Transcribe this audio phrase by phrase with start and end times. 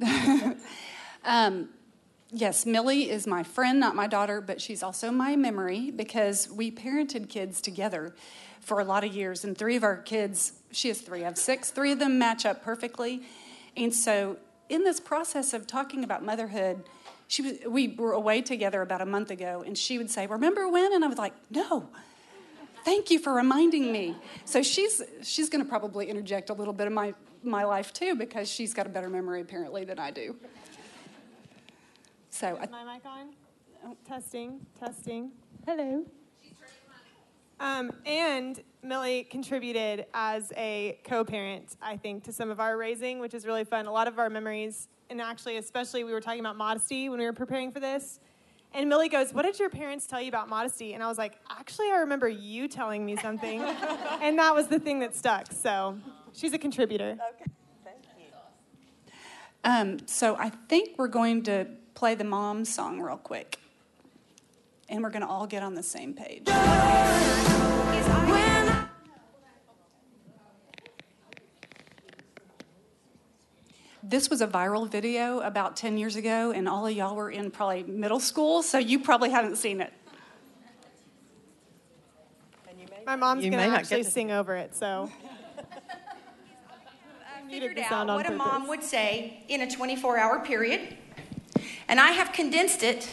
[1.24, 1.68] um,
[2.32, 6.70] yes, Millie is my friend, not my daughter, but she's also my memory because we
[6.70, 8.14] parented kids together
[8.60, 9.44] for a lot of years.
[9.44, 12.46] And three of our kids, she has three, I have six, three of them match
[12.46, 13.22] up perfectly.
[13.76, 14.36] And so,
[14.68, 16.84] in this process of talking about motherhood,
[17.26, 20.68] she was, we were away together about a month ago, and she would say, Remember
[20.68, 20.92] when?
[20.92, 21.88] And I was like, No.
[22.82, 24.16] Thank you for reminding me.
[24.46, 28.14] So she's she's going to probably interject a little bit of my my life too
[28.14, 30.36] because she's got a better memory apparently than I do.
[32.30, 33.34] So is my mic on?
[33.84, 33.96] Oh.
[34.06, 35.32] Testing, testing.
[35.66, 36.04] Hello.
[37.58, 43.34] Um, and Millie contributed as a co-parent, I think, to some of our raising, which
[43.34, 43.86] is really fun.
[43.86, 47.26] A lot of our memories, and actually, especially, we were talking about modesty when we
[47.26, 48.20] were preparing for this.
[48.72, 50.94] And Millie goes, What did your parents tell you about modesty?
[50.94, 53.60] And I was like, Actually, I remember you telling me something.
[54.22, 55.52] and that was the thing that stuck.
[55.52, 55.98] So
[56.34, 57.16] she's a contributor.
[57.34, 57.50] Okay,
[57.84, 59.12] thank you.
[59.64, 63.58] Um, so I think we're going to play the mom song real quick.
[64.88, 66.48] And we're going to all get on the same page.
[74.02, 77.52] This was a viral video about 10 years ago, and all of y'all were in
[77.52, 79.92] probably middle school, so you probably haven't seen it.
[83.06, 85.10] My mom's going to actually sing over it, so.
[87.50, 88.32] Figured out what purpose.
[88.32, 90.96] a mom would say in a 24 hour period
[91.88, 93.08] and I have condensed it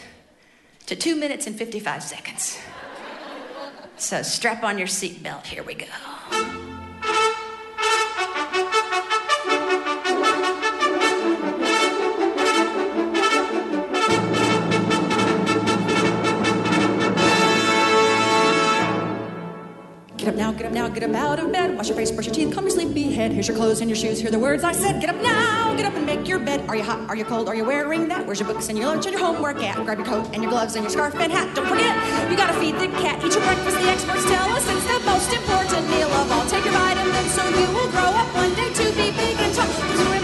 [0.86, 2.58] to two minutes and 55 seconds.
[3.96, 5.46] So strap on your seatbelt.
[5.46, 5.86] Here we go.
[20.28, 21.74] Get up now, get up now, get up out of bed.
[21.74, 23.32] Wash your face, brush your teeth, comb your sleepy head.
[23.32, 24.20] Here's your clothes and your shoes.
[24.20, 25.00] Hear the words I said.
[25.00, 26.68] Get up now, get up and make your bed.
[26.68, 27.08] Are you hot?
[27.08, 27.48] Are you cold?
[27.48, 28.26] Are you wearing that?
[28.26, 29.82] Where's your books and your lunch and your homework at?
[29.86, 31.56] Grab your coat and your gloves and your scarf and hat.
[31.56, 31.96] Don't forget,
[32.30, 33.24] you gotta feed the cat.
[33.24, 36.44] Eat your breakfast, the experts tell us it's the most important meal of all.
[36.44, 40.17] Take your vitamins so you will grow up one day to be big and tall.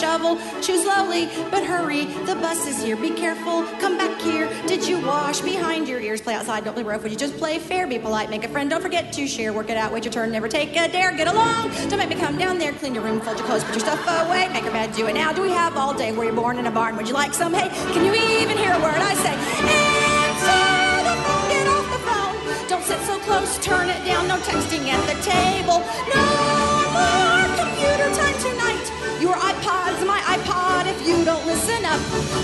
[0.00, 0.38] Shovel.
[0.62, 2.06] Choose slowly, but hurry.
[2.24, 2.96] The bus is here.
[2.96, 3.64] Be careful.
[3.78, 4.48] Come back here.
[4.66, 6.20] Did you wash behind your ears?
[6.20, 6.64] Play outside.
[6.64, 7.02] Don't play rough.
[7.02, 7.86] Would you just play fair?
[7.86, 8.30] Be polite.
[8.30, 8.70] Make a friend.
[8.70, 9.52] Don't forget to share.
[9.52, 9.92] Work it out.
[9.92, 10.32] Wait your turn.
[10.32, 11.12] Never take a dare.
[11.12, 11.70] Get along.
[11.88, 12.72] Don't make me come down there.
[12.72, 13.20] Clean your room.
[13.20, 13.64] Fold your clothes.
[13.64, 14.48] Put your stuff away.
[14.48, 14.92] Make a bed.
[14.94, 15.32] Do it now.
[15.32, 16.12] Do we have all day?
[16.12, 16.96] Were you born in a barn?
[16.96, 17.68] Would you like some hay?
[17.92, 19.34] Can you even hear a word I say?
[19.76, 21.48] Answer the phone.
[21.50, 22.68] Get off the phone.
[22.68, 23.58] Don't sit so close.
[23.58, 24.28] Turn it down.
[24.28, 25.49] No texting at the table.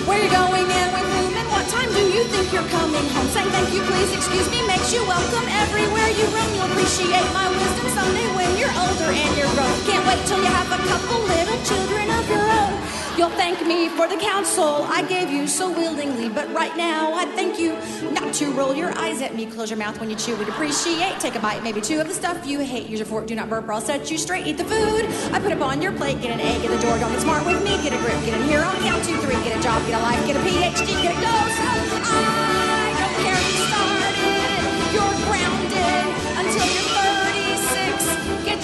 [0.06, 3.26] Where you going and with whom and what time do you think you're coming home?
[3.26, 6.46] Saying thank you, please, excuse me makes you welcome everywhere you roam.
[6.54, 9.74] You'll appreciate my wisdom someday when you're older and you're grown.
[9.82, 12.95] Can't wait till you have a couple little children of your own.
[13.16, 17.24] You'll thank me for the counsel I gave you so willingly, but right now I
[17.24, 17.72] thank you
[18.12, 19.46] not to roll your eyes at me.
[19.46, 20.36] Close your mouth when you chew.
[20.36, 21.18] We'd appreciate.
[21.18, 22.90] Take a bite, maybe two of the stuff you hate.
[22.90, 24.46] Use your fork, do not burp, or I'll set you straight.
[24.46, 26.20] Eat the food I put up on your plate.
[26.20, 26.98] Get an A, get a door.
[26.98, 27.82] Don't get smart with me.
[27.82, 29.34] Get a grip, get in here on count two, three.
[29.44, 31.56] Get a job, get a life, get a PhD, get a dose.
[31.58, 32.45] I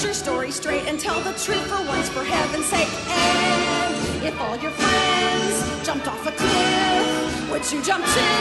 [0.03, 2.91] Your story straight and tell the truth for once, for heaven's sake.
[3.07, 8.35] And if all your friends jumped off a cliff, would you jump too?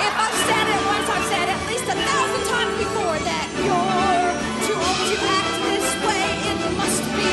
[0.00, 4.32] If I've said it once, I've said at least a thousand times before that you're
[4.64, 6.28] too old to act this way.
[6.50, 7.32] It must be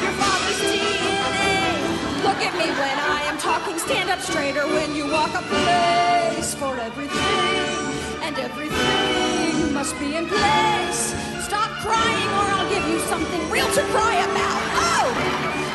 [0.00, 2.24] your father's DNA.
[2.24, 6.54] Look at me when I am talking, stand up straighter when you walk a place
[6.54, 9.37] for everything, and everything
[9.70, 11.14] must be in place.
[11.44, 14.60] Stop crying or I'll give you something real to cry about.
[14.86, 15.06] Oh!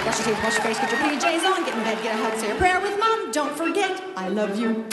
[0.06, 2.24] Wash your teeth, wash your face, get your PJs on, get in bed, get a
[2.24, 3.32] hug, say a prayer with mom.
[3.32, 4.86] Don't forget, I love you.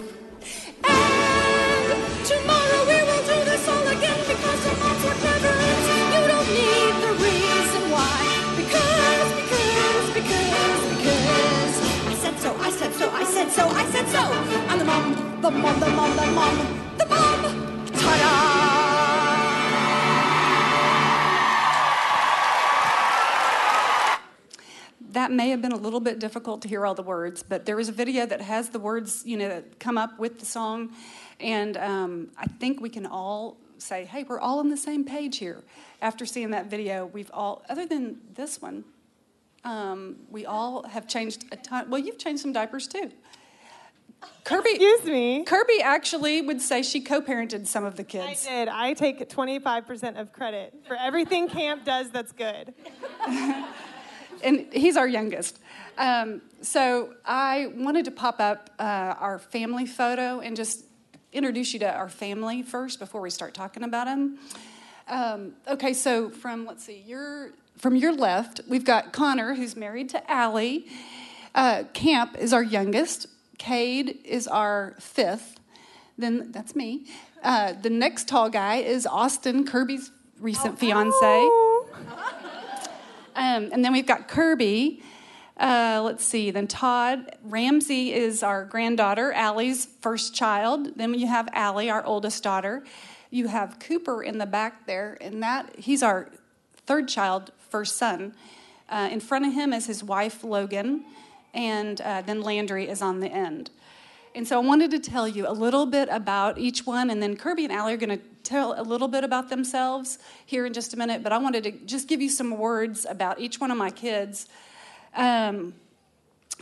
[0.85, 1.87] And
[2.25, 5.87] tomorrow we will do this all again because the moms work never ends.
[6.15, 8.17] You don't need the reason why.
[8.57, 11.75] Because, because, because, because.
[12.07, 14.23] I said so, I said so, I said so, I said so.
[14.71, 16.57] I'm the mom, the mom, the mom, the mom,
[16.99, 17.87] the mom.
[17.93, 18.70] Ta-da!
[25.13, 27.79] That may have been a little bit difficult to hear all the words, but there
[27.81, 30.91] is a video that has the words, you know, that come up with the song,
[31.39, 35.39] and um, I think we can all say, "Hey, we're all on the same page
[35.39, 35.63] here."
[36.03, 38.85] After seeing that video, we've all, other than this one,
[39.65, 41.91] um, we all have changed a ton.
[41.91, 43.11] Well, you've changed some diapers too.
[44.45, 45.45] Kirby, Excuse me.
[45.45, 48.47] Kirby actually would say she co-parented some of the kids.
[48.47, 48.69] I did.
[48.69, 52.75] I take 25% of credit for everything camp does that's good.
[54.43, 55.59] and he's our youngest.
[55.99, 58.83] Um, so I wanted to pop up uh,
[59.19, 60.85] our family photo and just
[61.33, 64.39] introduce you to our family first before we start talking about him.
[65.09, 70.11] Um, okay, so from let's see, your from your left, we've got Connor, who's married
[70.11, 70.81] to Ally.
[71.55, 73.27] Uh, Camp is our youngest.
[73.59, 75.59] Cade is our fifth.
[76.19, 77.07] Then that's me.
[77.43, 81.15] Uh, the next tall guy is Austin, Kirby's recent fiance.
[81.23, 82.37] Oh.
[83.51, 85.03] Um, and then we've got Kirby.
[85.57, 86.51] Uh, let's see.
[86.51, 90.97] Then Todd Ramsey is our granddaughter, Ally's first child.
[90.97, 92.85] Then you have Ally, our oldest daughter.
[93.31, 96.31] You have Cooper in the back there, and that he's our
[96.87, 98.35] third child, first son.
[98.89, 101.05] Uh, in front of him is his wife Logan,
[101.53, 103.71] and uh, then Landry is on the end.
[104.33, 107.37] And so I wanted to tell you a little bit about each one, and then
[107.37, 110.95] Kirby and Ally are going to tell a little bit about themselves here in just
[110.95, 111.25] a minute.
[111.25, 114.47] But I wanted to just give you some words about each one of my kids,
[115.17, 115.75] um,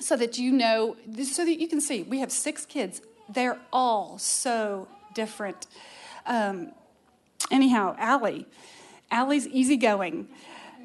[0.00, 2.04] so that you know, so that you can see.
[2.04, 3.02] We have six kids.
[3.28, 5.66] They're all so different.
[6.24, 6.72] Um,
[7.50, 8.44] anyhow, Ally,
[9.10, 10.28] Ally's easygoing.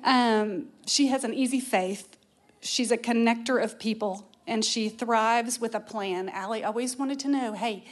[0.04, 2.18] Um, she has an easy faith.
[2.60, 6.30] She's a connector of people and she thrives with a plan.
[6.30, 7.86] Ally always wanted to know hey,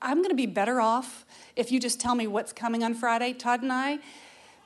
[0.00, 1.24] I'm going to be better off
[1.56, 3.32] if you just tell me what's coming on Friday.
[3.32, 3.98] Todd and I,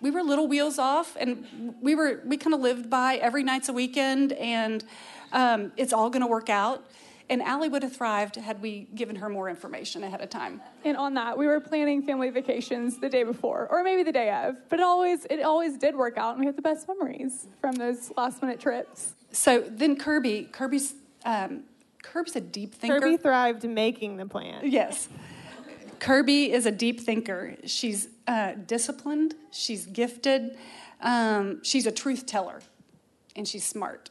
[0.01, 3.69] we were little wheels off, and we were we kind of lived by every night's
[3.69, 4.85] a weekend, and
[5.33, 6.85] um, it's all going to work out.
[7.31, 10.61] And Ally would have thrived had we given her more information ahead of time.
[10.85, 14.31] And on that, we were planning family vacations the day before, or maybe the day
[14.31, 14.57] of.
[14.69, 17.77] But it always it always did work out, and we have the best memories from
[17.77, 19.15] those last minute trips.
[19.31, 21.65] So then Kirby, Kirby's um,
[22.03, 23.01] Kirby's a deep thinker.
[23.01, 24.63] Kirby thrived making the plan.
[24.65, 25.09] Yes.
[25.99, 27.57] Kirby is a deep thinker.
[27.65, 30.57] She's uh, disciplined, she's gifted,
[31.01, 32.61] um, she's a truth teller,
[33.37, 34.11] and she's smart.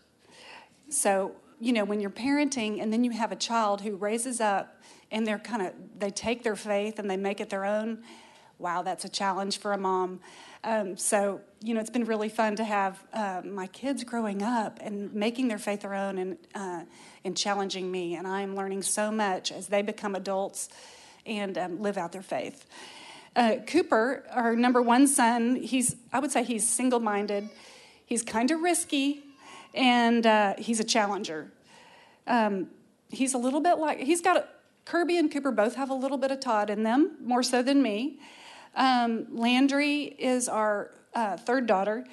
[0.90, 4.82] So, you know, when you're parenting and then you have a child who raises up
[5.12, 8.04] and they're kind of, they take their faith and they make it their own,
[8.58, 10.22] wow, that's a challenge for a mom.
[10.64, 14.80] Um, so, you know, it's been really fun to have uh, my kids growing up
[14.82, 16.82] and making their faith their own and, uh,
[17.26, 18.16] and challenging me.
[18.16, 20.70] And I'm learning so much as they become adults
[21.26, 22.66] and um, live out their faith.
[23.36, 27.50] Uh, Cooper, our number one son, he's, I would say he's single minded.
[28.06, 29.24] He's kind of risky
[29.74, 31.52] and uh, he's a challenger.
[32.28, 32.68] Um,
[33.10, 34.48] he's a little bit like, he's got, a,
[34.86, 37.82] Kirby and Cooper both have a little bit of Todd in them, more so than
[37.82, 38.20] me.
[38.76, 42.06] Um, Landry is our uh, third daughter.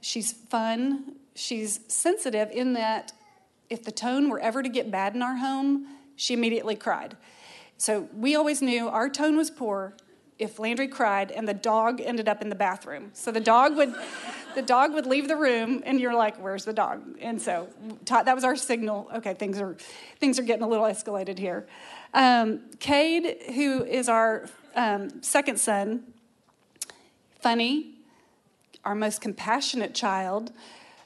[0.00, 1.16] She's fun.
[1.34, 3.12] She's sensitive in that
[3.70, 5.86] if the tone were ever to get bad in our home,
[6.16, 7.16] she immediately cried.
[7.78, 9.96] So we always knew our tone was poor
[10.38, 13.10] if Landry cried and the dog ended up in the bathroom.
[13.14, 13.94] So the dog would,
[14.54, 17.68] the dog would leave the room, and you're like, "Where's the dog?" And so
[18.06, 19.10] that was our signal.
[19.14, 19.76] Okay, things are
[20.18, 21.66] things are getting a little escalated here.
[22.12, 26.04] Um, Cade, who is our um, second son,
[27.40, 27.94] funny,
[28.84, 30.52] our most compassionate child,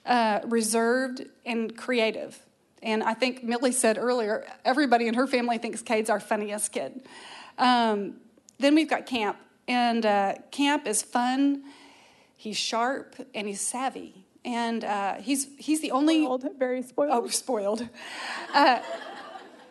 [0.04, 2.38] uh, reserved and creative.
[2.82, 7.02] And I think Millie said earlier, everybody in her family thinks Cade's our funniest kid.
[7.58, 8.14] Um,
[8.58, 11.64] then we've got Camp, and uh, Camp is fun.
[12.36, 17.10] He's sharp and he's savvy, and uh, he's he's the only spoiled, very spoiled.
[17.12, 17.88] Oh, spoiled.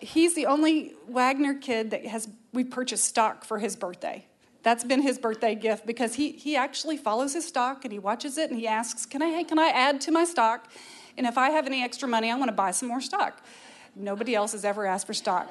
[0.06, 4.26] He's the only Wagner kid that has we purchased stock for his birthday.
[4.64, 8.38] That's been his birthday gift because he he actually follows his stock and he watches
[8.38, 10.70] it and he asks, "Can I can I add to my stock?"
[11.18, 13.42] And if I have any extra money, I want to buy some more stock.
[13.96, 15.50] Nobody else has ever asked for stock.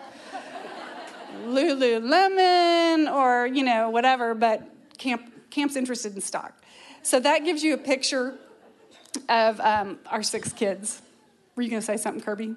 [1.46, 4.62] Lululemon or, you know, whatever, but
[4.99, 6.62] camp, camp's interested in stock.
[7.02, 8.34] So that gives you a picture
[9.28, 11.00] of um, our six kids.
[11.56, 12.54] Were you going to say something, Kirby?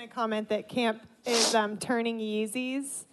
[0.00, 3.04] Going to comment that camp is um, turning Yeezys.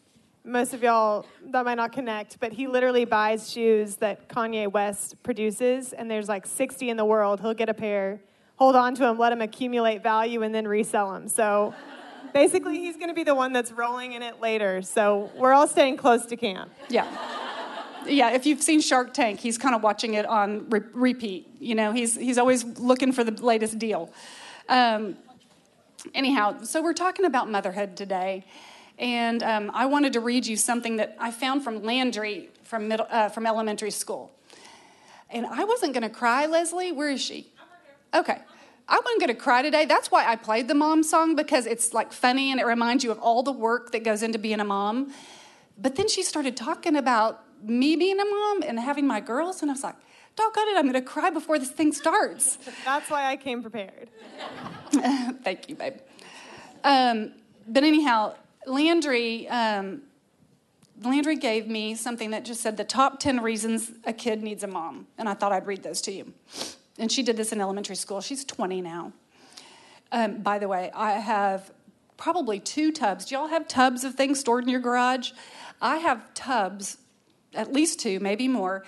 [0.46, 5.22] Most of y'all, that might not connect, but he literally buys shoes that Kanye West
[5.22, 7.41] produces, and there's like 60 in the world.
[7.41, 8.22] He'll get a pair,
[8.56, 11.27] hold on to them, let them accumulate value, and then resell them.
[11.27, 11.74] So
[12.34, 14.82] basically, he's going to be the one that's rolling in it later.
[14.82, 16.72] So we're all staying close to camp.
[16.88, 17.06] Yeah.
[18.08, 21.50] Yeah, if you've seen Shark Tank, he's kind of watching it on re- repeat.
[21.60, 24.10] You know, he's, he's always looking for the latest deal.
[24.70, 25.17] Um,
[26.14, 28.46] anyhow, so we're talking about motherhood today.
[29.00, 33.08] And um, I wanted to read you something that I found from Landry from, middle,
[33.10, 34.32] uh, from elementary school.
[35.30, 36.92] And I wasn't going to cry, Leslie.
[36.92, 37.52] Where is she?
[38.14, 38.40] Okay.
[38.90, 39.86] I wasn't going to cry today.
[39.86, 43.12] That's why I played the mom song because it's like funny and it reminds you
[43.12, 45.14] of all the work that goes into being a mom.
[45.78, 49.70] But then she started talking about me being a mom and having my girls, and
[49.70, 49.96] I was like,
[50.38, 52.58] doggone it, I'm going to cry before this thing starts.
[52.86, 54.10] That's why I came prepared.
[55.44, 55.96] Thank you, babe.
[56.84, 57.34] Um,
[57.67, 60.03] but anyhow, Landry, um,
[61.03, 64.67] Landry gave me something that just said the top 10 reasons a kid needs a
[64.67, 65.08] mom.
[65.17, 66.34] And I thought I'd read those to you.
[66.98, 68.22] And she did this in elementary school.
[68.22, 69.12] She's 20 now.
[70.12, 71.72] Um, by the way, I have
[72.15, 73.25] probably two tubs.
[73.25, 75.32] Do y'all have tubs of things stored in your garage?
[75.82, 76.98] I have tubs,
[77.53, 78.84] at least two, maybe more,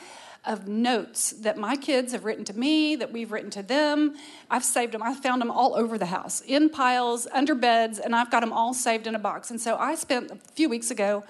[0.46, 4.16] of notes that my kids have written to me, that we've written to them.
[4.50, 5.04] I've saved them.
[5.04, 8.54] I found them all over the house, in piles, under beds, and I've got them
[8.54, 9.52] all saved in a box.
[9.52, 11.24] And so I spent a few weeks ago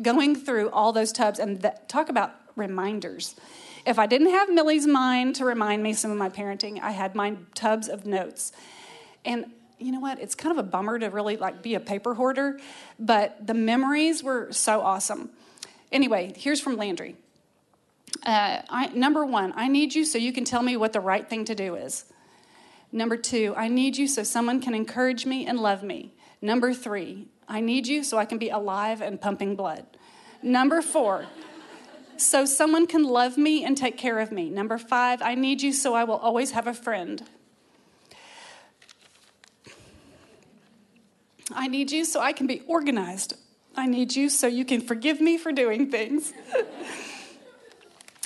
[0.00, 3.34] going through all those tubs and that, talk about reminders.
[3.86, 7.14] If I didn't have Millie's mind to remind me some of my parenting, I had
[7.14, 8.52] my tubs of notes.
[9.24, 9.46] And
[9.78, 10.18] you know what?
[10.18, 12.58] It's kind of a bummer to really like be a paper hoarder,
[12.98, 15.30] but the memories were so awesome.
[15.92, 17.16] Anyway, here's from Landry.
[18.24, 21.28] Uh, I, number one, I need you so you can tell me what the right
[21.28, 22.04] thing to do is.
[22.92, 26.14] Number two, I need you so someone can encourage me and love me.
[26.40, 29.86] Number three, I need you so I can be alive and pumping blood.
[30.42, 31.26] Number four,
[32.16, 34.48] so someone can love me and take care of me.
[34.48, 37.22] Number five, I need you so I will always have a friend.
[41.52, 43.34] I need you so I can be organized.
[43.76, 46.32] I need you so you can forgive me for doing things.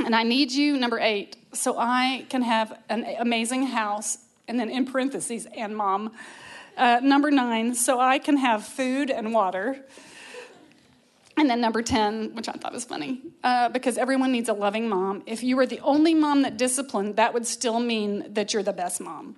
[0.05, 4.71] and I need you, number eight, so I can have an amazing house, and then
[4.71, 6.13] in parentheses, and mom.
[6.77, 9.85] Uh, number nine, so I can have food and water.
[11.37, 14.89] And then number 10, which I thought was funny, uh, because everyone needs a loving
[14.89, 15.23] mom.
[15.27, 18.73] If you were the only mom that disciplined, that would still mean that you're the
[18.73, 19.37] best mom.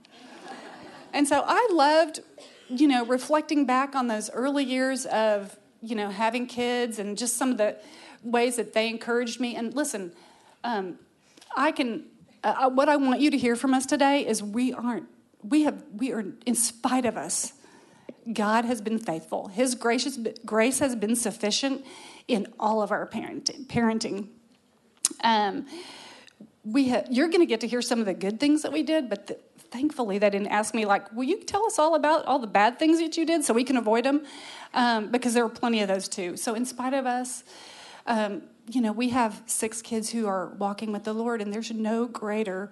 [1.12, 2.20] and so I loved,
[2.68, 7.36] you know, reflecting back on those early years of, you know, having kids and just
[7.36, 7.76] some of the
[8.22, 9.54] ways that they encouraged me.
[9.54, 10.12] And listen,
[10.64, 10.98] um,
[11.56, 12.04] I can,
[12.42, 15.06] uh, uh what I want you to hear from us today is we aren't,
[15.42, 17.52] we have, we are, in spite of us,
[18.32, 19.48] God has been faithful.
[19.48, 21.84] His gracious, grace has been sufficient
[22.28, 23.66] in all of our parenting.
[23.66, 24.28] parenting.
[25.24, 25.66] Um,
[26.64, 28.82] we have, you're going to get to hear some of the good things that we
[28.82, 29.38] did, but the,
[29.72, 32.78] thankfully they didn't ask me like, "Will you tell us all about all the bad
[32.78, 34.24] things that you did so we can avoid them?"
[34.74, 36.36] Um, because there were plenty of those too.
[36.36, 37.42] So in spite of us,
[38.06, 41.70] um, you know, we have six kids who are walking with the Lord, and there's
[41.70, 42.70] no greater,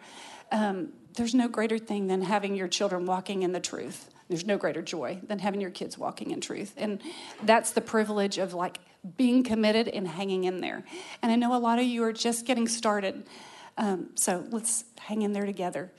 [0.52, 4.11] um, there's no greater thing than having your children walking in the truth.
[4.28, 6.75] There's no greater joy than having your kids walking in truth.
[6.76, 7.02] And
[7.42, 8.78] that's the privilege of like
[9.16, 10.85] being committed and hanging in there.
[11.20, 13.26] And I know a lot of you are just getting started.
[13.76, 15.90] Um, so let's hang in there together.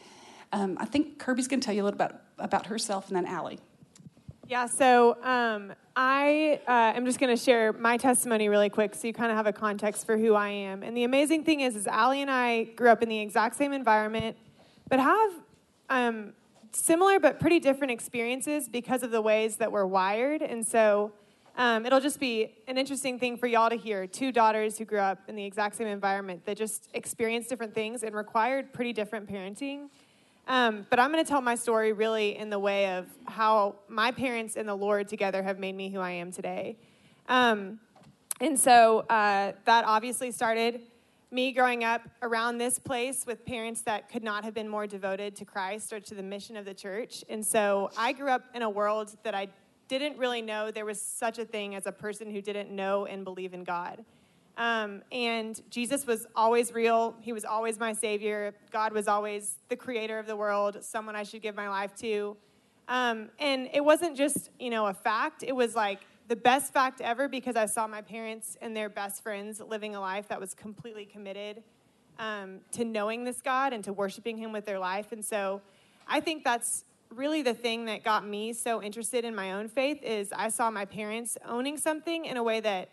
[0.53, 3.17] Um, I think Kirby's going to tell you a little bit about, about herself and
[3.17, 3.57] then Ally.
[4.48, 9.05] Yeah, so um, I uh, am just going to share my testimony really quick so
[9.05, 10.81] you kind of have a context for who I am.
[10.81, 13.72] And the amazing thing is, is Ally and I grew up in the exact same
[13.72, 14.36] environment,
[14.89, 15.31] but have
[15.91, 16.34] um,
[16.72, 20.41] similar but pretty different experiences because of the ways that we're wired.
[20.41, 21.12] And so
[21.55, 24.98] um, it'll just be an interesting thing for y'all to hear two daughters who grew
[24.98, 29.29] up in the exact same environment that just experienced different things and required pretty different
[29.29, 29.89] parenting.
[30.51, 34.12] Um, but I'm going to tell my story really in the way of how my
[34.12, 36.75] parents and the Lord together have made me who I am today.
[37.29, 37.79] Um,
[38.41, 40.81] and so uh, that obviously started
[41.31, 45.38] me growing up around this place with parents that could not have been more devoted
[45.38, 47.24] to Christ or to the mission of the church.
[47.29, 49.48] And so I grew up in a world that I
[49.88, 53.24] didn't really know there was such a thing as a person who didn't know and
[53.24, 54.03] believe in God.
[54.62, 57.15] Um, and Jesus was always real.
[57.20, 58.53] He was always my Savior.
[58.72, 62.38] God was always the creator of the world, someone I should give my life to.
[62.88, 65.41] Um, and it wasn't just, you know, a fact.
[65.41, 69.24] It was like the best fact ever because I saw my parents and their best
[69.24, 71.63] friends living a life that was completely committed
[72.20, 75.12] um, to knowing this God and to worshiping Him with their life.
[75.12, 75.62] And so
[76.08, 80.03] I think that's really the thing that got me so interested in my own faith
[80.03, 82.89] is I saw my parents owning something in a way that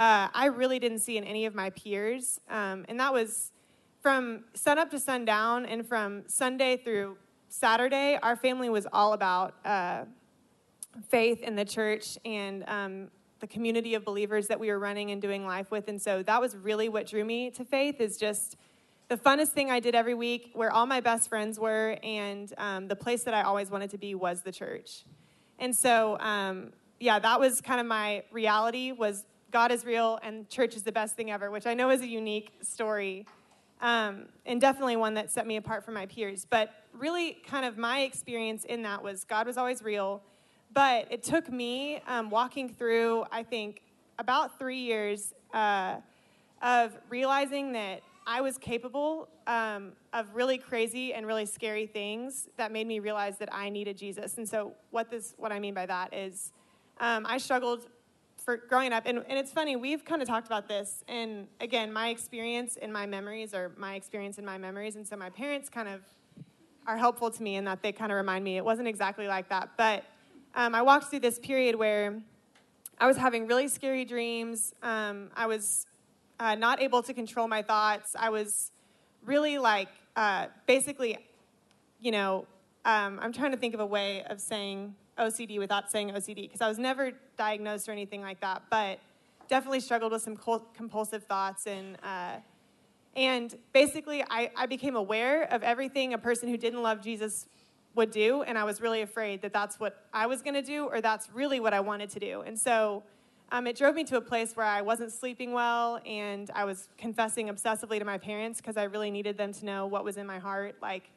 [0.00, 2.40] uh, I really didn't see in any of my peers.
[2.48, 3.52] Um, and that was
[4.00, 7.18] from sun up to sundown and from Sunday through
[7.50, 10.04] Saturday, our family was all about uh,
[11.08, 13.08] faith in the church and um,
[13.40, 15.86] the community of believers that we were running and doing life with.
[15.88, 18.56] And so that was really what drew me to faith is just
[19.08, 22.88] the funnest thing I did every week, where all my best friends were, and um,
[22.88, 25.04] the place that I always wanted to be was the church.
[25.58, 30.48] And so, um, yeah, that was kind of my reality was God is real and
[30.48, 33.26] church is the best thing ever, which I know is a unique story.
[33.80, 36.46] um, and definitely one that set me apart from my peers.
[36.48, 40.22] But really, kind of my experience in that was God was always real.
[40.72, 43.82] But it took me um, walking through, I think,
[44.18, 45.96] about three years uh,
[46.62, 52.70] of realizing that I was capable um, of really crazy and really scary things that
[52.70, 54.36] made me realize that I needed Jesus.
[54.36, 56.52] And so, what this, what I mean by that is,
[57.00, 57.86] um, I struggled
[58.50, 59.76] for growing up, and, and it's funny.
[59.76, 63.94] We've kind of talked about this, and again, my experience and my memories are my
[63.94, 66.00] experience and my memories, and so my parents kind of
[66.84, 69.48] are helpful to me in that they kind of remind me it wasn't exactly like
[69.50, 70.02] that, but
[70.56, 72.20] um, I walked through this period where
[72.98, 74.74] I was having really scary dreams.
[74.82, 75.86] Um, I was
[76.40, 78.16] uh, not able to control my thoughts.
[78.18, 78.72] I was
[79.24, 81.18] really like, uh, basically,
[82.00, 82.46] you know,
[82.84, 86.60] um, I'm trying to think of a way of saying OCD without saying OCD because
[86.60, 88.98] I was never diagnosed or anything like that, but
[89.48, 90.36] definitely struggled with some
[90.74, 91.96] compulsive thoughts and.
[92.02, 92.36] Uh,
[93.16, 97.48] and basically, I, I became aware of everything a person who didn't love Jesus
[97.96, 100.84] would do, and I was really afraid that that's what I was going to do
[100.86, 102.42] or that's really what I wanted to do.
[102.42, 103.02] And so
[103.52, 106.88] um, it drove me to a place where I wasn't sleeping well and I was
[106.96, 110.26] confessing obsessively to my parents because I really needed them to know what was in
[110.26, 110.76] my heart.
[110.80, 111.10] Like,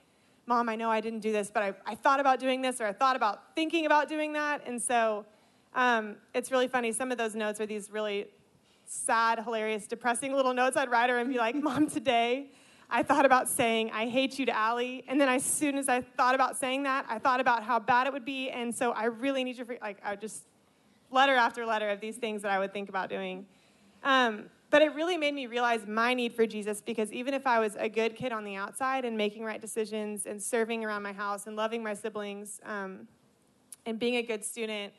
[0.46, 2.86] Mom, I know I didn't do this, but I, I thought about doing this or
[2.86, 4.62] I thought about thinking about doing that.
[4.66, 5.26] And so
[5.74, 6.92] um, it's really funny.
[6.92, 8.28] Some of those notes are these really
[8.86, 12.48] sad, hilarious, depressing little notes I'd write her and be like, Mom, today
[12.90, 15.02] I thought about saying, I hate you to Ally.
[15.08, 18.08] And then as soon as I thought about saying that, I thought about how bad
[18.08, 18.50] it would be.
[18.50, 20.44] And so I really need you for, like, I would just
[21.10, 23.46] letter after letter of these things that I would think about doing.
[24.04, 27.60] Um, but it really made me realize my need for Jesus because even if I
[27.60, 31.14] was a good kid on the outside and making right decisions and serving around my
[31.14, 33.08] house and loving my siblings um,
[33.86, 34.92] and being a good student,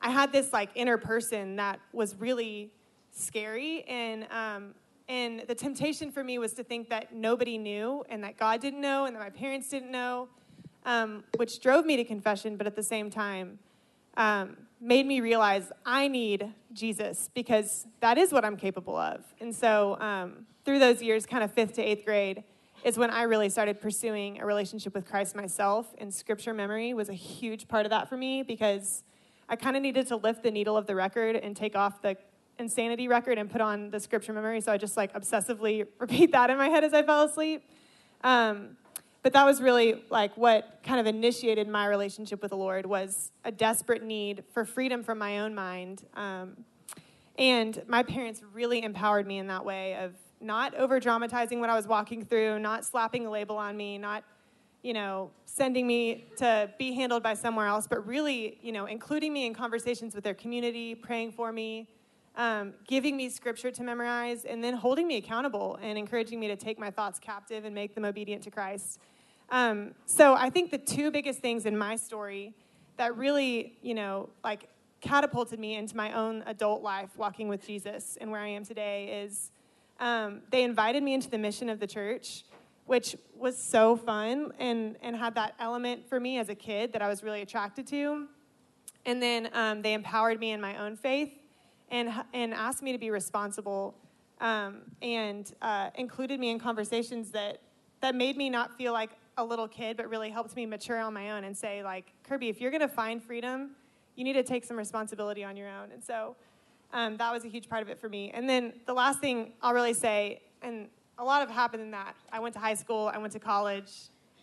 [0.00, 2.72] I had this like inner person that was really
[3.12, 4.74] scary and um,
[5.08, 8.80] and the temptation for me was to think that nobody knew and that God didn't
[8.80, 10.28] know and that my parents didn't know,
[10.84, 12.56] um, which drove me to confession.
[12.56, 13.60] But at the same time,
[14.16, 19.24] um, made me realize I need Jesus because that is what I'm capable of.
[19.40, 22.42] And so, um, through those years, kind of fifth to eighth grade,
[22.84, 25.94] is when I really started pursuing a relationship with Christ myself.
[25.98, 29.04] And scripture memory was a huge part of that for me because
[29.48, 32.16] I kind of needed to lift the needle of the record and take off the
[32.58, 34.60] insanity record and put on the scripture memory.
[34.60, 37.64] So I just like obsessively repeat that in my head as I fell asleep.
[38.24, 38.76] Um,
[39.22, 43.30] but that was really like what kind of initiated my relationship with the Lord was
[43.44, 46.04] a desperate need for freedom from my own mind.
[46.14, 46.64] Um,
[47.38, 51.76] and my parents really empowered me in that way of not over dramatizing what I
[51.76, 54.24] was walking through, not slapping a label on me, not
[54.82, 59.32] you know, sending me to be handled by somewhere else, but really, you know, including
[59.32, 61.88] me in conversations with their community, praying for me,
[62.36, 66.56] um, giving me scripture to memorize, and then holding me accountable and encouraging me to
[66.56, 68.98] take my thoughts captive and make them obedient to Christ.
[69.50, 72.54] Um, so I think the two biggest things in my story
[72.96, 74.68] that really, you know, like
[75.00, 79.24] catapulted me into my own adult life walking with Jesus and where I am today
[79.24, 79.50] is
[80.00, 82.44] um, they invited me into the mission of the church,
[82.86, 87.02] which was so fun and, and had that element for me as a kid that
[87.02, 88.26] I was really attracted to.
[89.04, 91.32] And then um, they empowered me in my own faith
[91.90, 93.94] and, and asked me to be responsible
[94.40, 97.60] um, and uh, included me in conversations that,
[98.00, 101.14] that made me not feel like a little kid, but really helped me mature on
[101.14, 103.70] my own and say, like, Kirby, if you're going to find freedom,
[104.16, 105.90] you need to take some responsibility on your own.
[105.92, 106.36] And so
[106.92, 108.30] um, that was a huge part of it for me.
[108.34, 112.14] And then the last thing I'll really say, and a lot of happened in that.
[112.30, 113.90] I went to high school, I went to college,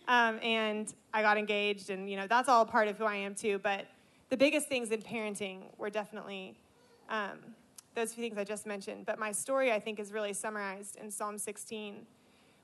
[0.08, 3.34] um, and I got engaged, and you know that's all part of who I am
[3.34, 3.60] too.
[3.62, 3.86] But
[4.28, 6.56] the biggest things in parenting were definitely
[7.08, 7.38] um,
[7.94, 9.06] those few things I just mentioned.
[9.06, 12.06] But my story, I think, is really summarized in Psalm 16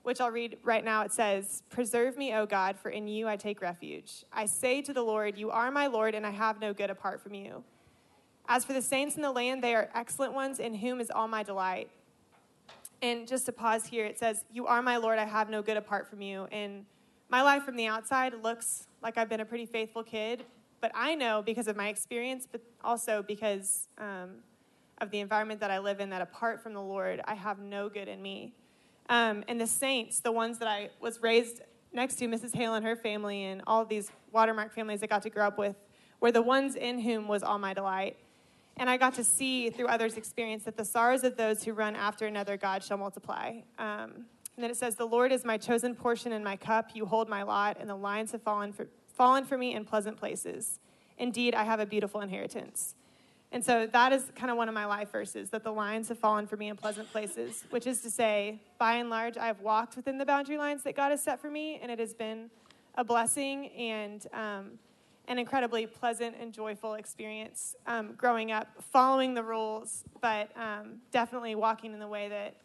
[0.07, 1.01] which I'll read right now.
[1.01, 4.23] It says, Preserve me, O God, for in you I take refuge.
[4.31, 7.21] I say to the Lord, You are my Lord, and I have no good apart
[7.21, 7.61] from you.
[8.47, 11.27] As for the saints in the land, they are excellent ones, in whom is all
[11.27, 11.89] my delight.
[13.01, 15.75] And just to pause here, it says, You are my Lord, I have no good
[15.75, 16.47] apart from you.
[16.53, 16.85] And
[17.27, 20.45] my life from the outside looks like I've been a pretty faithful kid,
[20.79, 24.35] but I know because of my experience, but also because um,
[24.99, 27.89] of the environment that I live in, that apart from the Lord, I have no
[27.89, 28.53] good in me.
[29.09, 31.61] Um, and the saints, the ones that I was raised
[31.93, 32.55] next to, Mrs.
[32.55, 35.75] Hale and her family, and all these watermark families I got to grow up with,
[36.19, 38.17] were the ones in whom was all my delight.
[38.75, 41.95] And I got to see through others' experience that the sorrows of those who run
[41.95, 43.61] after another God shall multiply.
[43.79, 46.91] Um, and then it says, The Lord is my chosen portion and my cup.
[46.93, 50.17] You hold my lot, and the lines have fallen for, fallen for me in pleasant
[50.17, 50.79] places.
[51.17, 52.95] Indeed, I have a beautiful inheritance.
[53.51, 56.19] And so that is kind of one of my life verses that the lines have
[56.19, 59.61] fallen for me in pleasant places, which is to say, by and large, I have
[59.61, 62.49] walked within the boundary lines that God has set for me, and it has been
[62.95, 64.71] a blessing and um,
[65.29, 71.55] an incredibly pleasant and joyful experience um, growing up, following the rules, but um, definitely
[71.55, 72.55] walking in the way that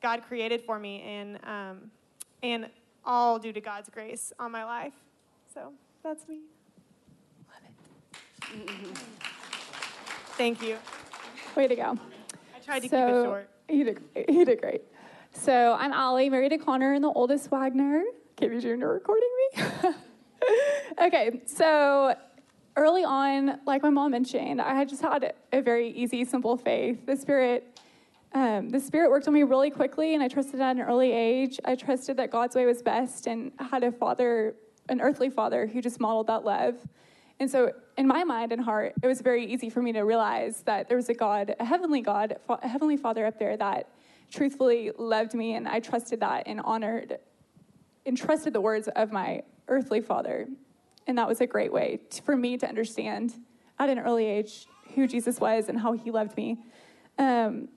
[0.00, 1.90] God created for me, and um,
[2.42, 2.68] and
[3.06, 4.92] all due to God's grace on my life.
[5.52, 6.40] So that's me.
[7.48, 7.62] Love
[8.52, 8.98] it.
[10.36, 10.78] Thank you.
[11.54, 11.98] Way to go.
[12.54, 13.50] I tried to so, keep it short.
[13.68, 14.82] You did, you did great.
[15.32, 18.02] So I'm Ally, married to Connor, and the oldest Wagner.
[18.36, 18.86] KB Jr.
[18.86, 19.62] recording me.
[21.06, 22.16] okay, so
[22.76, 27.06] early on, like my mom mentioned, I had just had a very easy, simple faith.
[27.06, 27.78] The Spirit,
[28.34, 31.60] um, the Spirit worked on me really quickly, and I trusted at an early age.
[31.64, 34.56] I trusted that God's way was best, and had a father,
[34.88, 36.74] an earthly father, who just modeled that love.
[37.40, 40.62] And so, in my mind and heart, it was very easy for me to realize
[40.62, 43.88] that there was a God, a heavenly God, a heavenly Father up there that
[44.30, 47.18] truthfully loved me, and I trusted that and honored
[48.06, 50.46] and trusted the words of my earthly father.
[51.06, 53.34] And that was a great way to, for me to understand
[53.78, 56.58] at an early age who Jesus was and how he loved me.
[57.18, 57.68] Um,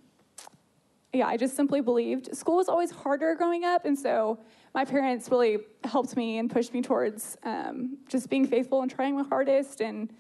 [1.13, 2.35] yeah, I just simply believed.
[2.35, 4.39] School was always harder growing up, and so
[4.77, 9.15] my parents really helped me and pushed me towards um, just being faithful and trying
[9.15, 9.81] my hardest.
[9.81, 10.13] And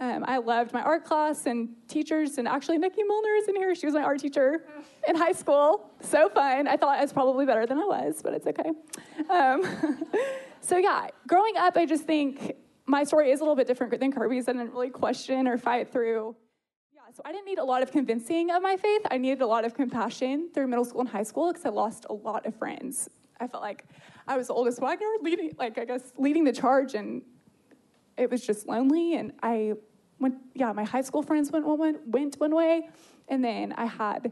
[0.00, 3.72] um, I loved my art class and teachers, and actually Nikki Mulner is in here.
[3.76, 4.64] She was my art teacher
[5.06, 5.92] in high school.
[6.00, 6.66] So fun.
[6.66, 8.72] I thought I was probably better than I was, but it's okay.
[9.30, 9.62] Um,
[10.60, 14.10] so yeah, growing up, I just think my story is a little bit different than
[14.10, 14.48] Kirby's.
[14.48, 16.34] I didn't really question or fight through.
[16.92, 19.02] Yeah, so I didn't need a lot of convincing of my faith.
[19.08, 22.06] I needed a lot of compassion through middle school and high school because I lost
[22.10, 23.08] a lot of friends.
[23.40, 23.84] I felt like
[24.30, 27.22] I was the oldest Wagner, leading, like I guess, leading the charge, and
[28.16, 29.16] it was just lonely.
[29.16, 29.72] And I
[30.20, 32.88] went, yeah, my high school friends went one, went one way,
[33.26, 34.30] and then I had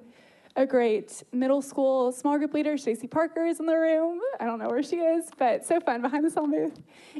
[0.54, 4.20] a great middle school small group leader, Stacey Parker, is in the room.
[4.38, 6.78] I don't know where she is, but so fun behind the sound booth.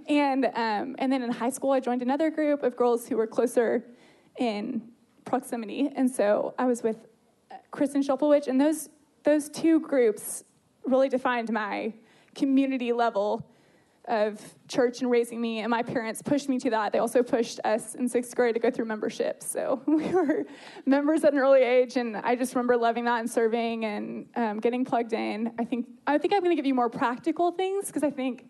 [0.09, 3.27] And um, and then in high school, I joined another group of girls who were
[3.27, 3.85] closer
[4.39, 4.83] in
[5.25, 7.09] proximity, and so I was with
[7.51, 8.89] uh, Kristen Shopelwich, and those
[9.25, 10.45] those two groups
[10.87, 11.93] really defined my
[12.39, 13.47] community level
[14.07, 16.93] of church and raising me, and my parents pushed me to that.
[16.93, 19.43] They also pushed us in sixth grade to go through membership.
[19.43, 20.47] So we were
[20.87, 24.61] members at an early age, and I just remember loving that and serving and um,
[24.61, 25.53] getting plugged in.
[25.59, 28.49] I think I think I'm going to give you more practical things because I think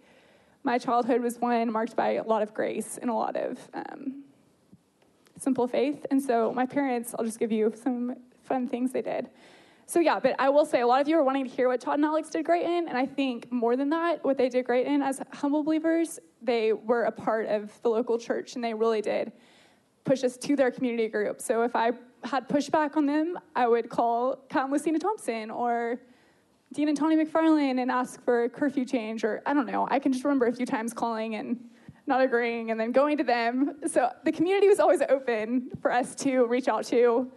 [0.63, 4.23] my childhood was one marked by a lot of grace and a lot of um,
[5.39, 6.05] simple faith.
[6.11, 9.29] And so my parents, I'll just give you some fun things they did.
[9.89, 11.81] So yeah, but I will say a lot of you are wanting to hear what
[11.81, 14.67] Todd and Alex did great in, and I think more than that, what they did
[14.67, 18.75] great in as humble believers, they were a part of the local church, and they
[18.75, 19.33] really did
[20.05, 21.41] push us to their community group.
[21.41, 25.99] So if I had pushback on them, I would call and Lucina Thompson or
[26.75, 29.89] Dean and Tony McFarland and ask for a curfew change, or I don't know.
[29.91, 31.59] I can just remember a few times calling and
[32.07, 33.77] not agreeing, and then going to them.
[33.87, 37.33] So the community was always open for us to reach out to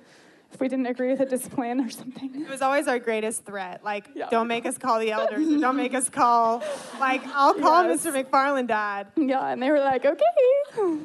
[0.54, 2.42] if we didn't agree with a discipline or something.
[2.42, 3.84] It was always our greatest threat.
[3.84, 4.30] Like, yeah.
[4.30, 6.64] don't make us call the elders, or don't make us call.
[7.00, 8.06] Like, I'll call yes.
[8.06, 8.24] Mr.
[8.24, 9.08] McFarland dad.
[9.16, 10.24] Yeah, and they were like, okay.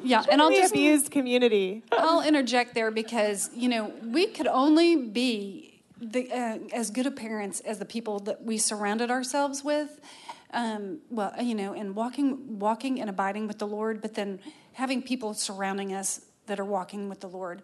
[0.03, 1.83] Yeah, and I'll just abused community.
[1.91, 7.15] I'll interject there because you know we could only be the, uh, as good of
[7.15, 9.99] parents as the people that we surrounded ourselves with.
[10.51, 14.39] Um, well, you know, and walking, walking and abiding with the Lord, but then
[14.73, 17.61] having people surrounding us that are walking with the Lord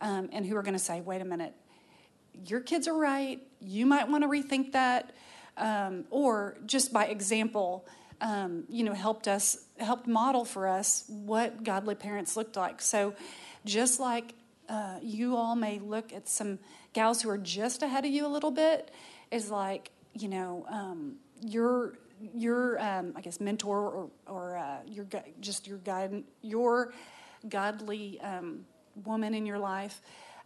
[0.00, 1.54] um, and who are going to say, wait a minute,
[2.46, 3.40] your kids are right.
[3.60, 5.12] You might want to rethink that.
[5.56, 7.86] Um, or just by example,
[8.20, 12.80] um, you know, helped us, helped model for us what godly parents looked like.
[12.80, 13.14] So
[13.64, 14.34] just like
[14.68, 16.58] uh, you all may look at some
[16.92, 18.90] gals who are just ahead of you a little bit,
[19.30, 21.94] is like, you know, um, your
[22.34, 25.06] your um, I guess mentor or or uh, your
[25.40, 26.92] just your guide your
[27.48, 28.66] godly um,
[29.04, 30.00] woman in your life,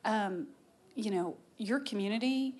[0.05, 0.47] um,
[0.95, 2.57] you know, your community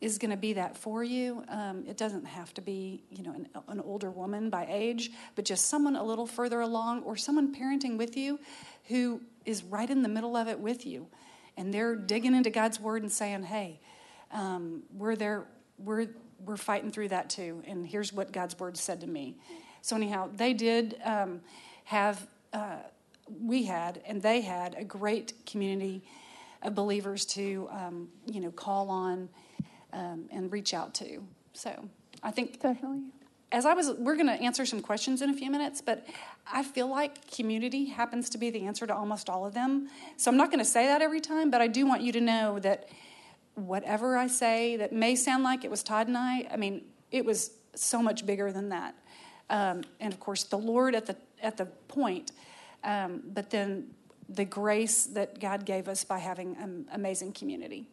[0.00, 1.42] is going to be that for you.
[1.48, 5.46] Um, it doesn't have to be, you know, an, an, older woman by age, but
[5.46, 8.38] just someone a little further along or someone parenting with you
[8.88, 11.06] who is right in the middle of it with you.
[11.56, 13.80] And they're digging into God's word and saying, hey,
[14.30, 15.46] um, we're there,
[15.78, 16.08] we're,
[16.44, 17.62] we're fighting through that too.
[17.66, 19.36] And here's what God's word said to me.
[19.80, 21.40] So, anyhow, they did um,
[21.84, 22.26] have.
[22.52, 22.76] Uh,
[23.28, 26.02] we had and they had a great community
[26.62, 29.28] of believers to um, you know call on
[29.92, 31.22] um, and reach out to.
[31.52, 31.88] So
[32.22, 33.12] I think definitely
[33.54, 36.04] as I was, we're going to answer some questions in a few minutes, but
[36.52, 39.88] I feel like community happens to be the answer to almost all of them.
[40.16, 42.20] So I'm not going to say that every time, but I do want you to
[42.20, 42.88] know that
[43.54, 46.82] whatever I say that may sound like it was Todd and I, I mean,
[47.12, 48.96] it was so much bigger than that.
[49.48, 52.32] Um, and of course, the Lord at the at the point,
[52.84, 53.88] um, but then
[54.28, 57.86] the grace that God gave us by having an amazing community.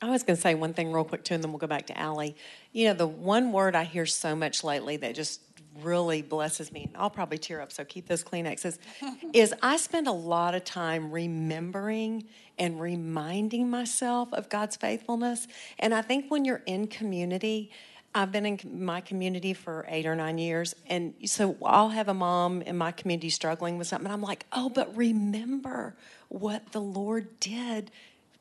[0.00, 1.86] I was going to say one thing real quick too, and then we'll go back
[1.86, 2.30] to Ally.
[2.72, 5.40] You know, the one word I hear so much lately that just
[5.82, 8.78] really blesses me, and I'll probably tear up, so keep those Kleenexes,
[9.32, 12.24] is I spend a lot of time remembering
[12.58, 15.46] and reminding myself of God's faithfulness.
[15.78, 17.70] And I think when you're in community,
[18.14, 20.74] I've been in my community for eight or nine years.
[20.88, 24.06] And so I'll have a mom in my community struggling with something.
[24.06, 25.94] And I'm like, oh, but remember
[26.28, 27.90] what the Lord did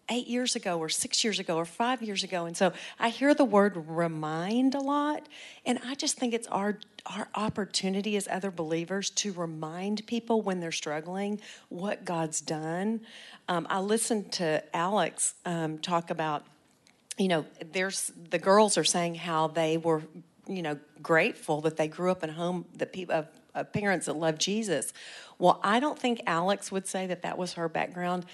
[0.09, 2.45] eight years ago or six years ago or five years ago.
[2.45, 5.27] And so I hear the word remind a lot.
[5.65, 10.59] And I just think it's our, our opportunity as other believers to remind people when
[10.61, 13.01] they're struggling what God's done.
[13.49, 16.45] Um, I listened to Alex um, talk about,
[17.17, 20.03] you know, there's the girls are saying how they were,
[20.47, 24.15] you know, grateful that they grew up in a home that people, of, parents that
[24.15, 24.93] love Jesus.
[25.39, 28.25] Well, I don't think Alex would say that that was her background.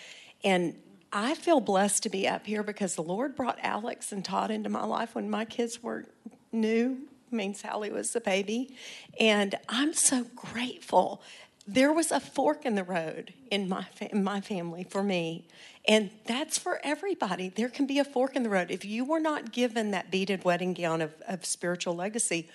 [0.44, 0.76] And
[1.12, 4.70] I feel blessed to be up here because the Lord brought Alex and Todd into
[4.70, 6.06] my life when my kids were
[6.52, 6.98] new.
[7.32, 8.76] I mean, Sally was a baby.
[9.20, 11.22] And I'm so grateful.
[11.66, 15.48] There was a fork in the road in my, in my family for me.
[15.88, 17.50] And that's for everybody.
[17.50, 18.72] There can be a fork in the road.
[18.72, 22.50] If you were not given that beaded wedding gown of, of spiritual legacy,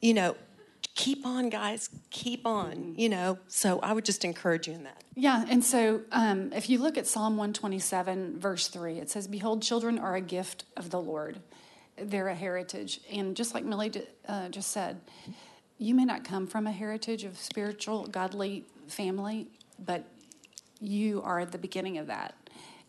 [0.00, 0.36] you know,
[0.94, 3.38] keep on, guys, keep on, you know.
[3.48, 5.02] So I would just encourage you in that.
[5.14, 9.62] Yeah, and so um, if you look at Psalm 127, verse 3, it says, Behold,
[9.62, 11.40] children are a gift of the Lord,
[11.96, 13.00] they're a heritage.
[13.12, 13.92] And just like Millie
[14.28, 15.00] uh, just said,
[15.78, 19.48] you may not come from a heritage of spiritual, godly family,
[19.84, 20.04] but
[20.80, 22.34] you are at the beginning of that.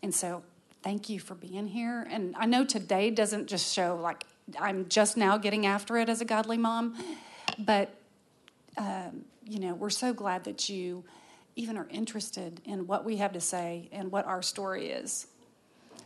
[0.02, 0.42] And so
[0.82, 2.06] thank you for being here.
[2.10, 4.24] And I know today doesn't just show like
[4.58, 6.96] I'm just now getting after it as a godly mom,
[7.58, 7.94] but
[8.76, 11.04] um, you know, we're so glad that you
[11.56, 15.26] even are interested in what we have to say and what our story is.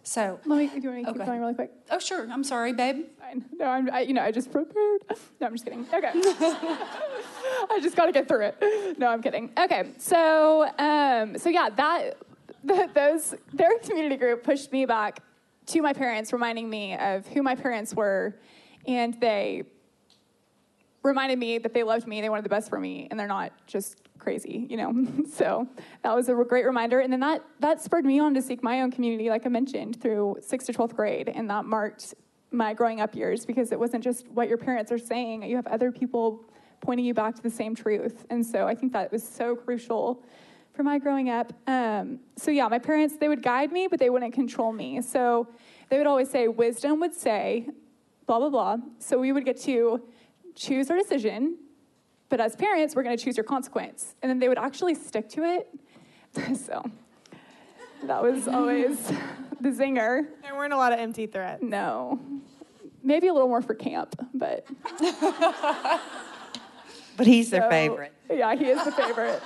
[0.06, 1.26] So, let me, do you want me to keep okay.
[1.26, 1.70] going really quick?
[1.90, 2.28] Oh, sure.
[2.30, 3.06] I'm sorry, babe.
[3.18, 3.44] Fine.
[3.56, 5.00] No, I'm, I, you know, I just prepared.
[5.40, 5.86] No, I'm just kidding.
[5.94, 6.10] Okay.
[6.14, 8.98] I just got to get through it.
[8.98, 9.50] No, I'm kidding.
[9.58, 9.92] Okay.
[9.96, 12.18] So, um, so yeah, that,
[12.64, 15.20] the, those, their community group pushed me back
[15.66, 18.34] to my parents, reminding me of who my parents were,
[18.86, 19.64] and they
[21.02, 23.52] reminded me that they loved me, they wanted the best for me, and they're not
[23.66, 25.06] just crazy, you know.
[25.32, 25.68] so
[26.02, 27.00] that was a great reminder.
[27.00, 30.00] And then that that spurred me on to seek my own community, like I mentioned,
[30.00, 32.14] through sixth to twelfth grade, and that marked
[32.50, 35.66] my growing up years because it wasn't just what your parents are saying; you have
[35.66, 36.44] other people
[36.80, 38.26] pointing you back to the same truth.
[38.30, 40.22] And so I think that was so crucial
[40.74, 41.52] for my growing up.
[41.66, 45.00] Um, so yeah, my parents they would guide me, but they wouldn't control me.
[45.00, 45.48] So
[45.88, 47.68] they would always say, "Wisdom would say."
[48.26, 48.76] Blah blah blah.
[48.98, 50.02] So we would get to
[50.54, 51.58] choose our decision,
[52.28, 54.14] but as parents, we're going to choose your consequence.
[54.22, 55.68] And then they would actually stick to it.
[56.56, 56.82] so
[58.04, 58.98] that was always
[59.60, 60.26] the zinger.
[60.42, 61.62] There weren't a lot of empty threats.
[61.62, 62.18] No.
[63.02, 64.66] Maybe a little more for camp, but.
[67.16, 68.12] but he's their so, favorite.
[68.30, 69.42] Yeah, he is the favorite.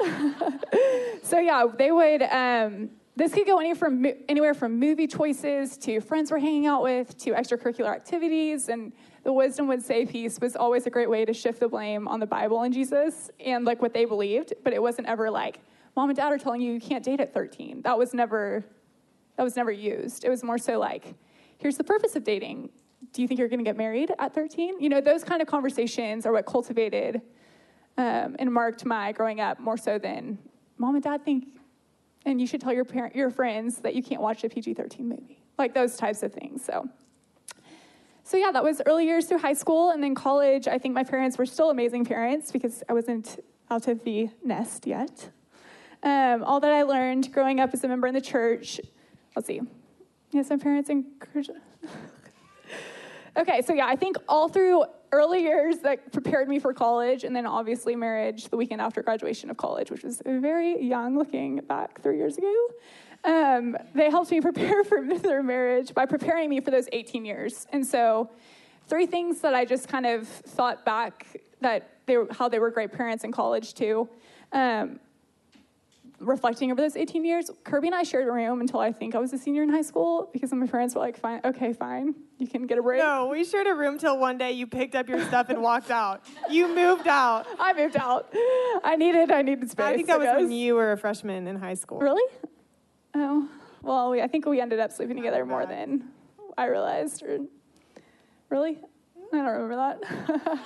[1.23, 2.23] so, yeah, they would.
[2.23, 6.85] Um, this could go any from, anywhere from movie choices to friends we're hanging out
[6.85, 8.93] with to extracurricular activities and
[9.25, 12.21] the wisdom would say piece was always a great way to shift the blame on
[12.21, 15.59] the Bible and Jesus and like what they believed, but it wasn't ever like,
[15.97, 17.83] mom and dad are telling you you can't date at 13.
[17.83, 18.65] That was never
[19.37, 20.25] that was never used.
[20.25, 21.15] It was more so like,
[21.59, 22.71] here's the purpose of dating.
[23.13, 24.81] Do you think you're going to get married at 13?
[24.81, 27.23] You know, those kind of conversations are what cultivated
[27.99, 30.39] um, and marked my growing up more so than
[30.79, 31.49] mom and dad think,
[32.25, 35.43] and you should tell your parent, your friends that you can't watch a PG-13 movie,
[35.59, 36.65] like those types of things.
[36.65, 36.89] So
[38.29, 40.69] so yeah, that was early years through high school and then college.
[40.69, 44.87] I think my parents were still amazing parents because I wasn't out of the nest
[44.87, 45.31] yet.
[46.03, 48.83] Um, all that I learned growing up as a member in the church.
[49.35, 49.63] Let's see.
[50.31, 51.53] Yes, my parents encouraged.
[53.39, 57.35] okay, so yeah, I think all through early years that prepared me for college, and
[57.35, 62.01] then obviously marriage the weekend after graduation of college, which was very young looking back
[62.03, 62.55] three years ago.
[63.25, 67.67] Um, they helped me prepare for their marriage by preparing me for those 18 years.
[67.73, 68.31] And so,
[68.87, 72.93] three things that I just kind of thought back that they how they were great
[72.93, 74.09] parents in college too.
[74.53, 75.01] Um,
[76.21, 79.19] reflecting over those 18 years, Kirby and I shared a room until I think I
[79.19, 82.47] was a senior in high school because my parents were like, fine, okay, fine, you
[82.47, 83.01] can get a break.
[83.01, 85.91] No, we shared a room till one day you picked up your stuff and walked
[85.91, 86.25] out.
[86.51, 87.47] You moved out.
[87.59, 88.29] I moved out.
[88.85, 89.87] I needed, I needed space.
[89.87, 91.99] I think that was when you were a freshman in high school.
[91.99, 92.33] Really?
[93.15, 93.49] Oh,
[93.83, 96.09] well, we, I think we ended up sleeping together more than
[96.57, 97.23] I realized.
[97.23, 97.39] Or,
[98.51, 98.79] really?
[99.33, 100.59] I don't remember that.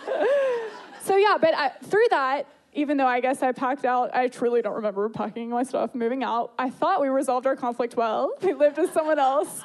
[1.02, 4.62] so yeah, but I, through that, even though I guess I packed out, I truly
[4.62, 6.52] don't remember packing my stuff, moving out.
[6.58, 8.32] I thought we resolved our conflict well.
[8.42, 9.62] We lived with someone else.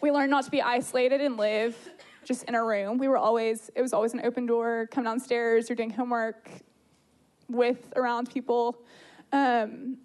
[0.00, 1.76] We learned not to be isolated and live
[2.24, 2.98] just in a room.
[2.98, 4.88] We were always, it was always an open door.
[4.90, 6.48] Come downstairs, you're doing homework
[7.48, 8.82] with, around people.
[9.32, 9.98] Um,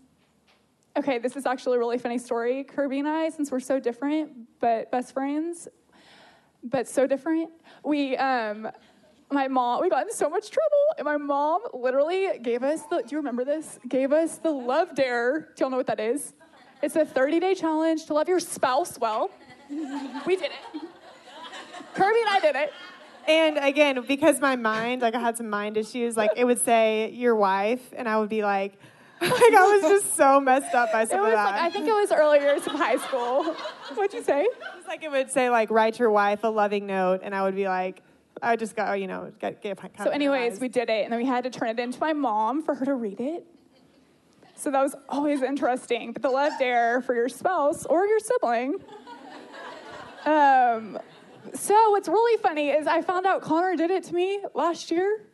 [0.95, 2.63] Okay, this is actually a really funny story.
[2.63, 5.67] Kirby and I, since we're so different, but best friends,
[6.63, 7.49] but so different,
[7.83, 8.69] we, um,
[9.33, 13.01] my mom, we got in so much trouble, and my mom literally gave us the,
[13.01, 13.79] do you remember this?
[13.87, 15.49] Gave us the love dare.
[15.55, 16.33] Do y'all know what that is?
[16.81, 19.31] It's a 30 day challenge to love your spouse well.
[19.69, 20.81] we did it.
[21.95, 22.73] Kirby and I did it.
[23.27, 27.09] And again, because my mind, like I had some mind issues, like it would say
[27.11, 28.77] your wife, and I would be like,
[29.21, 31.53] like I was just so messed up by some It was of like.
[31.53, 33.43] I think it was earlier years of high school.
[33.95, 34.45] What'd you say?
[34.77, 37.55] It's like it would say like write your wife a loving note, and I would
[37.55, 38.01] be like,
[38.43, 39.77] I just got you know get get.
[39.77, 42.13] kind So, anyways, we did it, and then we had to turn it into my
[42.13, 43.45] mom for her to read it.
[44.55, 46.13] So that was always interesting.
[46.13, 48.75] But the love dare for your spouse or your sibling.
[50.25, 50.99] Um,
[51.53, 55.25] so what's really funny is I found out Connor did it to me last year.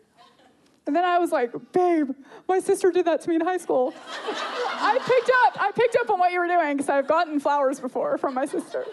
[0.88, 2.10] And then I was like, babe,
[2.48, 3.94] my sister did that to me in high school.
[4.26, 7.80] I picked up, I picked up on what you were doing because I've gotten flowers
[7.80, 8.86] before from my sister.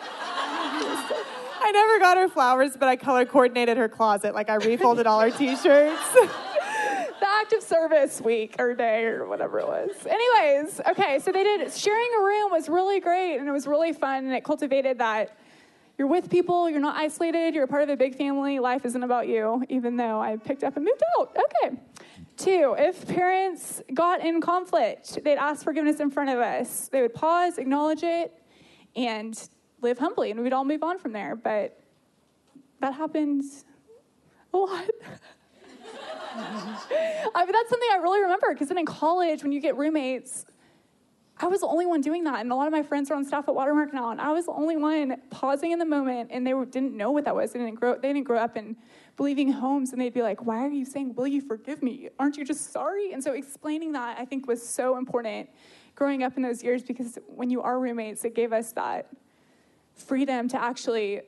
[1.60, 4.34] I never got her flowers, but I color coordinated her closet.
[4.34, 6.12] Like I refolded all her T-shirts.
[6.12, 9.90] the active service week or day or whatever it was.
[10.06, 13.92] Anyways, okay, so they did sharing a room was really great and it was really
[13.92, 15.36] fun and it cultivated that
[15.98, 19.02] you're with people, you're not isolated, you're a part of a big family, life isn't
[19.02, 21.36] about you, even though I picked up and moved out.
[21.64, 21.76] Okay.
[22.36, 26.88] Two, if parents got in conflict, they'd ask forgiveness in front of us.
[26.88, 28.34] They would pause, acknowledge it,
[28.94, 29.48] and
[29.82, 31.36] live humbly, and we'd all move on from there.
[31.36, 31.78] But
[32.80, 33.64] that happens
[34.52, 34.84] a lot.
[36.38, 40.44] I mean, that's something I really remember because then in college, when you get roommates,
[41.38, 42.40] I was the only one doing that.
[42.40, 44.46] And a lot of my friends are on staff at Watermark now, and I was
[44.46, 47.52] the only one pausing in the moment, and they didn't know what that was.
[47.52, 48.76] They didn't, grow, they didn't grow up in
[49.16, 52.08] believing homes, and they'd be like, Why are you saying, Will you forgive me?
[52.18, 53.12] Aren't you just sorry?
[53.12, 55.50] And so explaining that, I think, was so important
[55.94, 59.08] growing up in those years because when you are roommates, it gave us that
[59.96, 61.24] freedom to actually f-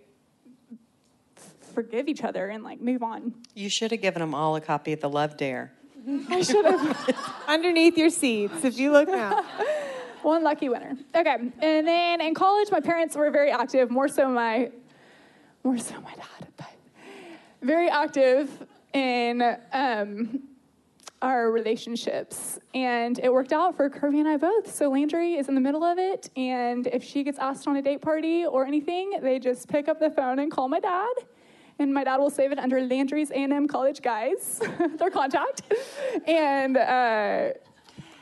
[1.75, 3.35] forgive each other and like move on.
[3.55, 5.73] You should have given them all a copy of the Love Dare.
[6.31, 7.35] I should have.
[7.49, 9.45] Underneath your seats, if you look now.
[10.23, 10.97] One lucky winner.
[11.15, 13.91] Okay, and then in college, my parents were very active.
[13.91, 14.71] More so my,
[15.63, 16.71] more so my dad, but
[17.63, 18.51] very active
[18.93, 20.41] in um,
[21.23, 24.73] our relationships, and it worked out for Kirby and I both.
[24.73, 27.83] So Landry is in the middle of it, and if she gets asked on a
[27.83, 31.13] date party or anything, they just pick up the phone and call my dad.
[31.81, 34.61] And my dad will save it under Landry's A&M College Guys,
[34.97, 35.63] their contact.
[36.27, 37.51] And uh,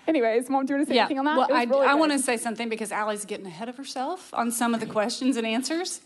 [0.06, 1.36] anyways, mom, do you want to say anything on that?
[1.38, 4.50] Well, I, really I want to say something because Ally's getting ahead of herself on
[4.50, 6.02] some of the questions and answers.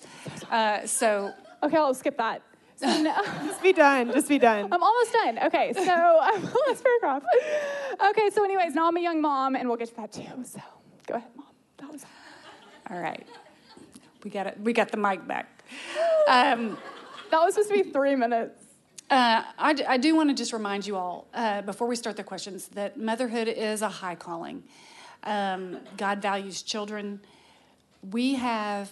[0.49, 2.43] Uh, so Okay, I'll skip that.
[2.87, 3.15] So no,
[3.45, 4.11] Just be done.
[4.13, 4.69] Just be done.
[4.73, 5.39] I'm almost done.
[5.47, 5.83] Okay, so
[6.23, 7.23] I'm last paragraph.
[8.11, 10.23] Okay, so anyways, now I'm a young mom, and we'll get to that too.
[10.45, 10.61] So
[11.07, 11.47] go ahead, mom.
[11.79, 12.05] That was.
[12.91, 13.27] all right,
[14.25, 14.59] we got it.
[14.61, 15.63] We got the mic back.
[16.27, 16.79] Um,
[17.31, 18.65] That was supposed to be three minutes.
[19.11, 22.17] Uh, I, d- I do want to just remind you all, uh, before we start
[22.17, 24.63] the questions, that motherhood is a high calling.
[25.25, 27.21] Um, God values children.
[28.11, 28.89] We have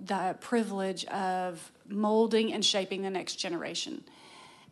[0.00, 4.04] the privilege of molding and shaping the next generation.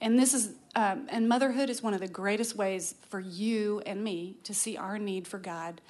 [0.01, 4.03] And this is, um, and motherhood is one of the greatest ways for you and
[4.03, 5.81] me to see our need for God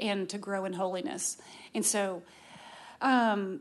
[0.00, 1.38] and to grow in holiness.
[1.74, 2.22] And so,
[3.00, 3.60] um,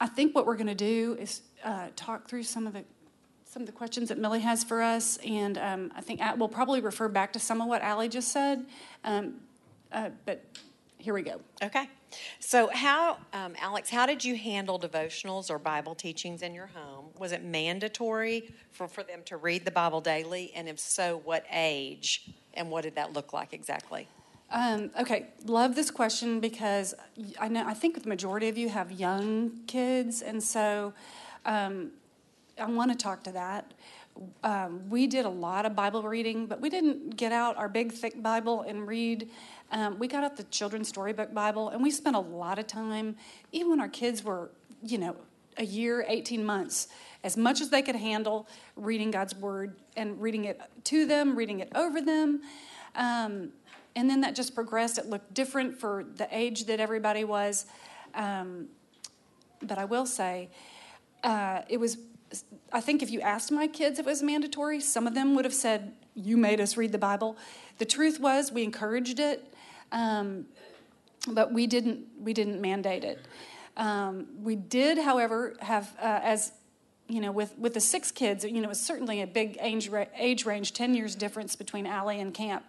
[0.00, 2.84] I think what we're going to do is uh, talk through some of the
[3.44, 6.80] some of the questions that Millie has for us, and um, I think we'll probably
[6.80, 8.64] refer back to some of what Ally just said.
[9.04, 9.34] Um,
[9.92, 10.42] uh, but
[10.96, 11.38] here we go.
[11.62, 11.86] Okay.
[12.40, 17.06] So, how, um, Alex, how did you handle devotionals or Bible teachings in your home?
[17.18, 20.52] Was it mandatory for, for them to read the Bible daily?
[20.54, 22.30] And if so, what age?
[22.54, 24.08] And what did that look like exactly?
[24.50, 26.94] Um, okay, love this question because
[27.40, 30.92] I know I think the majority of you have young kids, and so
[31.46, 31.92] um,
[32.60, 33.72] I want to talk to that.
[34.44, 37.92] um, we did a lot of Bible reading, but we didn't get out our big,
[37.92, 39.30] thick Bible and read.
[39.72, 43.16] Um, we got out the children's storybook Bible, and we spent a lot of time,
[43.52, 44.50] even when our kids were,
[44.82, 45.16] you know,
[45.56, 46.88] a year, 18 months,
[47.24, 48.46] as much as they could handle,
[48.76, 52.42] reading God's Word and reading it to them, reading it over them.
[52.94, 53.50] Um,
[53.96, 54.98] and then that just progressed.
[54.98, 57.66] It looked different for the age that everybody was.
[58.14, 58.68] Um,
[59.62, 60.50] but I will say,
[61.22, 61.98] uh, it was,
[62.72, 65.44] I think if you asked my kids if it was mandatory, some of them would
[65.44, 67.36] have said, You made us read the Bible.
[67.78, 69.51] The truth was, we encouraged it,
[69.92, 70.46] um,
[71.28, 73.20] but we didn't, we didn't mandate it.
[73.76, 76.52] Um, we did, however, have, uh, as
[77.08, 80.44] you know, with, with the six kids, you know, it's certainly a big age, age
[80.44, 82.64] range, 10 years difference between Ally and Camp.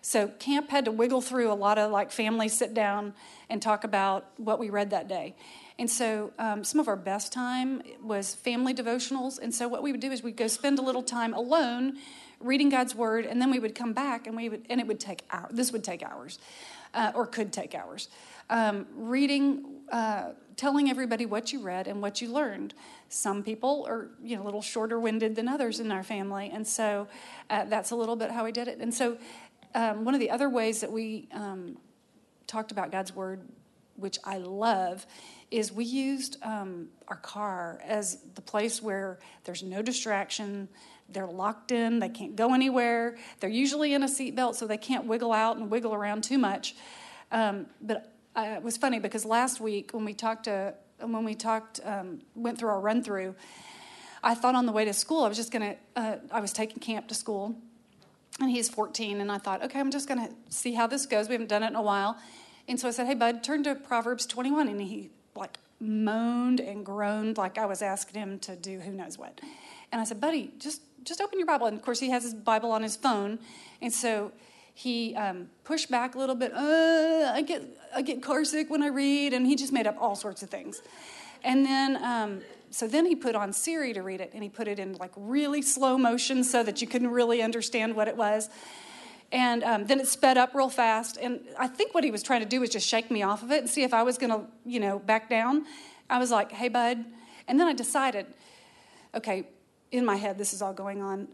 [0.00, 3.14] So Camp had to wiggle through a lot of like family sit down
[3.48, 5.36] and talk about what we read that day.
[5.78, 9.38] And so um, some of our best time was family devotionals.
[9.38, 11.98] And so what we would do is we'd go spend a little time alone
[12.42, 15.00] reading God's word, and then we would come back and we would, and it would
[15.00, 15.50] take hours.
[15.52, 16.38] This would take hours,
[16.94, 18.08] uh, or could take hours.
[18.50, 22.74] Um, reading, uh, telling everybody what you read and what you learned.
[23.08, 26.66] Some people are, you know, a little shorter winded than others in our family, and
[26.66, 27.08] so
[27.48, 28.78] uh, that's a little bit how we did it.
[28.78, 29.16] And so
[29.74, 31.78] um, one of the other ways that we um,
[32.46, 33.40] talked about God's word,
[33.96, 35.06] which I love,
[35.50, 40.68] is we used um, our car as the place where there's no distraction.
[41.12, 43.16] They're locked in, they can't go anywhere.
[43.40, 46.74] They're usually in a seatbelt, so they can't wiggle out and wiggle around too much.
[47.30, 51.34] Um, but uh, it was funny because last week when we talked to when we
[51.34, 53.34] talked um, went through our run through,
[54.22, 56.78] I thought on the way to school I was just gonna uh, I was taking
[56.78, 57.56] Camp to school
[58.40, 61.34] and he's 14 and i thought okay i'm just to see how this goes we
[61.34, 62.16] haven't done it in a while
[62.68, 66.84] and so i said hey bud turn to proverbs 21 and he like moaned and
[66.86, 69.40] groaned like i was asking him to do who knows what
[69.92, 72.34] and i said buddy just just open your bible and of course he has his
[72.34, 73.38] bible on his phone
[73.80, 74.32] and so
[74.74, 77.62] he um, pushed back a little bit uh, i get
[77.94, 80.50] i get car sick when i read and he just made up all sorts of
[80.50, 80.82] things
[81.44, 82.40] and then um,
[82.72, 85.12] so then he put on Siri to read it, and he put it in like
[85.14, 88.48] really slow motion so that you couldn't really understand what it was.
[89.30, 91.18] And um, then it sped up real fast.
[91.20, 93.50] And I think what he was trying to do was just shake me off of
[93.50, 95.66] it and see if I was going to, you know, back down.
[96.08, 97.04] I was like, hey, bud.
[97.46, 98.26] And then I decided,
[99.14, 99.48] okay,
[99.92, 101.28] in my head, this is all going on.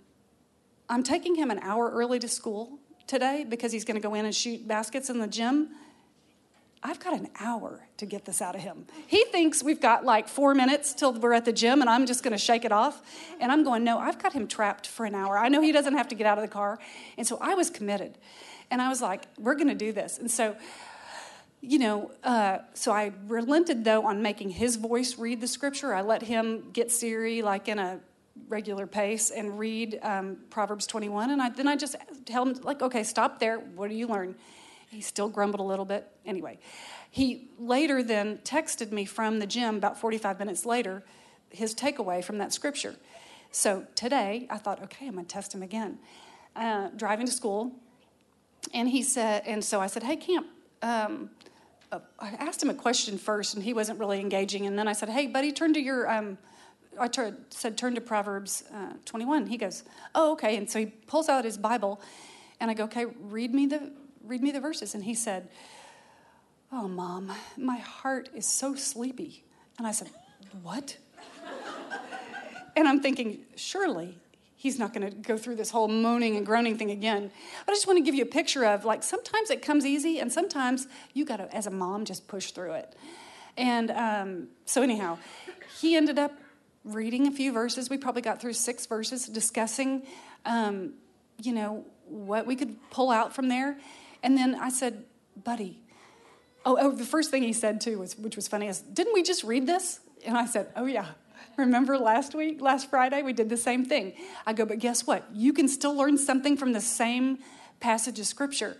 [0.90, 4.24] I'm taking him an hour early to school today because he's going to go in
[4.24, 5.68] and shoot baskets in the gym.
[6.82, 8.86] I've got an hour to get this out of him.
[9.06, 12.22] He thinks we've got like four minutes till we're at the gym and I'm just
[12.22, 13.02] going to shake it off.
[13.40, 15.38] And I'm going, no, I've got him trapped for an hour.
[15.38, 16.78] I know he doesn't have to get out of the car.
[17.16, 18.16] And so I was committed.
[18.70, 20.18] And I was like, we're going to do this.
[20.18, 20.56] And so,
[21.60, 25.92] you know, uh, so I relented though on making his voice read the scripture.
[25.92, 27.98] I let him get Siri like in a
[28.48, 31.30] regular pace and read um, Proverbs 21.
[31.30, 33.58] And I, then I just tell him, like, okay, stop there.
[33.58, 34.34] What do you learn?
[34.90, 36.10] He still grumbled a little bit.
[36.24, 36.58] Anyway,
[37.10, 41.02] he later then texted me from the gym about 45 minutes later
[41.50, 42.94] his takeaway from that scripture.
[43.50, 45.98] So today I thought, okay, I'm going to test him again.
[46.54, 47.72] Uh, driving to school,
[48.74, 50.46] and he said, and so I said, hey, Camp,
[50.82, 51.30] um,
[51.92, 54.66] uh, I asked him a question first, and he wasn't really engaging.
[54.66, 56.36] And then I said, hey, buddy, turn to your, um,
[57.00, 59.46] I t- said, turn to Proverbs uh, 21.
[59.46, 59.84] He goes,
[60.14, 60.56] oh, okay.
[60.56, 62.00] And so he pulls out his Bible,
[62.60, 63.92] and I go, okay, read me the
[64.28, 64.94] read me the verses.
[64.94, 65.48] And he said,
[66.70, 69.42] Oh, mom, my heart is so sleepy.
[69.78, 70.10] And I said,
[70.62, 70.98] What?
[72.76, 74.18] and I'm thinking, Surely
[74.54, 77.30] he's not going to go through this whole moaning and groaning thing again.
[77.64, 80.18] But I just want to give you a picture of like sometimes it comes easy,
[80.20, 82.94] and sometimes you got to, as a mom, just push through it.
[83.56, 85.18] And um, so, anyhow,
[85.80, 86.32] he ended up
[86.94, 87.90] reading a few verses.
[87.90, 90.06] We probably got through six verses discussing,
[90.44, 90.94] um,
[91.42, 93.78] you know, what we could pull out from there.
[94.22, 95.04] And then I said,
[95.44, 95.80] buddy,
[96.64, 99.22] oh, oh, the first thing he said too, was, which was funny, is, didn't we
[99.22, 100.00] just read this?
[100.24, 101.06] And I said, oh, yeah.
[101.56, 104.14] Remember last week, last Friday, we did the same thing.
[104.46, 105.24] I go, but guess what?
[105.32, 107.38] You can still learn something from the same
[107.80, 108.76] passage of scripture.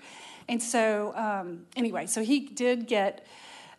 [0.49, 3.27] And so, um, anyway, so he did get.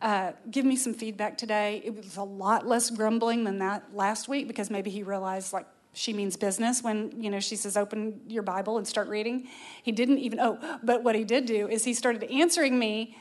[0.02, 1.82] Uh, give me some feedback today.
[1.84, 5.66] It was a lot less grumbling than that last week because maybe he realized, like,
[5.93, 9.47] she means business when you know she says open your bible and start reading.
[9.84, 13.18] He didn't even oh but what he did do is he started answering me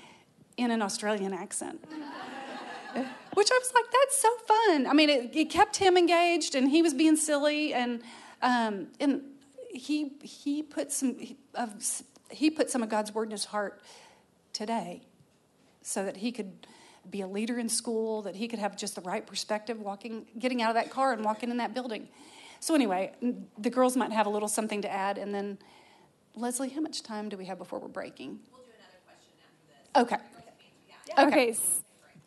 [0.56, 1.82] in an australian accent.
[3.34, 4.86] Which i was like that's so fun.
[4.86, 8.02] I mean it, it kept him engaged and he was being silly and
[8.42, 9.22] um, and
[9.70, 11.74] he he put some he, of,
[12.30, 13.80] he put some of god's word in his heart
[14.52, 15.07] today
[15.82, 16.66] so that he could
[17.10, 20.60] be a leader in school that he could have just the right perspective walking getting
[20.60, 22.08] out of that car and walking in that building
[22.60, 23.12] So anyway,
[23.56, 25.58] the girls might have a little something to add, and then
[26.34, 28.40] Leslie, how much time do we have before we're breaking?
[28.52, 29.32] We'll do another question
[29.94, 30.22] after this.
[31.16, 31.26] Okay.
[31.26, 31.54] Okay.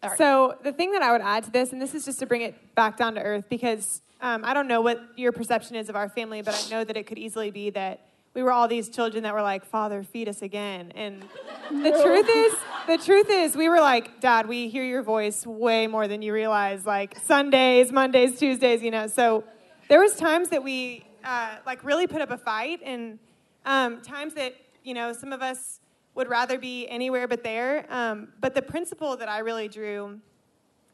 [0.03, 0.15] okay.
[0.15, 2.41] So the thing that I would add to this, and this is just to bring
[2.41, 5.95] it back down to earth, because um, I don't know what your perception is of
[5.95, 8.89] our family, but I know that it could easily be that we were all these
[8.89, 10.91] children that were like, Father, feed us again.
[10.95, 11.21] And
[11.69, 12.53] the truth is,
[12.87, 16.33] the truth is, we were like, Dad, we hear your voice way more than you
[16.33, 16.85] realize.
[16.85, 19.07] Like Sundays, Mondays, Tuesdays, you know.
[19.07, 19.43] So
[19.89, 23.19] there was times that we uh, like really put up a fight, and
[23.65, 25.81] um, times that you know some of us
[26.15, 27.85] would rather be anywhere but there.
[27.89, 30.19] Um, but the principle that I really drew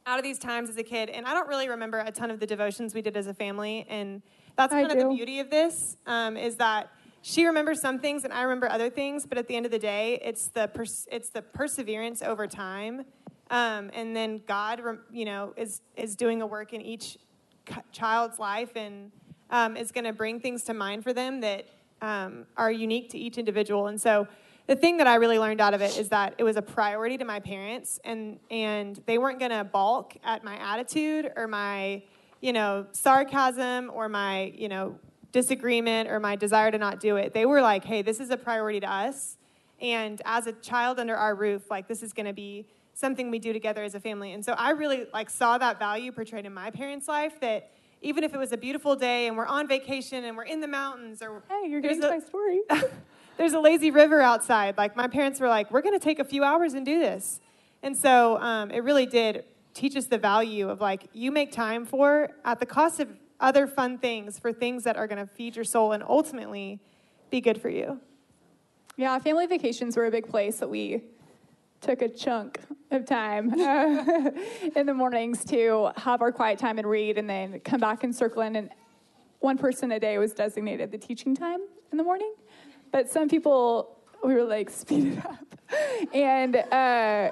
[0.05, 2.39] out of these times as a kid, and I don't really remember a ton of
[2.39, 4.21] the devotions we did as a family, and
[4.57, 5.09] that's kind I of do.
[5.09, 6.89] the beauty of this um, is that
[7.27, 9.79] she remembers some things and I remember other things, but at the end of the
[9.79, 13.03] day, it's the pers- it's the perseverance over time,
[13.49, 17.17] um, and then God, you know, is is doing a work in each
[17.91, 19.11] child's life and
[19.49, 21.65] um, is going to bring things to mind for them that
[22.01, 23.87] um, are unique to each individual.
[23.87, 24.25] And so,
[24.67, 27.17] the thing that I really learned out of it is that it was a priority
[27.17, 32.03] to my parents, and and they weren't going to balk at my attitude or my
[32.39, 34.97] you know sarcasm or my you know
[35.31, 37.33] disagreement or my desire to not do it.
[37.33, 39.37] They were like, hey, this is a priority to us.
[39.79, 43.37] And as a child under our roof, like this is going to be something we
[43.37, 44.33] do together as a family.
[44.33, 47.69] And so I really like saw that value portrayed in my parents' life that
[48.01, 50.67] even if it was a beautiful day and we're on vacation and we're in the
[50.67, 52.61] mountains or hey, you're getting a, my story.
[53.37, 54.77] there's a lazy river outside.
[54.77, 57.39] Like my parents were like, we're going to take a few hours and do this.
[57.83, 61.85] And so um, it really did teach us the value of like you make time
[61.85, 63.09] for at the cost of
[63.39, 66.79] other fun things for things that are going to feed your soul and ultimately
[67.29, 67.99] be good for you.
[68.95, 71.03] Yeah, family vacations were a big place that we
[71.81, 72.59] took a chunk
[72.89, 74.31] of time uh,
[74.75, 78.15] in the mornings to have our quiet time and read and then come back and
[78.15, 78.55] circle in.
[78.55, 78.69] And
[79.39, 81.59] one person a day was designated the teaching time
[81.91, 82.33] in the morning.
[82.91, 85.45] But some people, we were like, speed it up.
[86.13, 87.31] and, uh,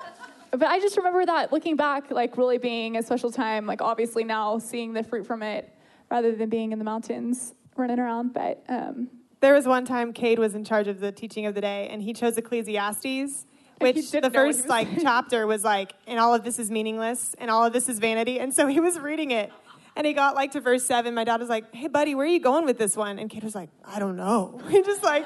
[0.52, 4.24] but I just remember that looking back, like really being a special time, like obviously
[4.24, 5.75] now seeing the fruit from it
[6.10, 8.34] rather than being in the mountains running around.
[8.34, 9.10] But um,
[9.42, 12.02] there was one time Cade was in charge of the teaching of the day, and
[12.02, 13.46] he chose Ecclesiastes,
[13.80, 17.66] which the first like chapter was like, and all of this is meaningless, and all
[17.66, 18.40] of this is vanity.
[18.40, 19.52] And so he was reading it,
[19.96, 21.14] and he got like to verse seven.
[21.14, 23.44] My dad was like, "Hey, buddy, where are you going with this one?" And Cade
[23.44, 25.26] was like, "I don't know." He just like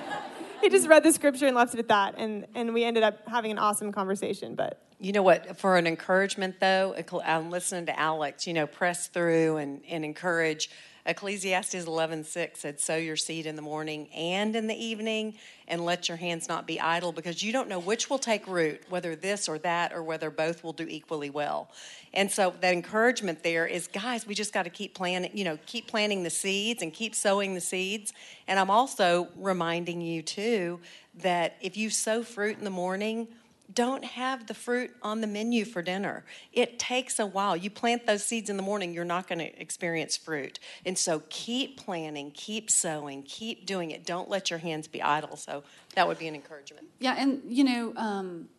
[0.62, 3.28] he just read the scripture and left it at that, and and we ended up
[3.28, 4.56] having an awesome conversation.
[4.56, 5.58] But you know what?
[5.58, 8.46] For an encouragement, though, I'm listening to Alex.
[8.46, 10.70] You know, press through and, and encourage.
[11.06, 15.36] Ecclesiastes 11:6 said, "Sow your seed in the morning and in the evening,
[15.68, 18.82] and let your hands not be idle, because you don't know which will take root,
[18.90, 21.72] whether this or that, or whether both will do equally well."
[22.14, 25.36] And so, that encouragement there is, guys, we just got to keep planting.
[25.36, 28.14] You know, keep planting the seeds and keep sowing the seeds.
[28.48, 30.82] And I'm also reminding you too
[31.22, 33.30] that if you sow fruit in the morning
[33.74, 36.26] don't have the fruit on the menu for dinner.
[36.54, 37.56] It takes a while.
[37.56, 40.60] You plant those seeds in the morning, you're not going to experience fruit.
[40.86, 44.06] And so keep planting, keep sowing, keep doing it.
[44.06, 45.38] Don't let your hands be idle.
[45.38, 45.64] So
[45.96, 46.88] that would be an encouragement.
[47.00, 48.50] Yeah, and you know, um,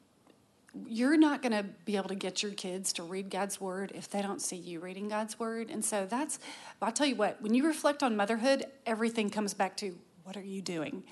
[0.87, 4.09] you're not going to be able to get your kids to read God's word if
[4.09, 5.71] they don't see you reading God's word.
[5.71, 6.39] And so that's,
[6.81, 10.43] I'll tell you what, when you reflect on motherhood, everything comes back to what are
[10.43, 11.03] you doing?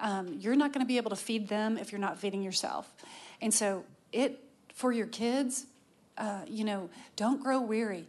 [0.00, 2.92] Um, you're not going to be able to feed them if you're not feeding yourself.
[3.40, 4.40] And so it
[4.74, 5.66] for your kids,
[6.16, 8.08] uh, you know, don't grow weary.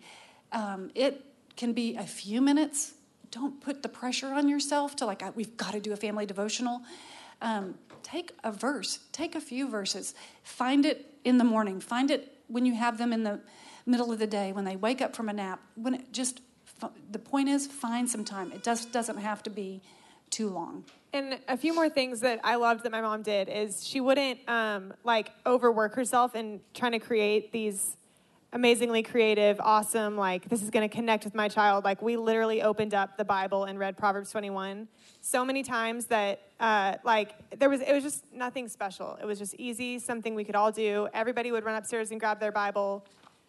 [0.51, 1.23] Um, it
[1.55, 2.93] can be a few minutes.
[3.32, 6.82] Don't put the pressure on yourself to like we've got to do a family devotional.
[7.41, 10.13] Um, take a verse, take a few verses,
[10.43, 13.39] find it in the morning, find it when you have them in the
[13.86, 15.59] middle of the day when they wake up from a nap.
[15.75, 16.41] When it just
[17.11, 18.51] the point is find some time.
[18.51, 19.82] It just doesn't have to be
[20.30, 20.86] too long.
[21.12, 24.39] And a few more things that I loved that my mom did is she wouldn't
[24.47, 27.97] um, like overwork herself in trying to create these
[28.51, 31.84] amazingly creative, awesome, like this is going to connect with my child.
[31.84, 34.88] Like we literally opened up the Bible and read Proverbs 21
[35.22, 39.18] so many times that uh, like there was it was just nothing special.
[39.22, 41.07] It was just easy, something we could all do.
[41.14, 43.05] Everybody would run upstairs and grab their Bible,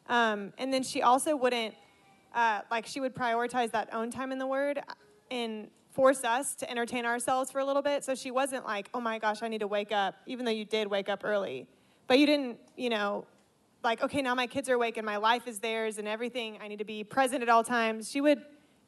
[0.09, 1.75] um, and then she also wouldn't
[2.35, 4.81] uh, like she would prioritize that own time in the Word
[5.31, 8.05] and force us to entertain ourselves for a little bit.
[8.05, 10.65] So she wasn't like, oh my gosh, I need to wake up, even though you
[10.65, 11.67] did wake up early.
[12.07, 13.27] But you didn't, you know,
[13.83, 16.59] like, okay, now my kids are awake and my life is theirs and everything.
[16.63, 18.11] I need to be present at all times.
[18.11, 18.43] She would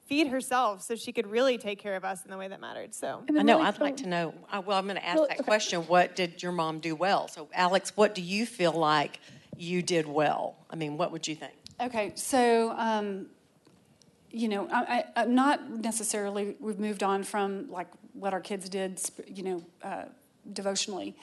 [0.06, 2.94] feed herself so she could really take care of us in the way that mattered.
[2.94, 4.34] So I know I'd like to know.
[4.64, 5.44] Well, I'm going to ask well, that okay.
[5.44, 5.82] question.
[5.82, 7.28] What did your mom do well?
[7.28, 9.20] So, Alex, what do you feel like
[9.56, 10.56] you did well?
[10.68, 11.54] I mean, what would you think?
[11.80, 13.26] Okay, so um,
[14.32, 19.00] you know, I, I, not necessarily we've moved on from like what our kids did,
[19.26, 20.04] you know, uh,
[20.52, 21.14] devotionally.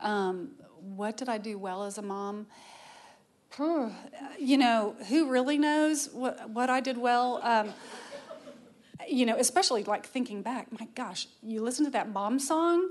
[0.00, 0.50] Um,
[0.80, 2.46] what did I do well as a mom?
[4.38, 7.40] You know, who really knows what, what I did well?
[7.42, 7.72] Um,
[9.08, 12.90] you know, especially like thinking back, my gosh, you listen to that mom song.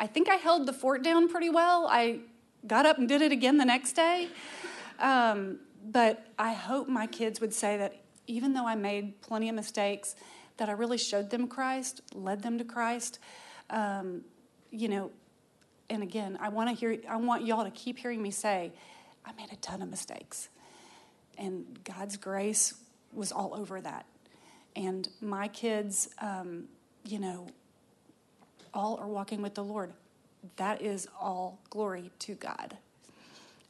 [0.00, 1.86] I think I held the fort down pretty well.
[1.88, 2.20] I
[2.66, 4.28] got up and did it again the next day.
[4.98, 8.00] Um, but I hope my kids would say that
[8.30, 10.14] even though I made plenty of mistakes,
[10.56, 13.18] that I really showed them Christ, led them to Christ.
[13.70, 14.22] Um,
[14.70, 15.10] you know,
[15.88, 16.96] and again, I want to hear.
[17.08, 18.72] I want y'all to keep hearing me say,
[19.26, 20.48] I made a ton of mistakes,
[21.36, 22.74] and God's grace
[23.12, 24.06] was all over that.
[24.76, 26.66] And my kids, um,
[27.04, 27.48] you know,
[28.72, 29.92] all are walking with the Lord.
[30.56, 32.76] That is all glory to God.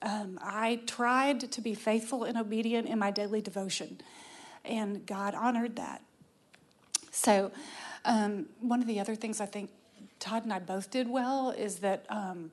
[0.02, 4.00] Um, I tried to be faithful and obedient in my daily devotion,
[4.64, 6.02] and God honored that.
[7.10, 7.50] So,
[8.04, 9.70] um, one of the other things I think
[10.18, 12.50] Todd and I both did well is that um,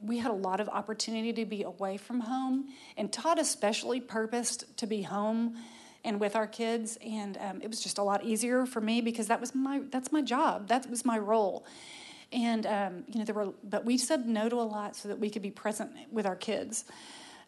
[0.00, 4.76] we had a lot of opportunity to be away from home, and Todd especially purposed
[4.78, 5.56] to be home
[6.04, 9.26] and with our kids, and um, it was just a lot easier for me because
[9.26, 11.66] that was my that's my job, that was my role,
[12.32, 15.18] and um, you know there were but we said no to a lot so that
[15.18, 16.84] we could be present with our kids.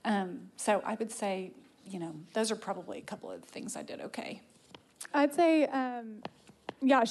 [0.04, 1.52] Um, so I would say,
[1.90, 4.40] you know, those are probably a couple of things I did okay.
[5.14, 6.22] I'd say, um,
[6.80, 7.04] yeah,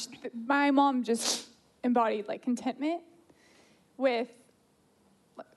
[0.45, 1.47] my mom just
[1.83, 3.01] embodied like contentment
[3.97, 4.29] with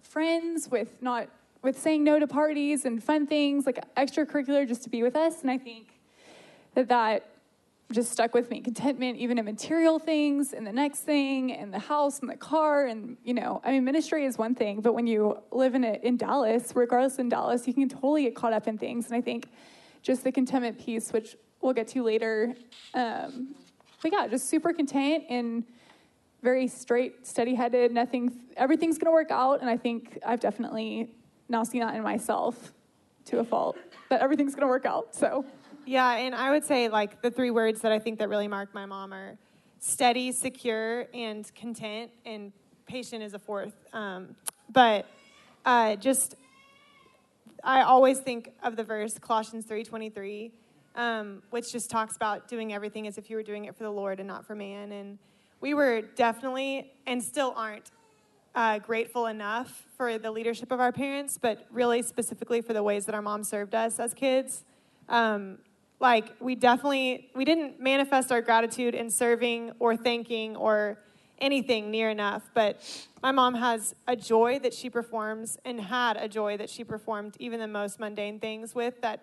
[0.02, 1.28] friends, with not
[1.62, 5.42] with saying no to parties and fun things like extracurricular just to be with us.
[5.42, 5.88] And I think
[6.74, 7.29] that that
[7.92, 8.60] just stuck with me.
[8.60, 12.86] Contentment, even in material things, and the next thing, and the house, and the car,
[12.86, 16.02] and you know, I mean, ministry is one thing, but when you live in it
[16.04, 19.06] in Dallas, regardless in Dallas, you can totally get caught up in things.
[19.06, 19.48] And I think
[20.02, 22.54] just the contentment piece, which we'll get to later,
[22.94, 23.54] um,
[24.02, 25.64] but yeah, just super content and
[26.42, 27.92] very straight, steady-headed.
[27.92, 31.14] Nothing, everything's gonna work out, and I think I've definitely
[31.48, 32.72] now seen that in myself
[33.26, 33.76] to a fault
[34.08, 35.14] that everything's gonna work out.
[35.14, 35.44] So.
[35.90, 38.72] Yeah, and I would say like the three words that I think that really mark
[38.72, 39.36] my mom are
[39.80, 42.52] steady, secure, and content, and
[42.86, 43.74] patient is a fourth.
[43.92, 44.36] Um,
[44.72, 45.06] but
[45.66, 46.36] uh, just,
[47.64, 50.52] I always think of the verse Colossians three twenty three,
[50.94, 53.90] um, which just talks about doing everything as if you were doing it for the
[53.90, 54.92] Lord and not for man.
[54.92, 55.18] And
[55.60, 57.90] we were definitely and still aren't
[58.54, 63.06] uh, grateful enough for the leadership of our parents, but really specifically for the ways
[63.06, 64.64] that our mom served us as kids.
[65.08, 65.58] Um,
[66.00, 70.98] like we definitely we didn't manifest our gratitude in serving or thanking or
[71.38, 72.80] anything near enough but
[73.22, 77.36] my mom has a joy that she performs and had a joy that she performed
[77.38, 79.20] even the most mundane things with that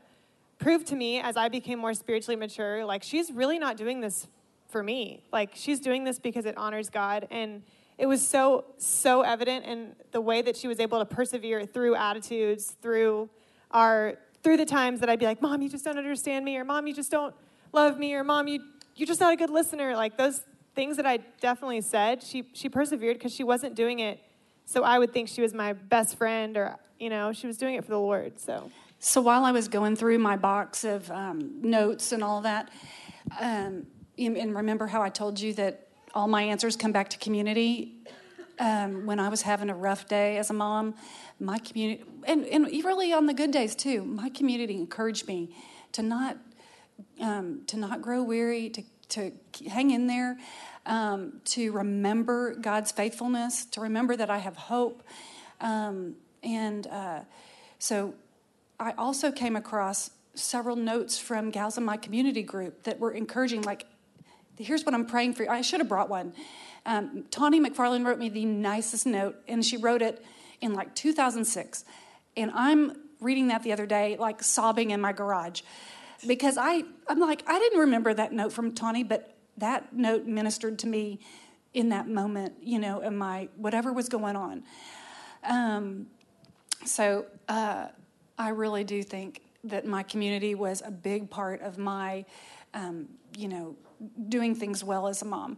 [0.58, 4.28] proved to me as i became more spiritually mature like she's really not doing this
[4.70, 5.24] for me.
[5.32, 7.64] Like she's doing this because it honors god and
[7.98, 11.96] it was so so evident in the way that she was able to persevere through
[11.96, 13.30] attitudes through
[13.72, 16.64] our through the times that i'd be like mom you just don't understand me or
[16.64, 17.34] mom you just don't
[17.74, 18.62] love me or mom you
[18.96, 20.42] you're just not a good listener like those
[20.76, 24.20] things that i definitely said she she persevered because she wasn't doing it
[24.66, 27.76] so i would think she was my best friend or you know she was doing
[27.76, 28.70] it for the lord so
[29.00, 32.70] so while i was going through my box of um, notes and all that
[33.40, 33.86] um,
[34.18, 37.94] and remember how i told you that all my answers come back to community.
[38.60, 40.96] Um, when I was having a rough day as a mom,
[41.40, 45.56] my community, and, and really on the good days too, my community encouraged me
[45.92, 46.38] to not
[47.22, 49.32] um, to not grow weary, to to
[49.70, 50.38] hang in there,
[50.88, 55.04] um, to remember God's faithfulness, to remember that I have hope,
[55.62, 57.20] um, and uh,
[57.80, 58.16] so
[58.80, 63.62] I also came across several notes from gals in my community group that were encouraging,
[63.64, 63.86] like
[64.58, 65.50] here's what I'm praying for.
[65.50, 66.34] I should have brought one.
[66.88, 70.24] Um, Tawny McFarland wrote me the nicest note, and she wrote it
[70.62, 71.86] in like 2006.
[72.38, 75.62] And I'm reading that the other day, like sobbing in my garage,
[76.26, 80.80] because I, I'm like, I didn't remember that note from Tawny, but that note ministered
[80.80, 81.20] to me
[81.74, 84.64] in that moment, you know, in my whatever was going on.
[85.44, 86.08] Um,
[86.86, 87.88] so uh,
[88.38, 92.24] I really do think that my community was a big part of my,
[92.74, 93.76] um, you know,
[94.30, 95.58] doing things well as a mom.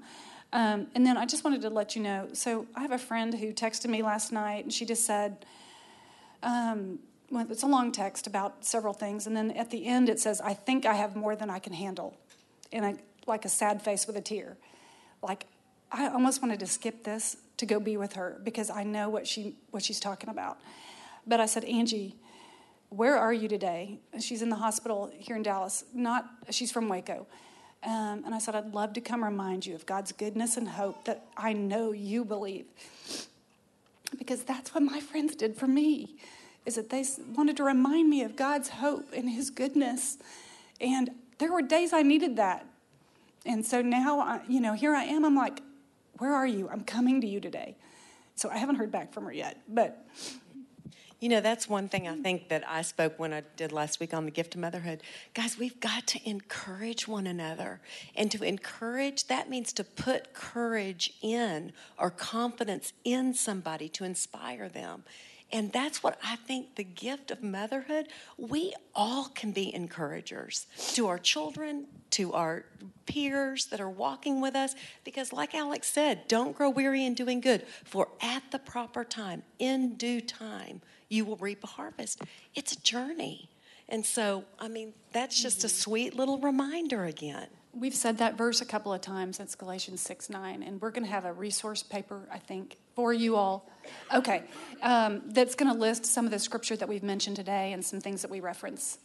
[0.52, 3.34] Um, and then I just wanted to let you know so I have a friend
[3.34, 5.46] who texted me last night, and she just said,
[6.42, 7.00] um,
[7.32, 9.28] well, it's a long text about several things.
[9.28, 11.74] And then at the end, it says, I think I have more than I can
[11.74, 12.18] handle.
[12.72, 12.96] And I,
[13.28, 14.58] like a sad face with a tear.
[15.22, 15.46] Like,
[15.92, 19.28] I almost wanted to skip this to go be with her because I know what,
[19.28, 20.58] she, what she's talking about.
[21.28, 22.16] But I said, Angie,
[22.90, 24.00] Where are you today?
[24.20, 25.84] She's in the hospital here in Dallas.
[25.94, 27.28] Not, she's from Waco.
[27.82, 31.06] Um, and I said, I'd love to come remind you of God's goodness and hope
[31.06, 32.66] that I know you believe.
[34.18, 36.18] Because that's what my friends did for me,
[36.66, 37.06] is that they
[37.36, 40.18] wanted to remind me of God's hope and His goodness.
[40.82, 42.66] And there were days I needed that.
[43.46, 45.24] And so now, you know, here I am.
[45.24, 45.62] I'm like,
[46.18, 46.68] where are you?
[46.70, 47.78] I'm coming to you today.
[48.36, 50.06] So I haven't heard back from her yet, but
[51.20, 54.14] you know, that's one thing I think that I spoke when I did last week
[54.14, 55.02] on the gift of motherhood.
[55.34, 57.82] Guys, we've got to encourage one another.
[58.16, 64.70] And to encourage, that means to put courage in or confidence in somebody to inspire
[64.70, 65.04] them.
[65.52, 71.08] And that's what I think the gift of motherhood, we all can be encouragers to
[71.08, 72.66] our children, to our
[73.08, 74.76] peers that are walking with us.
[75.04, 79.42] Because, like Alex said, don't grow weary in doing good, for at the proper time,
[79.58, 82.22] in due time, you will reap a harvest.
[82.54, 83.50] It's a journey.
[83.88, 87.48] And so, I mean, that's just a sweet little reminder again.
[87.74, 89.40] We've said that verse a couple of times.
[89.40, 90.64] It's Galatians 6 9.
[90.64, 93.66] And we're going to have a resource paper, I think, for you all.
[94.14, 94.44] Okay.
[94.82, 98.02] Um, that's going to list some of the scripture that we've mentioned today and some
[98.02, 98.98] things that we reference.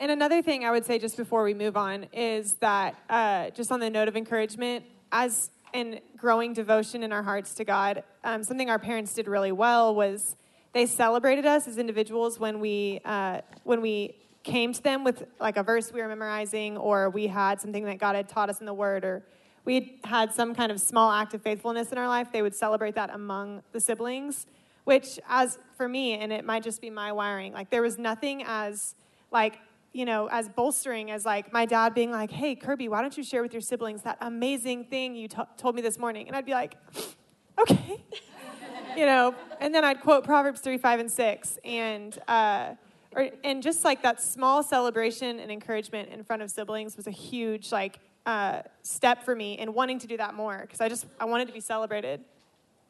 [0.00, 3.70] And another thing I would say just before we move on is that, uh, just
[3.70, 8.42] on the note of encouragement, as in growing devotion in our hearts to God, um,
[8.42, 10.34] something our parents did really well was
[10.72, 15.58] they celebrated us as individuals when we uh, when we came to them with like
[15.58, 18.66] a verse we were memorizing or we had something that God had taught us in
[18.66, 19.22] the Word or
[19.64, 22.94] we had some kind of small act of faithfulness in our life, they would celebrate
[22.94, 24.46] that among the siblings.
[24.84, 28.42] Which, as for me, and it might just be my wiring, like there was nothing
[28.44, 28.96] as
[29.30, 29.60] like
[29.92, 33.22] you know as bolstering as like my dad being like, "Hey, Kirby, why don't you
[33.22, 36.46] share with your siblings that amazing thing you t- told me this morning?" And I'd
[36.46, 36.76] be like,
[37.58, 38.02] "Okay."
[38.96, 41.58] you know, and then I'd quote Proverbs 3, 5, and 6.
[41.64, 42.74] And, uh,
[43.14, 47.12] or, and just like that small celebration and encouragement in front of siblings was a
[47.12, 51.06] huge, like, uh, step for me in wanting to do that more because I just,
[51.18, 52.20] I wanted to be celebrated.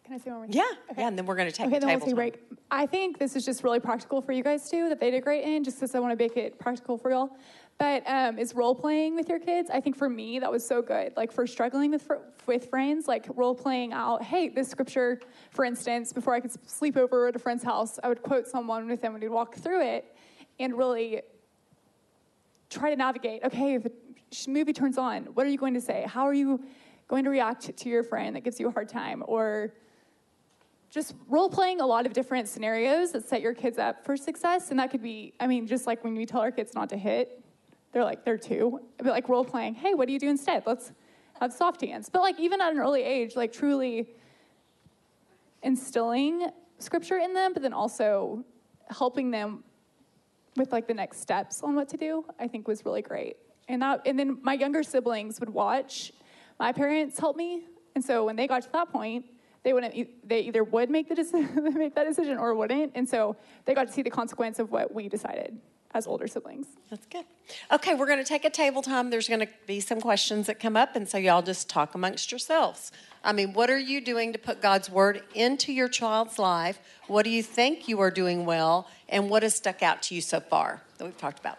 [0.05, 0.49] Can I say one more?
[0.51, 1.01] Yeah, okay.
[1.01, 2.41] yeah, and then we're going to take okay, the then we'll take break.
[2.71, 5.45] I think this is just really practical for you guys too that they did great
[5.45, 7.31] in, just because I want to make it practical for y'all.
[7.79, 9.71] But um, is role playing with your kids?
[9.71, 11.13] I think for me that was so good.
[11.17, 12.09] Like for struggling with
[12.47, 14.23] with friends, like role playing out.
[14.23, 15.21] Hey, this scripture,
[15.51, 18.89] for instance, before I could sleep over at a friend's house, I would quote someone
[18.89, 20.17] with them and we'd walk through it,
[20.59, 21.23] and really
[22.71, 23.45] try to navigate.
[23.45, 23.93] Okay, if the
[24.49, 26.05] movie turns on, what are you going to say?
[26.07, 26.63] How are you
[27.09, 29.23] going to react to your friend that gives you a hard time?
[29.27, 29.75] Or
[30.91, 34.71] just role playing a lot of different scenarios that set your kids up for success.
[34.71, 36.97] And that could be, I mean, just like when we tell our kids not to
[36.97, 37.43] hit,
[37.93, 38.81] they're like, they're two.
[38.99, 40.65] But like role playing, hey, what do you do instead?
[40.67, 40.93] Let's
[41.41, 42.09] have soft hands.
[42.11, 44.09] But like even at an early age, like truly
[45.63, 48.45] instilling scripture in them, but then also
[48.91, 49.65] helping them
[50.57, 53.37] with like the next steps on what to do, I think was really great.
[53.69, 56.13] And that and then my younger siblings would watch
[56.59, 57.65] my parents help me.
[57.95, 59.27] And so when they got to that point,
[59.65, 59.95] they wouldn't
[60.29, 62.93] they either would make the decision make that decision or wouldn't.
[62.95, 65.59] And so they got to see the consequence of what we decided
[65.95, 66.67] as older siblings.
[66.91, 67.25] That's good.
[67.71, 69.11] Okay, we're going to take a table time.
[69.11, 72.31] There's going to be some questions that come up, and so y'all just talk amongst
[72.31, 72.93] yourselves.
[73.23, 76.81] I mean, what are you doing to put God's word into your child's life?
[77.09, 78.89] What do you think you are doing well?
[79.09, 81.59] And what has stuck out to you so far that we've talked about?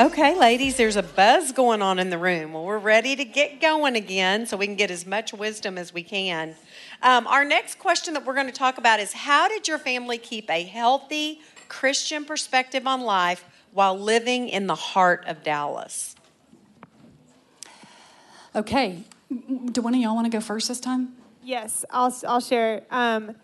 [0.00, 2.52] Okay, ladies, there's a buzz going on in the room.
[2.52, 5.92] Well, we're ready to get going again so we can get as much wisdom as
[5.92, 6.54] we can.
[7.02, 10.16] Um, our next question that we're going to talk about is How did your family
[10.16, 16.14] keep a healthy Christian perspective on life while living in the heart of Dallas?
[18.54, 19.02] Okay.
[19.72, 21.16] Do one of y'all want to go first this time?
[21.42, 22.82] Yes, I'll, I'll share.
[22.92, 23.34] Um,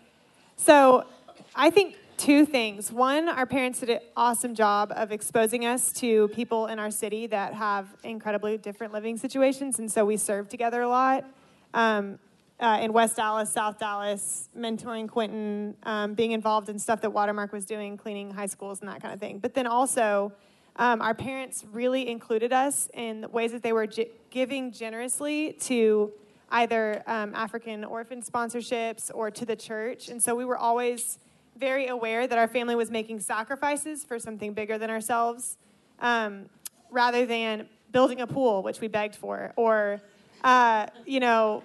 [0.55, 1.05] so
[1.53, 2.91] I think two things.
[2.91, 7.27] One, our parents did an awesome job of exposing us to people in our city
[7.27, 11.25] that have incredibly different living situations, and so we served together a lot.
[11.73, 12.19] Um,
[12.59, 17.51] uh, in West Dallas, South Dallas, mentoring Quentin, um, being involved in stuff that Watermark
[17.51, 19.39] was doing, cleaning high schools and that kind of thing.
[19.39, 20.31] But then also,
[20.77, 23.87] um, our parents really included us in ways that they were
[24.29, 26.13] giving generously to
[26.51, 30.09] either um, African orphan sponsorships or to the church.
[30.09, 31.19] And so we were always
[31.57, 35.57] very aware that our family was making sacrifices for something bigger than ourselves
[35.99, 36.49] um,
[36.91, 40.01] rather than building a pool, which we begged for, or,
[40.43, 41.63] uh, you know,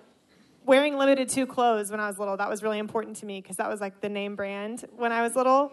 [0.64, 2.36] wearing Limited Too clothes when I was little.
[2.36, 5.22] That was really important to me because that was like the name brand when I
[5.22, 5.72] was little.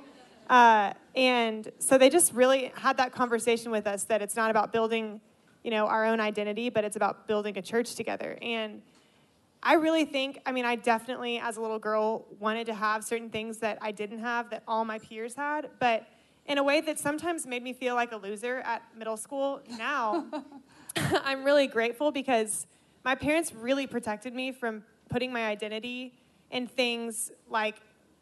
[0.49, 4.71] Uh, and so they just really had that conversation with us that it's not about
[4.71, 5.21] building,
[5.63, 8.37] you know, our own identity, but it's about building a church together.
[8.41, 8.81] And
[9.63, 13.29] I really think, I mean, I definitely, as a little girl, wanted to have certain
[13.29, 16.07] things that I didn't have that all my peers had, but
[16.45, 19.61] in a way that sometimes made me feel like a loser at middle school.
[19.77, 20.25] Now,
[20.95, 22.67] I'm really grateful because
[23.03, 26.13] my parents really protected me from putting my identity
[26.51, 27.75] in things like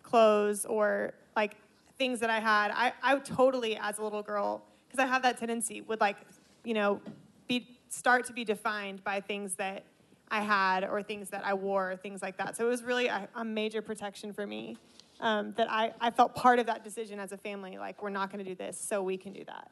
[0.04, 1.56] clothes or like
[1.98, 2.72] things that I had.
[2.72, 6.18] I, I totally, as a little girl, because I have that tendency, would like,
[6.64, 7.02] you know,
[7.48, 9.84] be start to be defined by things that
[10.30, 12.58] I had or things that I wore, things like that.
[12.58, 14.78] So it was really a, a major protection for me
[15.20, 17.78] um, that I, I felt part of that decision as a family.
[17.78, 19.70] Like, we're not going to do this, so we can do that.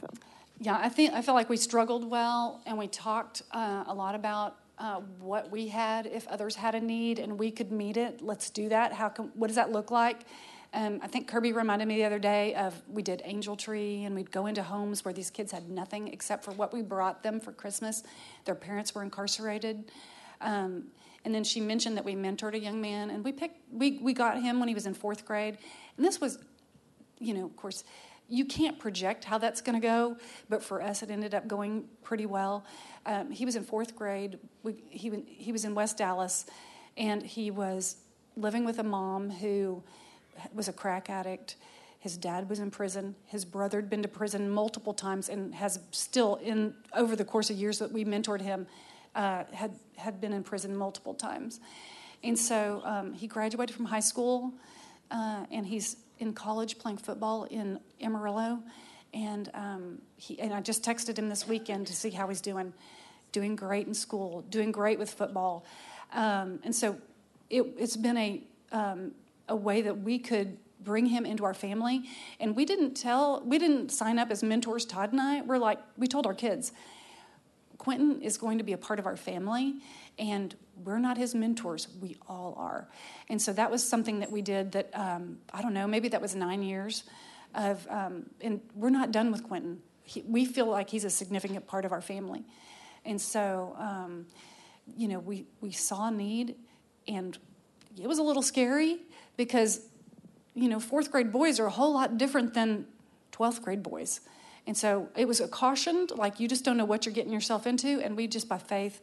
[0.00, 0.06] So.
[0.60, 4.14] Yeah, I think I feel like we struggled well, and we talked uh, a lot
[4.14, 8.20] about uh, what we had if others had a need, and we could meet it.
[8.20, 8.92] Let's do that.
[8.92, 9.30] How can?
[9.34, 10.20] What does that look like?
[10.74, 14.14] Um, I think Kirby reminded me the other day of we did Angel Tree, and
[14.14, 17.40] we'd go into homes where these kids had nothing except for what we brought them
[17.40, 18.02] for Christmas.
[18.44, 19.90] Their parents were incarcerated.
[20.40, 20.84] Um,
[21.24, 24.12] and then she mentioned that we mentored a young man, and we picked we we
[24.12, 25.58] got him when he was in fourth grade,
[25.96, 26.38] and this was,
[27.18, 27.84] you know, of course
[28.28, 30.16] you can't project how that's going to go,
[30.48, 32.64] but for us, it ended up going pretty well.
[33.06, 34.38] Um, he was in fourth grade.
[34.62, 36.44] We, he, he was in West Dallas,
[36.96, 37.96] and he was
[38.36, 39.82] living with a mom who
[40.54, 41.56] was a crack addict.
[42.00, 43.16] His dad was in prison.
[43.26, 47.50] His brother had been to prison multiple times and has still, in over the course
[47.50, 48.66] of years that we mentored him,
[49.14, 51.60] uh, had had been in prison multiple times.
[52.22, 54.52] And so um, he graduated from high school,
[55.10, 58.60] uh, and he's in college playing football in Amarillo,
[59.14, 62.72] and um, he and I just texted him this weekend to see how he's doing.
[63.30, 65.66] Doing great in school, doing great with football,
[66.14, 66.96] um, and so
[67.50, 69.12] it, has been a um,
[69.48, 72.04] a way that we could bring him into our family.
[72.40, 74.84] And we didn't tell, we didn't sign up as mentors.
[74.84, 76.72] Todd and I we're like we told our kids,
[77.78, 79.76] Quentin is going to be a part of our family,
[80.18, 81.88] and we're not his mentors.
[82.00, 82.88] We all are.
[83.28, 86.20] And so that was something that we did that, um, I don't know, maybe that
[86.20, 87.04] was nine years
[87.54, 89.80] of, um, and we're not done with Quentin.
[90.02, 92.44] He, we feel like he's a significant part of our family.
[93.04, 94.26] And so, um,
[94.96, 96.56] you know, we, we saw need,
[97.06, 97.38] and
[98.00, 98.98] it was a little scary
[99.38, 99.80] because,
[100.54, 102.84] you know, fourth grade boys are a whole lot different than
[103.32, 104.20] 12th grade boys.
[104.66, 107.66] And so it was a cautioned, like you just don't know what you're getting yourself
[107.66, 108.02] into.
[108.02, 109.00] And we just by faith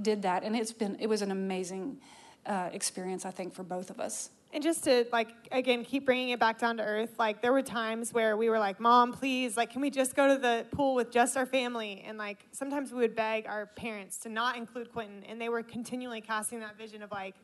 [0.00, 0.44] did that.
[0.44, 1.98] And it's been, it was an amazing
[2.46, 4.30] uh, experience, I think, for both of us.
[4.52, 7.60] And just to like again keep bringing it back down to earth, like there were
[7.60, 10.94] times where we were like, "Mom, please, like, can we just go to the pool
[10.94, 14.90] with just our family?" And like sometimes we would beg our parents to not include
[14.90, 17.34] Quentin, and they were continually casting that vision of like,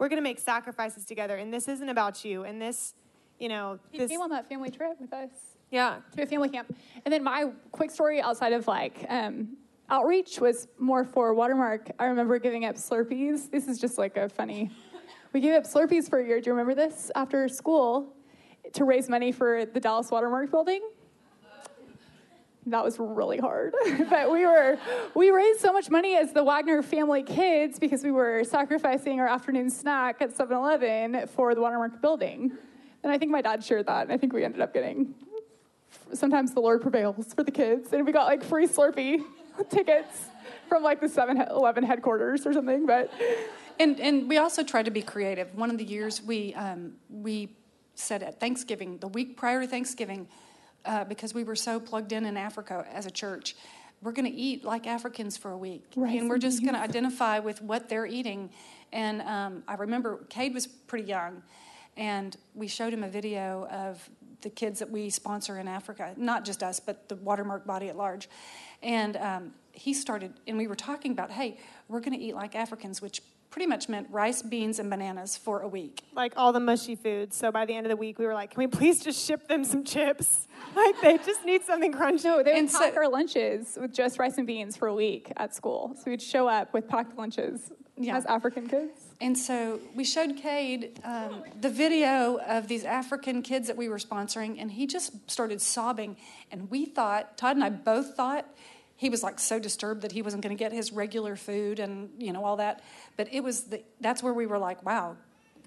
[0.00, 2.94] "We're going to make sacrifices together, and this isn't about you." And this,
[3.38, 5.30] you know, he this, came on that family trip with us.
[5.70, 6.74] Yeah, to a family camp.
[7.04, 9.56] And then my quick story outside of like um,
[9.88, 11.90] outreach was more for Watermark.
[11.98, 13.48] I remember giving up Slurpees.
[13.48, 14.70] This is just like a funny.
[15.32, 16.40] We gave up Slurpees for a year.
[16.40, 17.12] Do you remember this?
[17.14, 18.16] After school,
[18.72, 20.80] to raise money for the Dallas Watermark building.
[22.66, 23.74] That was really hard,
[24.10, 24.78] but we were
[25.14, 29.26] we raised so much money as the Wagner family kids because we were sacrificing our
[29.26, 32.52] afternoon snack at 7-Eleven for the Watermark building.
[33.02, 35.14] And I think my dad shared that, and I think we ended up getting
[36.12, 39.22] sometimes the Lord prevails for the kids, and we got like free Slurpee
[39.70, 40.26] tickets
[40.68, 42.86] from like the 7-Eleven headquarters or something.
[42.86, 43.10] But
[43.78, 45.54] and and we also tried to be creative.
[45.54, 47.56] One of the years we um, we
[47.94, 50.28] said at Thanksgiving, the week prior to Thanksgiving,
[50.84, 53.56] uh, because we were so plugged in in Africa as a church.
[54.02, 56.18] We're going to eat like Africans for a week, right.
[56.18, 58.50] and we're just going to identify with what they're eating.
[58.92, 61.42] And um, I remember Cade was pretty young,
[61.96, 64.08] and we showed him a video of
[64.40, 67.96] the kids that we sponsor in Africa, not just us, but the Watermark body at
[67.96, 68.28] large.
[68.82, 71.58] And um, he started, and we were talking about, hey,
[71.88, 73.20] we're going to eat like Africans, which
[73.50, 76.02] pretty much meant rice, beans, and bananas for a week.
[76.14, 77.36] Like all the mushy foods.
[77.36, 79.48] So by the end of the week, we were like, can we please just ship
[79.48, 80.46] them some chips?
[80.76, 82.24] Like they just need something crunchy.
[82.24, 85.32] No, they would pack so, our lunches with just rice and beans for a week
[85.36, 85.96] at school.
[85.96, 88.16] So we'd show up with packed lunches yeah.
[88.16, 89.00] as African kids.
[89.20, 93.98] And so we showed Cade um, the video of these African kids that we were
[93.98, 96.16] sponsoring, and he just started sobbing.
[96.50, 98.46] And we thought, Todd and I both thought,
[99.00, 102.10] he was like so disturbed that he wasn't going to get his regular food and
[102.18, 102.82] you know all that.
[103.16, 105.16] But it was the, that's where we were like, wow,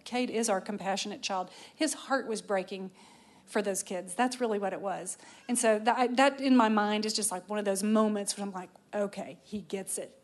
[0.04, 1.50] Cade is our compassionate child.
[1.74, 2.92] His heart was breaking
[3.48, 4.14] for those kids.
[4.14, 5.18] That's really what it was.
[5.50, 8.46] And so that, that in my mind is just like one of those moments where
[8.46, 10.16] I'm like, okay, he gets it.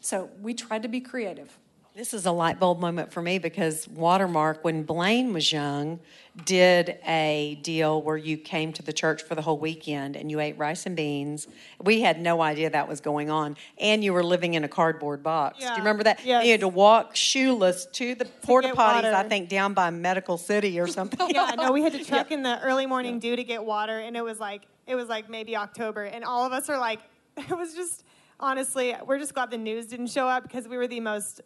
[0.00, 1.58] So we tried to be creative
[1.96, 6.00] This is a light bulb moment for me because Watermark, when Blaine was young,
[6.44, 10.40] did a deal where you came to the church for the whole weekend and you
[10.40, 11.46] ate rice and beans.
[11.80, 13.56] We had no idea that was going on.
[13.78, 15.60] And you were living in a cardboard box.
[15.60, 16.18] Do you remember that?
[16.24, 16.44] Yes.
[16.44, 19.14] You had to walk shoeless to the porta potties.
[19.14, 21.30] I think, down by Medical City or something.
[21.30, 24.16] yeah, no, we had to truck in the early morning dew to get water, and
[24.16, 26.98] it was like it was like maybe October, and all of us are like,
[27.36, 28.02] it was just
[28.40, 31.40] honestly, we're just glad the news didn't show up because we were the most.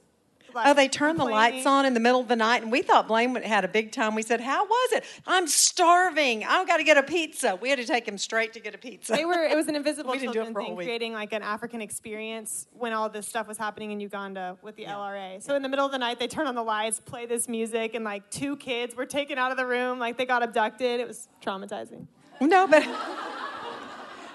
[0.55, 2.83] Like, Oh, they turned the lights on in the middle of the night, and we
[2.83, 4.15] thought Blaine had a big time.
[4.15, 5.05] We said, "How was it?
[5.27, 6.45] I'm starving.
[6.45, 8.79] I've got to get a pizza." We had to take him straight to get a
[8.79, 9.13] pizza.
[9.13, 9.45] They were.
[9.45, 12.67] It was an invisible We didn't do it children thing, creating like an African experience
[12.73, 15.43] when all this stuff was happening in Uganda with the LRA.
[15.43, 17.95] So in the middle of the night, they turn on the lights, play this music,
[17.95, 21.01] and like two kids were taken out of the room, like they got abducted.
[21.01, 22.07] It was traumatizing.
[22.41, 22.87] no, but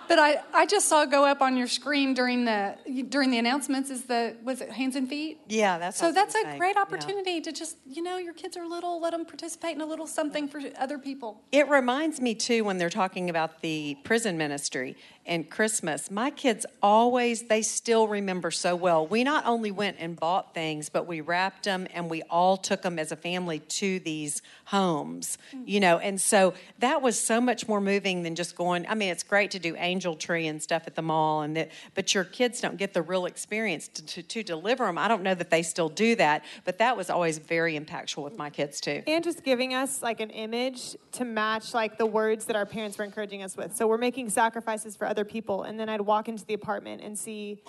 [0.08, 2.76] But I, I just saw go up on your screen during the
[3.10, 5.40] during the announcements is the was it hands and feet?
[5.48, 6.82] yeah, that's So what I was that's a great Yeah.
[6.82, 10.08] opportunity to just you know your kids are little, let them participate in a little
[10.08, 11.42] something for other people.
[11.52, 14.96] It reminds me too when they're talking about the prison ministry
[15.26, 16.12] and Christmas.
[16.12, 19.08] My kids always they still remember so well.
[19.08, 22.82] We not only went and bought things, but we wrapped them and we all took
[22.82, 25.38] them as a family to these homes.
[25.56, 25.64] Mm.
[25.66, 28.86] You know, and so that was so much more moving than just going.
[28.88, 31.72] I mean, it's great to do angel tree and stuff at the mall, and that,
[31.96, 34.98] but your kids don't get the real experience to, to, to deliver them.
[34.98, 38.38] I don't know that they still do that, but that was always very impactful with
[38.38, 39.04] my kids too.
[39.08, 42.98] and just giving us like an image to match like the words that our parents
[42.98, 43.76] were encouraging us with.
[43.76, 47.14] So we're making sacrifices for other people, and then I'd walk into the apartment and
[47.18, 47.62] see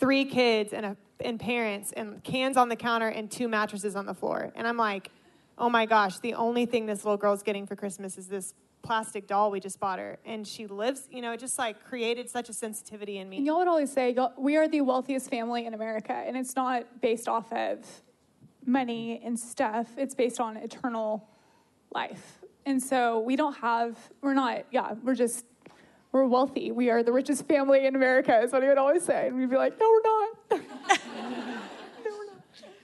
[0.00, 4.06] three kids and a, and parents and cans on the counter and two mattresses on
[4.06, 5.10] the floor, and I'm like,
[5.56, 9.26] oh my gosh, the only thing this little girl's getting for Christmas is this plastic
[9.26, 11.08] doll we just bought her, and she lives.
[11.10, 13.36] You know, it just like created such a sensitivity in me.
[13.38, 17.00] And y'all would always say, we are the wealthiest family in America, and it's not
[17.00, 17.78] based off of
[18.66, 21.28] money and stuff, it's based on eternal
[21.94, 22.40] life.
[22.66, 25.44] And so we don't have, we're not, yeah, we're just,
[26.14, 26.70] we're wealthy.
[26.70, 29.26] We are the richest family in America, is what he would always say.
[29.26, 30.64] And we'd be like, no, we're not.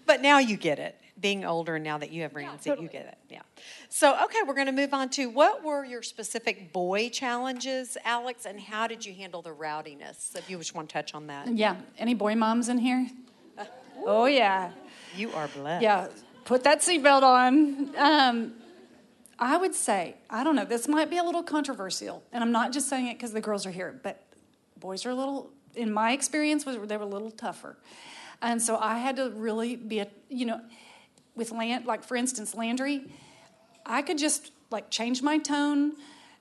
[0.06, 0.96] But now you get it.
[1.20, 2.86] Being older, and now that you have Ramsey, totally.
[2.86, 3.18] you get it.
[3.28, 3.42] Yeah.
[3.90, 8.44] So, okay, we're going to move on to what were your specific boy challenges, Alex,
[8.44, 10.34] and how did you handle the rowdiness?
[10.34, 11.56] If you just want to touch on that.
[11.56, 11.76] Yeah.
[11.96, 13.06] Any boy moms in here?
[14.04, 14.72] Oh yeah.
[15.14, 15.82] You are blessed.
[15.82, 16.08] Yeah.
[16.44, 17.94] Put that seatbelt on.
[17.96, 18.54] Um,
[19.40, 22.72] I would say, I don't know, this might be a little controversial, and I'm not
[22.72, 24.22] just saying it because the girls are here, but
[24.78, 27.78] boys are a little, in my experience, they were a little tougher.
[28.42, 30.60] And so I had to really be a, you know,
[31.34, 33.10] with land, like for instance, Landry,
[33.86, 35.92] I could just like change my tone.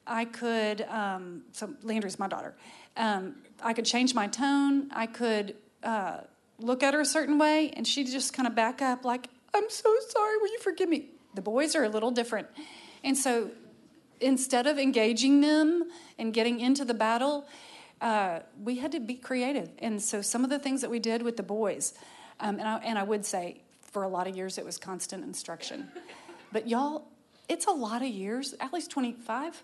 [0.06, 2.54] I could, um, so Landry's my daughter.
[2.98, 4.90] Um, I could change my tone.
[4.92, 6.22] I could uh,
[6.58, 9.70] look at her a certain way, and she'd just kind of back up, like, I'm
[9.70, 11.10] so sorry, will you forgive me?
[11.36, 12.48] The boys are a little different.
[13.04, 13.52] And so
[14.20, 17.46] instead of engaging them and getting into the battle,
[18.02, 19.70] uh, we had to be creative.
[19.80, 21.94] And so some of the things that we did with the boys,
[22.40, 25.24] um, and, I, and I would say for a lot of years it was constant
[25.24, 25.90] instruction.
[26.52, 27.04] But y'all,
[27.48, 28.56] it's a lot of years.
[28.60, 29.62] Ally's 25.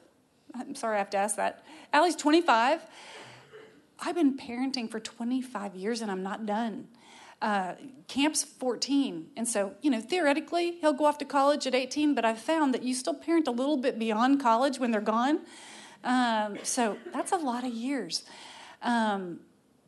[0.53, 1.65] I'm sorry I have to ask that.
[1.91, 2.79] Ally's 25.
[3.99, 6.88] I've been parenting for 25 years and I'm not done.
[7.41, 7.73] Uh,
[8.07, 9.27] Camp's 14.
[9.36, 12.73] And so, you know, theoretically, he'll go off to college at 18, but I've found
[12.73, 15.41] that you still parent a little bit beyond college when they're gone.
[16.03, 18.23] Um, so that's a lot of years.
[18.81, 19.41] Um,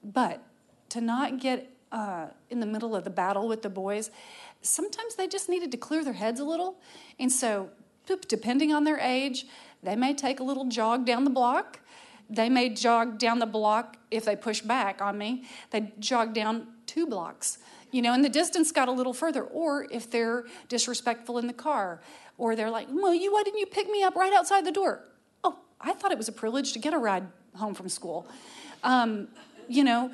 [0.03, 0.43] but
[0.89, 4.11] to not get uh, in the middle of the battle with the boys,
[4.61, 6.79] sometimes they just needed to clear their heads a little.
[7.19, 7.69] And so,
[8.27, 9.45] depending on their age,
[9.83, 11.79] they may take a little jog down the block.
[12.29, 15.45] They may jog down the block if they push back on me.
[15.71, 17.59] They jog down two blocks,
[17.91, 19.43] you know, and the distance got a little further.
[19.43, 22.01] Or if they're disrespectful in the car,
[22.37, 25.03] or they're like, "Well, you why didn't you pick me up right outside the door?"
[25.43, 28.27] Oh, I thought it was a privilege to get a ride home from school.
[28.83, 29.27] Um,
[29.67, 30.11] you know,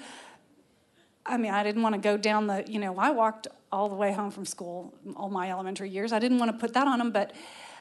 [1.26, 3.96] I mean, I didn't want to go down the, you know, I walked all the
[3.96, 6.12] way home from school all my elementary years.
[6.12, 7.34] I didn't want to put that on them, but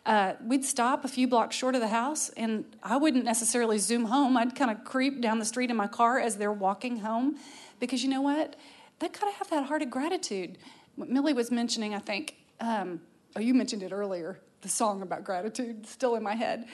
[0.07, 4.05] uh, we'd stop a few blocks short of the house, and I wouldn't necessarily zoom
[4.07, 4.37] home.
[4.37, 7.37] I'd kind of creep down the street in my car as they're walking home,
[7.79, 8.57] because you know what?
[9.03, 10.59] They gotta have that heart of gratitude.
[10.95, 12.37] What Millie was mentioning, I think.
[12.61, 13.01] Um,
[13.35, 14.39] oh, you mentioned it earlier.
[14.61, 16.67] The song about gratitude, still in my head.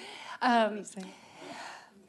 [0.42, 0.84] Um,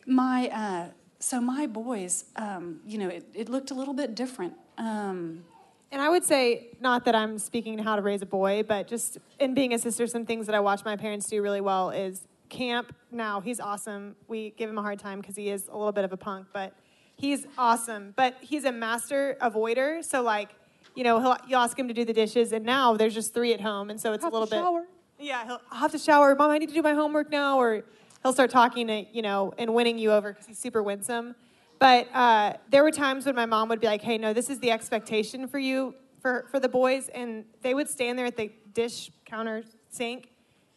[0.05, 0.88] my uh,
[1.20, 4.55] so my boys, um, you know, it, it looked a little bit different.
[4.78, 5.45] Um,
[5.91, 8.88] And I would say, not that I'm speaking to how to raise a boy, but
[8.88, 11.91] just in being a sister, some things that I watch my parents do really well
[11.91, 12.93] is Camp.
[13.11, 14.15] Now, he's awesome.
[14.28, 16.47] We give him a hard time because he is a little bit of a punk,
[16.53, 16.74] but
[17.20, 18.13] he's awesome.
[18.15, 20.03] But he's a master avoider.
[20.03, 20.49] So, like,
[20.95, 23.53] you know, he'll, you'll ask him to do the dishes, and now there's just three
[23.53, 24.82] at home, and so it's a little to shower.
[25.17, 25.28] bit.
[25.28, 26.34] Yeah, he'll I'll have to shower.
[26.34, 27.84] Mom, I need to do my homework now, or
[28.24, 31.36] he'll start talking to you know and winning you over because he's super winsome.
[31.78, 34.59] But uh, there were times when my mom would be like, "Hey, no, this is
[34.59, 38.51] the expectation for you for for the boys," and they would stand there at the
[38.74, 40.30] dish counter sink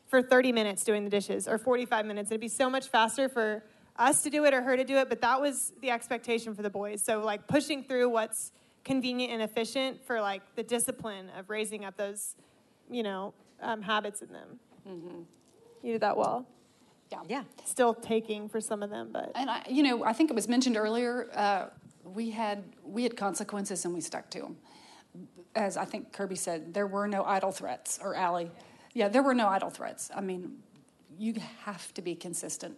[0.08, 2.30] for 30 minutes doing the dishes or 45 minutes.
[2.30, 3.64] It'd be so much faster for
[4.02, 6.62] us to do it or her to do it, but that was the expectation for
[6.62, 7.02] the boys.
[7.02, 8.52] So like pushing through what's
[8.84, 12.34] convenient and efficient for like the discipline of raising up those,
[12.90, 15.26] you know, um, habits in them.
[15.82, 16.46] You did that well.
[17.10, 17.20] Yeah.
[17.28, 17.42] Yeah.
[17.64, 20.48] Still taking for some of them, but And I, you know, I think it was
[20.48, 21.28] mentioned earlier.
[21.34, 21.66] Uh,
[22.04, 24.56] we had we had consequences and we stuck to them.
[25.54, 27.98] As I think Kirby said, there were no idle threats.
[28.02, 28.46] Or Ally,
[28.94, 30.10] yeah, there were no idle threats.
[30.14, 30.58] I mean,
[31.18, 31.34] you
[31.64, 32.76] have to be consistent,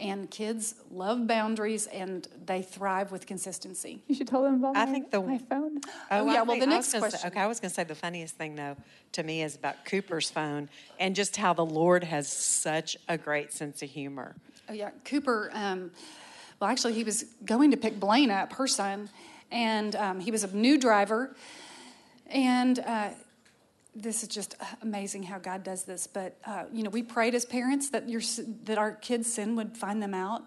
[0.00, 4.02] and kids love boundaries and they thrive with consistency.
[4.08, 5.80] You should tell them about I my, think the- my phone.
[5.86, 7.68] Oh, I yeah, well, think- the next was gonna say- question- okay, I was going
[7.70, 8.76] to say the funniest thing, though,
[9.12, 13.52] to me is about Cooper's phone and just how the Lord has such a great
[13.52, 14.34] sense of humor.
[14.68, 15.50] Oh yeah, Cooper.
[15.52, 15.90] Um,
[16.60, 19.08] well, actually, he was going to pick Blaine up, her son,
[19.50, 21.34] and um, he was a new driver.
[22.26, 23.10] And uh,
[23.94, 26.06] this is just amazing how God does this.
[26.06, 28.22] But uh, you know, we prayed as parents that your
[28.64, 30.42] that our kids' sin would find them out.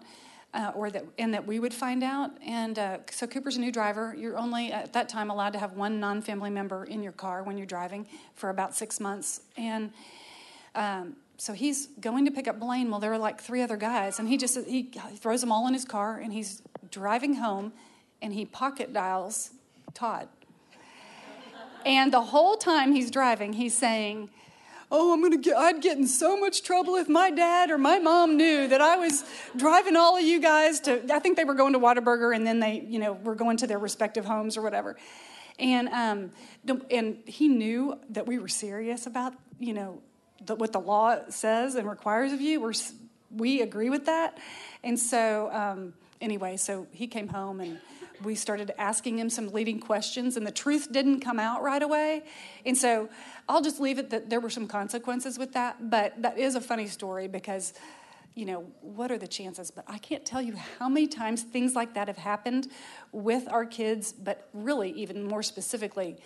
[0.52, 2.30] Uh, or that, and that we would find out.
[2.46, 4.14] And uh, so Cooper's a new driver.
[4.16, 7.58] You're only at that time allowed to have one non-family member in your car when
[7.58, 9.40] you're driving for about six months.
[9.56, 9.92] And
[10.76, 12.88] um, so he's going to pick up Blaine.
[12.88, 15.74] Well, there are like three other guys, and he just he throws them all in
[15.74, 17.72] his car, and he's driving home,
[18.22, 19.50] and he pocket dials
[19.92, 20.28] Todd.
[21.84, 24.30] And the whole time he's driving, he's saying,
[24.90, 25.56] "Oh, I'm gonna get.
[25.56, 28.96] I'd get in so much trouble if my dad or my mom knew that I
[28.96, 29.24] was
[29.56, 31.02] driving all of you guys to.
[31.12, 33.66] I think they were going to Whataburger, and then they, you know, were going to
[33.66, 34.96] their respective homes or whatever."
[35.58, 36.30] And um,
[36.90, 40.02] and he knew that we were serious about, you know,
[40.44, 42.60] the, what the law says and requires of you.
[42.60, 42.72] We're
[43.30, 44.38] we agree with that,
[44.82, 47.78] and so um, anyway, so he came home and
[48.24, 52.24] we started asking him some leading questions, and the truth didn't come out right away.
[52.64, 53.08] And so
[53.48, 55.90] I'll just leave it that there were some consequences with that.
[55.90, 57.74] But that is a funny story because,
[58.34, 59.70] you know, what are the chances?
[59.70, 62.68] But I can't tell you how many times things like that have happened
[63.12, 66.16] with our kids, but really, even more specifically,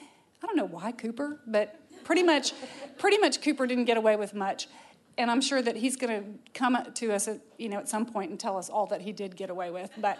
[0.42, 2.52] I don't know why Cooper, but pretty much,
[2.96, 4.68] pretty much Cooper didn't get away with much.
[5.18, 8.06] And I'm sure that he's going to come to us, at, you know, at some
[8.06, 9.90] point and tell us all that he did get away with.
[9.98, 10.16] But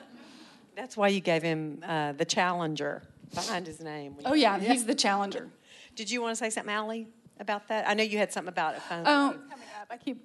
[0.79, 3.03] That's why you gave him uh, the Challenger
[3.35, 4.15] behind his name.
[4.25, 5.49] oh yeah, he's the challenger.
[5.97, 7.07] Did you want to say something, Ally,
[7.41, 7.89] about that?
[7.89, 8.83] I know you had something about it.
[8.83, 9.03] phone.
[9.05, 10.23] Oh, coming up, I keep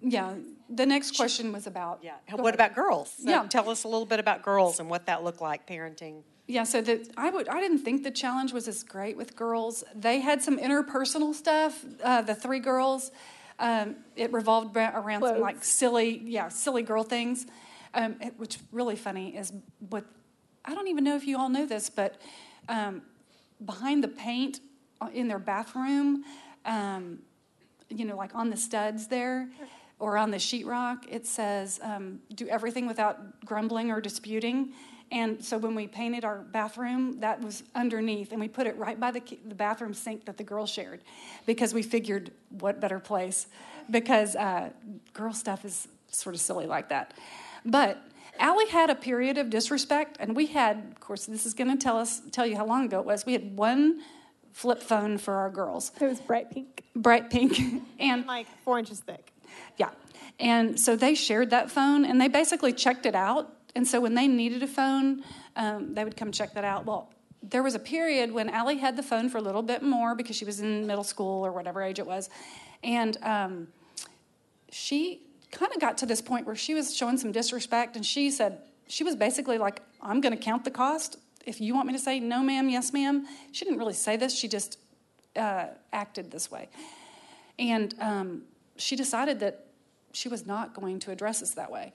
[0.00, 0.34] yeah.
[0.70, 2.14] The next question was about yeah.
[2.30, 2.54] What ahead.
[2.54, 3.14] about girls?
[3.18, 3.46] So Yeah.
[3.48, 6.22] Tell us a little bit about girls and what that looked like parenting.
[6.46, 9.82] Yeah, so the, I would I didn't think the challenge was as great with girls.
[9.92, 11.84] They had some interpersonal stuff.
[12.00, 13.10] Uh, the three girls,
[13.58, 17.46] um, it revolved ba- around some like silly, yeah, silly girl things.
[17.94, 19.52] Um, it, which really funny is
[19.88, 20.04] what
[20.64, 22.20] I don't even know if you all know this, but
[22.68, 23.02] um,
[23.64, 24.60] behind the paint
[25.00, 26.24] uh, in their bathroom,
[26.64, 27.20] um,
[27.88, 29.48] you know, like on the studs there
[29.98, 34.72] or on the sheetrock, it says, um, do everything without grumbling or disputing.
[35.12, 38.98] And so when we painted our bathroom, that was underneath, and we put it right
[38.98, 41.00] by the, the bathroom sink that the girls shared
[41.46, 43.46] because we figured what better place
[43.88, 44.70] because uh,
[45.12, 47.14] girl stuff is sort of silly like that.
[47.66, 48.02] But
[48.38, 51.76] Ally had a period of disrespect, and we had, of course, this is going to
[51.76, 53.26] tell us tell you how long ago it was.
[53.26, 54.00] We had one
[54.52, 56.84] flip phone for our girls, It was bright pink.
[56.94, 57.58] bright pink,
[57.98, 59.32] and like four inches thick.
[59.76, 59.90] yeah.
[60.38, 63.52] And so they shared that phone and they basically checked it out.
[63.74, 65.22] And so when they needed a phone,
[65.56, 66.84] um, they would come check that out.
[66.86, 67.10] Well,
[67.42, 70.36] there was a period when Ally had the phone for a little bit more because
[70.36, 72.28] she was in middle school or whatever age it was.
[72.82, 73.68] And um,
[74.70, 75.22] she
[75.52, 78.58] kind of got to this point where she was showing some disrespect and she said,
[78.88, 81.16] she was basically like, I'm going to count the cost.
[81.44, 83.26] If you want me to say no, ma'am, yes, ma'am.
[83.52, 84.78] She didn't really say this, she just
[85.36, 86.68] uh, acted this way.
[87.58, 88.42] And um,
[88.76, 89.66] she decided that
[90.12, 91.92] she was not going to address us that way.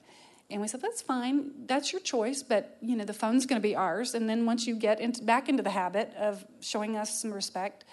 [0.50, 1.50] And we said, that's fine.
[1.66, 4.14] That's your choice, but you know the phone's going to be ours.
[4.14, 7.84] And then once you get into, back into the habit of showing us some respect,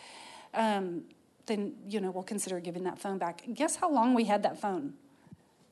[0.54, 1.04] um,
[1.46, 3.44] then you know we'll consider giving that phone back.
[3.54, 4.94] Guess how long we had that phone?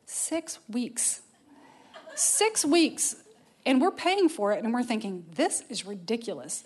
[0.09, 1.21] Six weeks.
[2.15, 3.15] Six weeks,
[3.65, 6.63] and we're paying for it, and we're thinking this is ridiculous.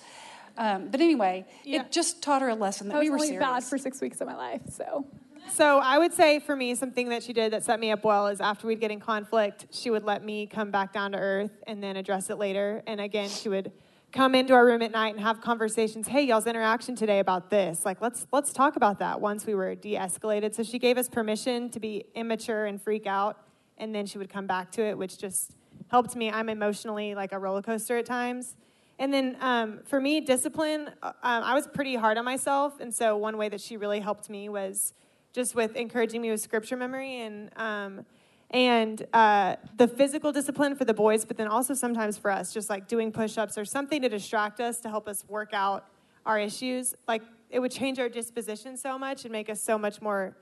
[0.57, 1.81] Um, but anyway, Yeah.
[1.81, 3.43] it just taught her a lesson that I was we were only serious.
[3.43, 5.05] bad for six weeks of my life, so
[5.49, 8.27] So I would say for me, something that she did that set me up well
[8.27, 11.51] is after we'd get in conflict, she would let me come back down to earth
[11.65, 12.84] and then address it later.
[12.85, 13.72] And again, she would
[14.11, 16.07] come into our room at night and have conversations.
[16.07, 17.85] Hey, y'all's interaction today about this.
[17.85, 20.53] Like, let's let's talk about that once we were de-escalated.
[20.53, 23.38] So she gave us permission to be immature and freak out,
[23.77, 25.55] and then she would come back to it, which just
[25.89, 26.29] helped me.
[26.29, 28.55] I'm emotionally like a roller coaster at times.
[28.99, 32.79] And then um, for me, discipline, uh, um, I was pretty hard on myself.
[32.79, 34.93] And so one way that she really helped me was
[35.33, 38.05] just with encouraging me with scripture memory and, um,
[38.52, 42.69] and uh, the physical discipline for the boys, but then also sometimes for us, just
[42.69, 45.86] like doing push ups or something to distract us to help us work out
[46.26, 46.94] our issues.
[47.07, 50.36] Like it would change our disposition so much and make us so much more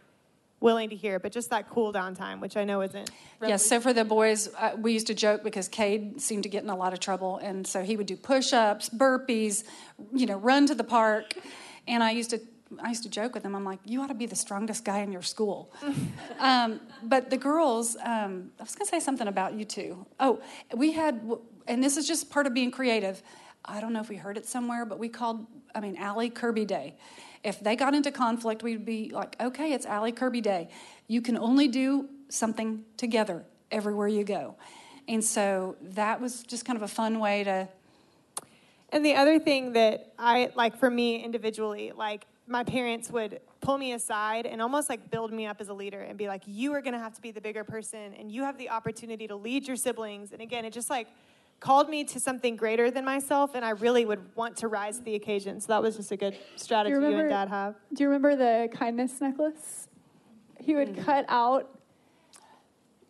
[0.60, 3.10] willing to hear, but just that cool down time, which I know isn't.
[3.42, 6.64] Yes, so for the boys, uh, we used to joke because Cade seemed to get
[6.64, 9.64] in a lot of trouble, and so he would do push-ups, burpees,
[10.14, 11.34] you know, run to the park,
[11.88, 12.42] and I used to.
[12.78, 13.56] I used to joke with them.
[13.56, 15.74] I'm like, you ought to be the strongest guy in your school.
[16.40, 20.06] um, but the girls, um, I was going to say something about you two.
[20.20, 20.42] Oh,
[20.76, 21.22] we had,
[21.68, 23.24] and this is just part of being creative.
[23.66, 26.66] I don't know if we heard it somewhere, but we called, I mean, Ally Kirby
[26.66, 26.96] Day.
[27.44, 30.70] If they got into conflict, we'd be like, okay, it's Ally Kirby Day.
[31.08, 34.56] You can only do something together everywhere you go.
[35.08, 37.68] And so that was just kind of a fun way to.
[38.92, 43.78] And the other thing that I like for me individually, like my parents would pull
[43.78, 46.74] me aside and almost like build me up as a leader and be like, you
[46.74, 49.36] are going to have to be the bigger person and you have the opportunity to
[49.36, 50.32] lead your siblings.
[50.34, 51.08] And again, it just like
[51.60, 55.04] called me to something greater than myself, and I really would want to rise to
[55.04, 55.60] the occasion.
[55.60, 57.76] So that was just a good strategy you, remember, you and Dad have.
[57.94, 59.88] Do you remember the kindness necklace?
[60.60, 61.04] He would mm-hmm.
[61.04, 61.70] cut out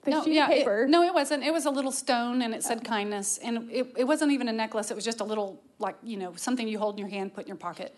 [0.04, 0.84] the no, sheet yeah, of paper.
[0.84, 1.44] It, no, it wasn't.
[1.44, 2.88] It was a little stone, and it said oh.
[2.88, 4.92] kindness, and it, it wasn't even a necklace.
[4.92, 7.44] It was just a little, like you know, something you hold in your hand, put
[7.44, 7.98] in your pocket,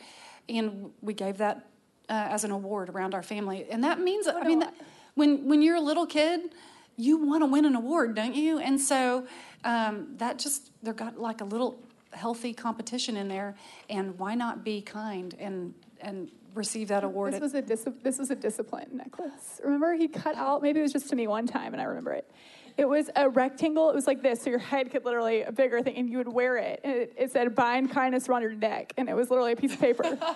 [0.49, 1.67] and we gave that
[2.09, 4.27] uh, as an award around our family, and that means.
[4.27, 4.73] I mean, that,
[5.15, 6.53] when when you're a little kid,
[6.97, 8.59] you want to win an award, don't you?
[8.59, 9.25] And so
[9.63, 11.79] um, that just they got like a little
[12.13, 13.55] healthy competition in there,
[13.89, 17.33] and why not be kind and and receive that award?
[17.33, 19.61] This was a dis- this was a discipline necklace.
[19.63, 20.61] Remember, he cut out.
[20.61, 22.29] Maybe it was just to me one time, and I remember it.
[22.77, 23.89] It was a rectangle.
[23.89, 26.31] It was like this, so your head could literally a bigger thing, and you would
[26.31, 26.79] wear it.
[26.83, 29.73] And it, it said "Bind kindness around your neck," and it was literally a piece
[29.73, 30.17] of paper.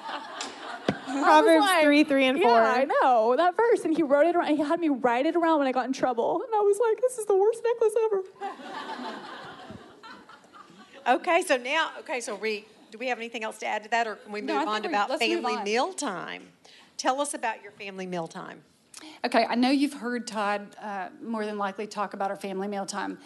[1.05, 2.51] Proverbs like, 3, 3, and 4.
[2.51, 3.85] Yeah, I know, that verse.
[3.85, 5.93] And he wrote it around, he had me write it around when I got in
[5.93, 6.41] trouble.
[6.41, 7.93] And I was like, this is the worst necklace
[11.07, 11.15] ever.
[11.19, 14.07] okay, so now, okay, so we, do we have anything else to add to that,
[14.07, 16.49] or can we move no, on to about family meal time?
[16.97, 18.63] Tell us about your family meal time.
[19.25, 22.85] Okay, I know you've heard Todd uh, more than likely talk about our family meal
[22.85, 23.17] time.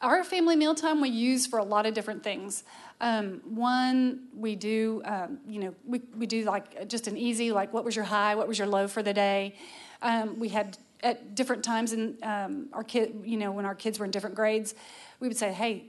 [0.00, 2.64] Our family meal time we use for a lot of different things.
[3.00, 7.72] Um, one, we do, um, you know, we, we do like just an easy, like
[7.72, 9.54] what was your high, what was your low for the day.
[10.00, 13.98] Um, we had at different times in um, our kid, you know, when our kids
[13.98, 14.74] were in different grades,
[15.20, 15.86] we would say, hey,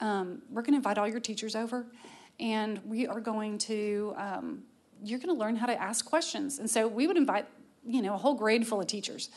[0.00, 1.86] um, we're going to invite all your teachers over,
[2.38, 4.62] and we are going to, um,
[5.02, 6.58] you're going to learn how to ask questions.
[6.58, 7.46] And so we would invite,
[7.86, 9.30] you know, a whole grade full of teachers.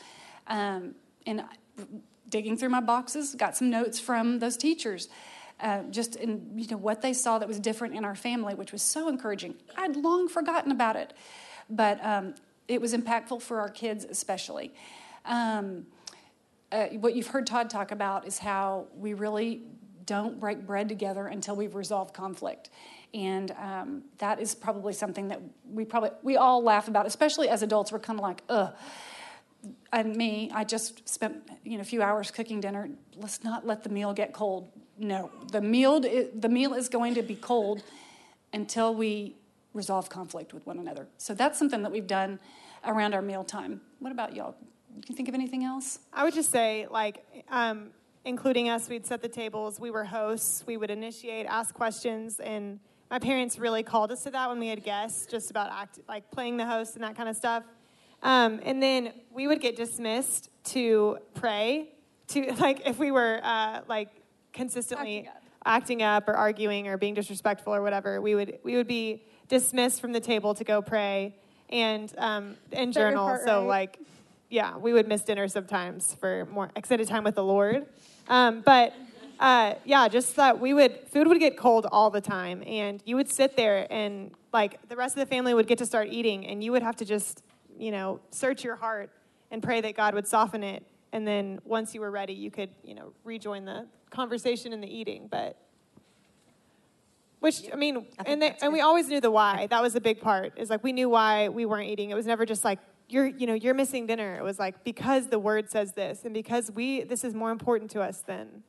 [0.46, 1.44] and
[2.28, 5.08] digging through my boxes, got some notes from those teachers
[5.60, 8.72] uh, just in you know what they saw that was different in our family, which
[8.72, 9.54] was so encouraging.
[9.76, 11.14] I'd long forgotten about it,
[11.70, 12.34] but um,
[12.68, 14.74] it was impactful for our kids especially.
[15.24, 15.86] Um,
[16.72, 19.62] uh, what you've heard Todd talk about is how we really
[20.06, 22.68] don't break bread together until we've resolved conflict
[23.14, 27.62] and um, that is probably something that we probably we all laugh about especially as
[27.62, 28.74] adults we're kind of like ugh
[29.92, 33.82] and me i just spent you know a few hours cooking dinner let's not let
[33.82, 37.82] the meal get cold no, the meal, the meal is going to be cold
[38.52, 39.34] until we
[39.72, 41.08] resolve conflict with one another.
[41.18, 42.38] So that's something that we've done
[42.84, 43.80] around our meal time.
[43.98, 44.54] What about y'all?
[44.92, 45.98] Can you think of anything else?
[46.12, 47.88] I would just say, like, um,
[48.24, 52.78] including us, we'd set the tables, we were hosts, we would initiate, ask questions, and
[53.10, 56.30] my parents really called us to that when we had guests, just about act, like
[56.30, 57.64] playing the host and that kind of stuff.
[58.22, 61.90] Um, and then we would get dismissed to pray,
[62.28, 64.08] to like if we were uh, like
[64.52, 65.42] consistently acting up.
[65.66, 66.28] acting up.
[66.28, 70.20] or arguing or being disrespectful or whatever, we would we would be dismissed from the
[70.20, 71.36] table to go pray
[71.68, 73.38] and um, and journal.
[73.44, 73.66] So right?
[73.66, 73.98] like,
[74.48, 77.86] yeah, we would miss dinner sometimes for more extended time with the Lord.
[78.28, 78.94] Um, but
[79.40, 83.16] uh, yeah, just that we would food would get cold all the time, and you
[83.16, 86.46] would sit there and like the rest of the family would get to start eating,
[86.46, 87.42] and you would have to just
[87.78, 89.10] you know search your heart
[89.50, 92.70] and pray that God would soften it, and then once you were ready, you could
[92.82, 95.56] you know rejoin the conversation and the eating, but
[97.44, 99.66] which I mean, I and they, and we always knew the why.
[99.68, 100.54] That was a big part.
[100.56, 102.08] Is like we knew why we weren't eating.
[102.08, 102.78] It was never just like
[103.10, 104.36] you're you know you're missing dinner.
[104.36, 107.90] It was like because the word says this, and because we this is more important
[107.90, 108.62] to us than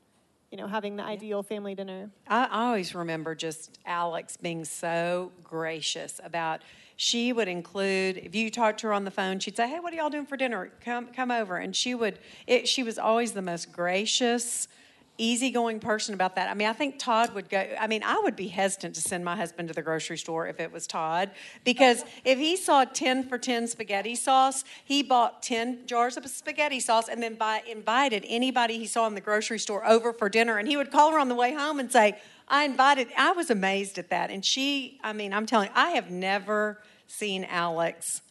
[0.55, 2.09] you know, having the ideal family dinner.
[2.29, 6.61] I, I always remember just Alex being so gracious about.
[6.95, 9.91] She would include if you talked to her on the phone, she'd say, "Hey, what
[9.91, 10.71] are y'all doing for dinner?
[10.79, 12.19] Come, come over." And she would.
[12.47, 14.69] It, she was always the most gracious,
[15.17, 16.49] easygoing person about that.
[16.49, 17.65] I mean, I think Todd would go.
[17.79, 20.59] I mean, I would be hesitant to send my husband to the grocery store if
[20.59, 21.31] it was Todd,
[21.63, 26.79] because if he saw 10 for 10 spaghetti sauce, he bought 10 jars of spaghetti
[26.79, 30.57] sauce and then by, invited anybody he saw in the grocery store over for dinner.
[30.57, 32.17] And he would call her on the way home and say,
[32.47, 34.29] I invited, I was amazed at that.
[34.29, 38.21] And she, I mean, I'm telling you, I have never seen Alex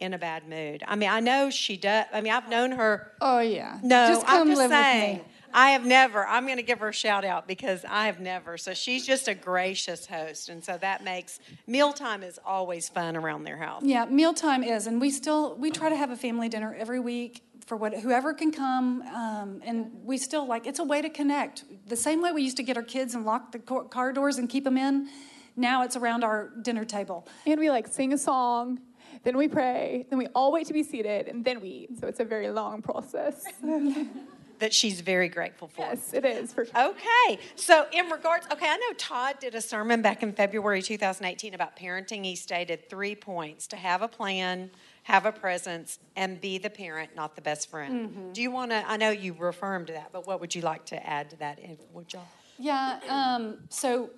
[0.00, 0.82] in a bad mood.
[0.86, 2.06] I mean, I know she does.
[2.12, 3.12] I mean, I've known her.
[3.20, 3.78] Oh yeah.
[3.82, 5.18] No, just come I'm just live saying.
[5.18, 5.32] with me.
[5.56, 6.26] I have never.
[6.26, 8.58] I'm going to give her a shout out because I have never.
[8.58, 13.44] So she's just a gracious host, and so that makes mealtime is always fun around
[13.44, 13.82] their house.
[13.82, 17.40] Yeah, mealtime is, and we still we try to have a family dinner every week
[17.64, 21.64] for what whoever can come, um, and we still like it's a way to connect.
[21.88, 24.36] The same way we used to get our kids and lock the car car doors
[24.36, 25.08] and keep them in.
[25.56, 27.26] Now it's around our dinner table.
[27.46, 28.78] And we like sing a song,
[29.22, 31.98] then we pray, then we all wait to be seated, and then we eat.
[31.98, 33.42] So it's a very long process.
[34.58, 35.82] That she's very grateful for.
[35.82, 36.88] yes, it is for sure.
[36.90, 41.52] Okay, so in regards, okay, I know Todd did a sermon back in February 2018
[41.54, 42.24] about parenting.
[42.24, 44.70] He stated three points to have a plan,
[45.02, 48.32] have a presence, and be the parent, not the best friend.
[48.32, 48.82] Do you want to?
[48.88, 51.58] I know you reaffirmed that, but what would you like to add to that?
[51.92, 52.22] Would y'all?
[52.58, 52.98] Yeah.
[53.08, 54.10] Um, so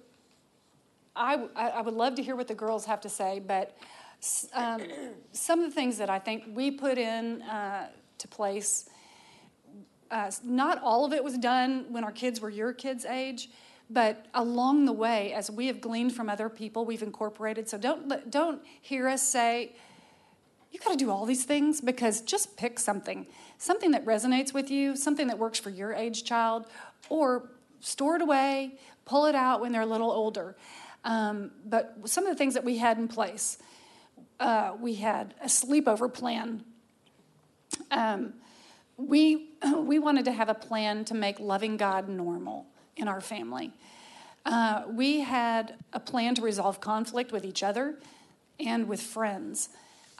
[1.17, 3.77] I, I I would love to hear what the girls have to say, but
[4.55, 4.83] um,
[5.33, 7.89] some of the things that I think we put in uh,
[8.19, 8.89] to place,
[10.11, 13.51] uh, not all of it was done when our kids were your kids' age,
[13.91, 17.69] but along the way, as we have gleaned from other people, we've incorporated.
[17.69, 19.75] So don't don't hear us say.
[20.71, 23.27] You got to do all these things because just pick something,
[23.57, 26.67] something that resonates with you, something that works for your age child,
[27.09, 27.49] or
[27.81, 28.75] store it away,
[29.07, 30.57] pull it out when they're a little older.
[31.05, 33.57] Um, but some of the things that we had in place,
[34.41, 36.65] uh, we had a sleepover plan.
[37.91, 38.35] Um,
[38.99, 42.67] we we wanted to have a plan to make loving God normal
[42.97, 43.73] in our family.
[44.45, 47.99] Uh, we had a plan to resolve conflict with each other
[48.61, 49.71] and with friends.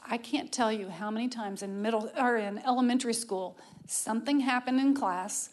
[0.05, 3.57] I can't tell you how many times in middle or in elementary school
[3.87, 5.49] something happened in class,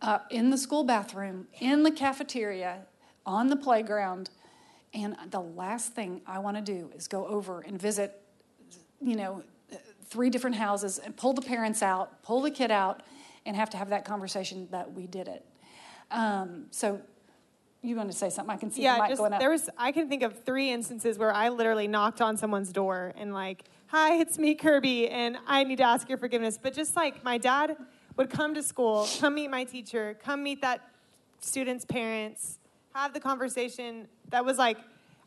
[0.00, 2.82] uh, in the school bathroom, in the cafeteria,
[3.26, 4.30] on the playground,
[4.94, 8.20] and the last thing I want to do is go over and visit,
[9.00, 9.42] you know,
[10.12, 13.02] three different houses and pull the parents out, pull the kid out,
[13.46, 15.42] and have to have that conversation that we did it.
[16.10, 17.00] Um, so,
[17.80, 18.54] you want to say something?
[18.54, 19.40] I can see the yeah, mic just going up.
[19.40, 19.70] there was.
[19.78, 23.64] I can think of three instances where I literally knocked on someone's door and like,
[23.86, 27.38] "Hi, it's me, Kirby, and I need to ask your forgiveness." But just like my
[27.38, 27.76] dad
[28.16, 30.80] would come to school, come meet my teacher, come meet that
[31.40, 32.58] student's parents,
[32.94, 34.06] have the conversation.
[34.28, 34.76] That was like,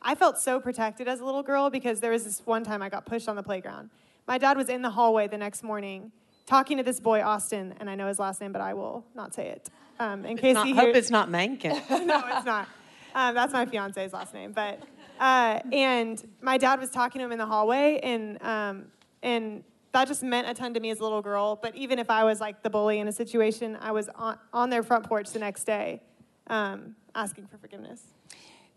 [0.01, 2.89] I felt so protected as a little girl because there was this one time I
[2.89, 3.89] got pushed on the playground.
[4.27, 6.11] My dad was in the hallway the next morning
[6.45, 9.33] talking to this boy, Austin, and I know his last name, but I will not
[9.33, 9.69] say it.
[9.99, 11.71] Um, in case Not, he hope hears, it's not Mankin.
[12.05, 12.67] no, it's not.
[13.13, 14.51] Um, that's my fiance's last name.
[14.51, 14.81] But
[15.19, 18.85] uh, and my dad was talking to him in the hallway, and um,
[19.23, 21.55] and that just meant a ton to me as a little girl.
[21.55, 24.69] But even if I was like the bully in a situation, I was on, on
[24.69, 26.01] their front porch the next day,
[26.47, 28.01] um, asking for forgiveness.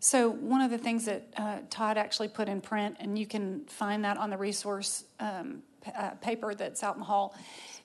[0.01, 3.65] So, one of the things that uh, Todd actually put in print, and you can
[3.65, 7.35] find that on the resource um, p- uh, paper that's out in the hall,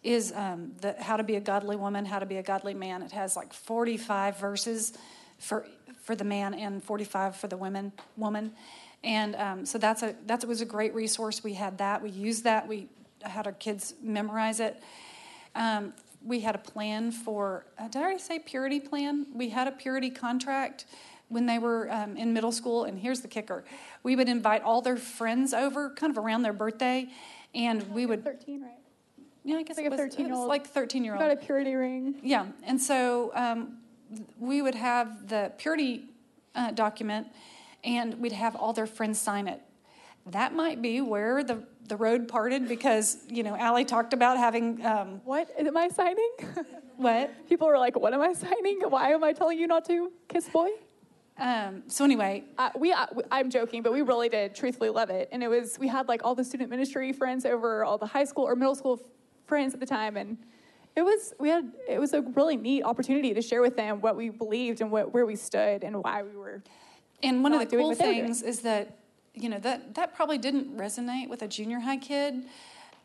[0.05, 3.03] is um, the How to Be a Godly Woman, How to Be a Godly Man.
[3.03, 4.93] It has like 45 verses
[5.39, 5.67] for
[6.03, 8.53] for the man and 45 for the women woman,
[9.03, 11.43] and um, so that's a that was a great resource.
[11.43, 12.01] We had that.
[12.01, 12.69] We used that.
[12.69, 12.87] We
[13.23, 14.81] had our kids memorize it.
[15.57, 19.27] Um, we had a plan for, uh, did I already say purity plan?
[19.35, 20.87] We had a purity contract
[21.29, 22.85] when they were um, in middle school.
[22.85, 23.65] And here's the kicker
[24.03, 27.09] we would invite all their friends over kind of around their birthday.
[27.55, 28.71] And we would, 13, right?
[29.45, 30.49] yeah, I guess Like it a was, it was 13-year-old.
[30.49, 31.41] like 13 year We got a old.
[31.43, 32.17] purity ring.
[32.23, 32.47] Yeah.
[32.65, 33.79] And so um,
[34.41, 36.07] we would have the purity
[36.55, 37.29] uh, document
[37.85, 39.61] and we'd have all their friends sign it.
[40.27, 44.85] That might be where the, the road parted because, you know, Ally talked about having,
[44.85, 46.31] um, What am I signing?
[46.97, 47.47] what?
[47.49, 48.81] People were like, "What am I signing?
[48.89, 50.71] Why am I telling you not to kiss boy?"
[51.37, 55.29] Um, so anyway, Uh, we, uh, I'm joking, but we really did truthfully love it.
[55.33, 58.25] And it was, we had like all the student ministry friends over, all the high
[58.25, 59.11] school or middle school f-
[59.47, 60.17] friends at the time.
[60.17, 60.39] And
[60.95, 64.15] it was, we had, it was a really neat opportunity to share with them what
[64.17, 66.63] we believed and what, where we stood and why we were.
[67.23, 68.25] and one of the cool what they were doing.
[68.27, 68.99] things is that
[69.35, 72.45] you know that that probably didn't resonate with a junior high kid,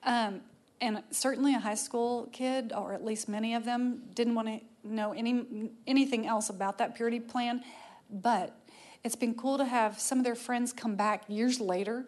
[0.03, 0.41] um,
[0.79, 4.59] and certainly a high school kid, or at least many of them didn't want to
[4.83, 7.63] know any anything else about that purity plan,
[8.09, 8.55] but
[9.03, 12.05] it's been cool to have some of their friends come back years later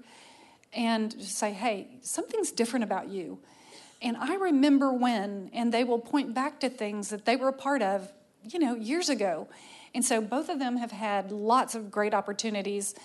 [0.73, 3.39] and say, "Hey, something's different about you."
[4.01, 7.53] And I remember when, and they will point back to things that they were a
[7.53, 8.11] part of,
[8.43, 9.47] you know, years ago.
[9.93, 12.95] And so both of them have had lots of great opportunities.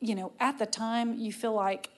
[0.00, 1.90] You know, at the time, you feel like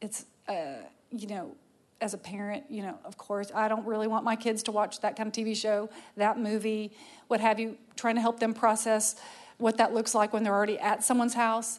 [0.00, 1.54] it's, uh, you know,
[2.02, 5.00] as a parent, you know, of course, I don't really want my kids to watch
[5.00, 6.92] that kind of TV show, that movie,
[7.28, 9.14] what have you, trying to help them process
[9.58, 11.78] what that looks like when they're already at someone's house.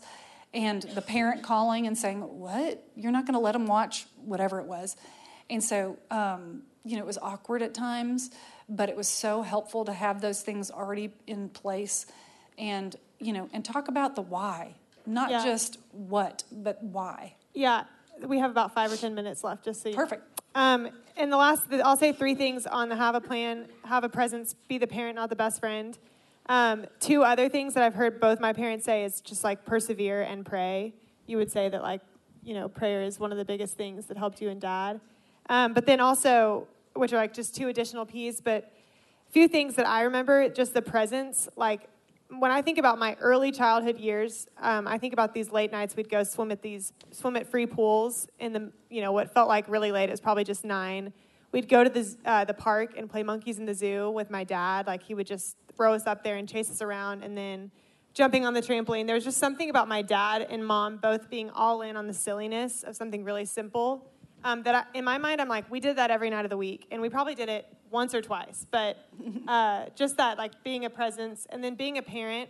[0.54, 2.84] And the parent calling and saying, What?
[2.95, 4.95] You're not going to let them watch whatever it was.
[5.50, 8.30] And so, um, you know, it was awkward at times,
[8.70, 12.06] but it was so helpful to have those things already in place
[12.58, 14.76] and, you know, and talk about the why,
[15.06, 15.44] not Yeah.
[15.44, 17.36] just what, but why.
[17.54, 17.84] Yeah,
[18.26, 19.95] we have about five or ten minutes left, just so you.
[19.95, 20.41] Perfect.
[20.56, 24.10] Um, and the last, I'll say three things on the have a plan, have a
[24.10, 25.98] presence, be the parent, not the best friend.
[26.48, 30.22] Um, two other things that I've heard both my parents say is just like persevere
[30.23, 30.94] and pray.
[31.26, 32.02] You would say that like,
[32.44, 34.99] you know, prayer is one of the biggest things that helped you and dad.
[35.49, 38.72] Um, but then also, which are like just two additional P's, but
[39.30, 41.90] a few things that I remember, just the presence, like
[42.30, 45.95] when I think about my early childhood years, um, I think about these late nights
[45.95, 49.48] we'd go swim at these swim at free pools in the you know what felt
[49.48, 50.10] like really late.
[50.10, 51.14] It was probably just nine.
[51.52, 54.44] We'd go to the uh, the park and play monkeys in the zoo with my
[54.44, 54.88] dad.
[54.88, 57.72] Like he would just throw us up there and chase us around, and then
[58.14, 59.06] jumping on the trampoline.
[59.06, 62.14] There was just something about my dad and mom both being all in on the
[62.14, 64.08] silliness of something really simple.
[64.44, 66.57] Um, that I, in my mind, I'm like, we did that every night of the
[66.57, 68.65] week, and we probably did it once or twice.
[68.70, 68.98] But
[69.48, 72.49] uh, just that, like being a presence, and then being a parent,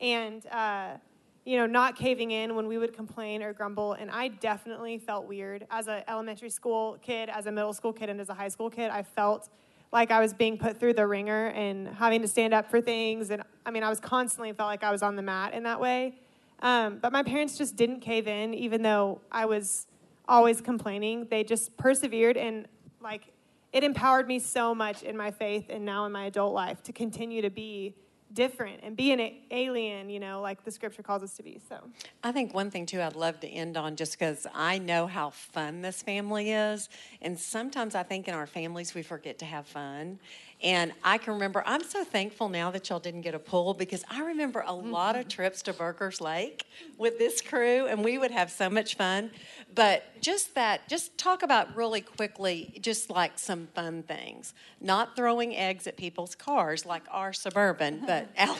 [0.00, 0.96] and uh,
[1.44, 3.94] you know, not caving in when we would complain or grumble.
[3.94, 8.10] And I definitely felt weird as an elementary school kid, as a middle school kid,
[8.10, 8.90] and as a high school kid.
[8.90, 9.48] I felt
[9.92, 13.30] like I was being put through the wringer and having to stand up for things.
[13.30, 15.80] And I mean, I was constantly felt like I was on the mat in that
[15.80, 16.14] way.
[16.62, 19.86] Um, but my parents just didn't cave in, even though I was
[20.30, 21.26] always complaining.
[21.28, 22.66] They just persevered and
[23.02, 23.32] like
[23.72, 26.92] it empowered me so much in my faith and now in my adult life to
[26.92, 27.94] continue to be
[28.32, 31.60] different and be an alien, you know, like the scripture calls us to be.
[31.68, 31.80] So
[32.22, 35.30] I think one thing too I'd love to end on just because I know how
[35.30, 36.88] fun this family is.
[37.20, 40.20] And sometimes I think in our families we forget to have fun.
[40.62, 44.04] And I can remember, I'm so thankful now that y'all didn't get a pool because
[44.10, 45.28] I remember a lot of mm-hmm.
[45.30, 46.66] trips to Burger's Lake
[46.98, 49.30] with this crew and we would have so much fun.
[49.74, 54.52] But just that, just talk about really quickly, just like some fun things.
[54.80, 58.58] Not throwing eggs at people's cars like our Suburban, but Al-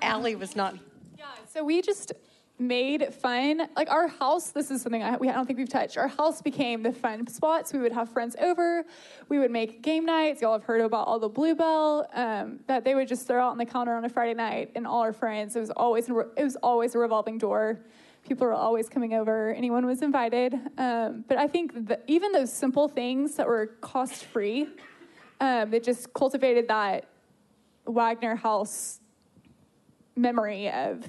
[0.00, 0.74] Ally was not
[1.16, 2.12] Yeah, so we just
[2.62, 3.68] made fun.
[3.76, 5.96] Like our house, this is something I, we, I don't think we've touched.
[5.98, 7.72] Our house became the fun spots.
[7.72, 8.84] We would have friends over.
[9.28, 10.40] We would make game nights.
[10.40, 13.58] Y'all have heard about all the Bluebell um, that they would just throw out on
[13.58, 15.56] the counter on a Friday night, and all our friends.
[15.56, 17.80] It was always it was always a revolving door.
[18.26, 19.52] People were always coming over.
[19.52, 20.54] Anyone was invited.
[20.78, 24.68] Um, but I think that even those simple things that were cost free,
[25.40, 27.06] um, it just cultivated that
[27.86, 29.00] Wagner House
[30.14, 31.04] memory of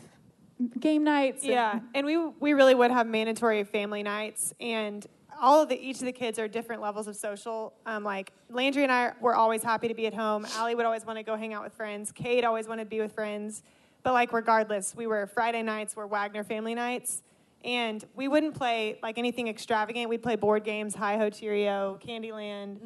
[0.79, 1.43] game nights.
[1.43, 5.05] and- yeah, and we we really would have mandatory family nights, and
[5.41, 7.73] all of the each of the kids are different levels of social.
[7.85, 10.45] Um, like Landry and I were always happy to be at home.
[10.57, 12.11] Ally would always want to go hang out with friends.
[12.11, 13.63] Cade always wanted to be with friends.
[14.03, 17.23] But like regardless, we were Friday nights were Wagner family nights,
[17.63, 20.09] and we wouldn't play like anything extravagant.
[20.09, 22.79] We'd play board games, Hi Ho Cherry-O, Candyland,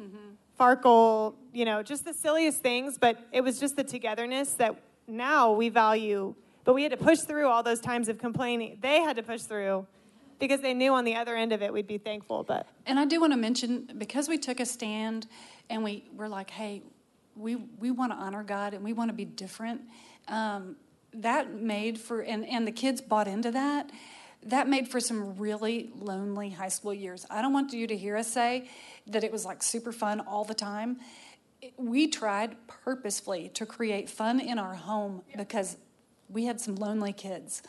[0.58, 2.98] Farkle, you know, just the silliest things.
[2.98, 4.76] But it was just the togetherness that
[5.06, 6.34] now we value.
[6.64, 8.78] But we had to push through all those times of complaining.
[8.80, 9.86] They had to push through
[10.38, 12.44] because they knew on the other end of it we'd be thankful.
[12.44, 15.26] But And I do want to mention because we took a stand
[15.70, 16.82] and we were like, hey,
[17.36, 19.82] we we want to honor God and we want to be different.
[20.28, 20.76] Um,
[21.14, 23.90] that made for and and the kids bought into that.
[24.44, 27.26] That made for some really lonely high school years.
[27.28, 28.68] I don't want you to hear us say
[29.08, 30.98] that it was like super fun all the time.
[31.76, 35.76] We tried purposefully to create fun in our home because
[36.28, 37.62] we had some lonely kids.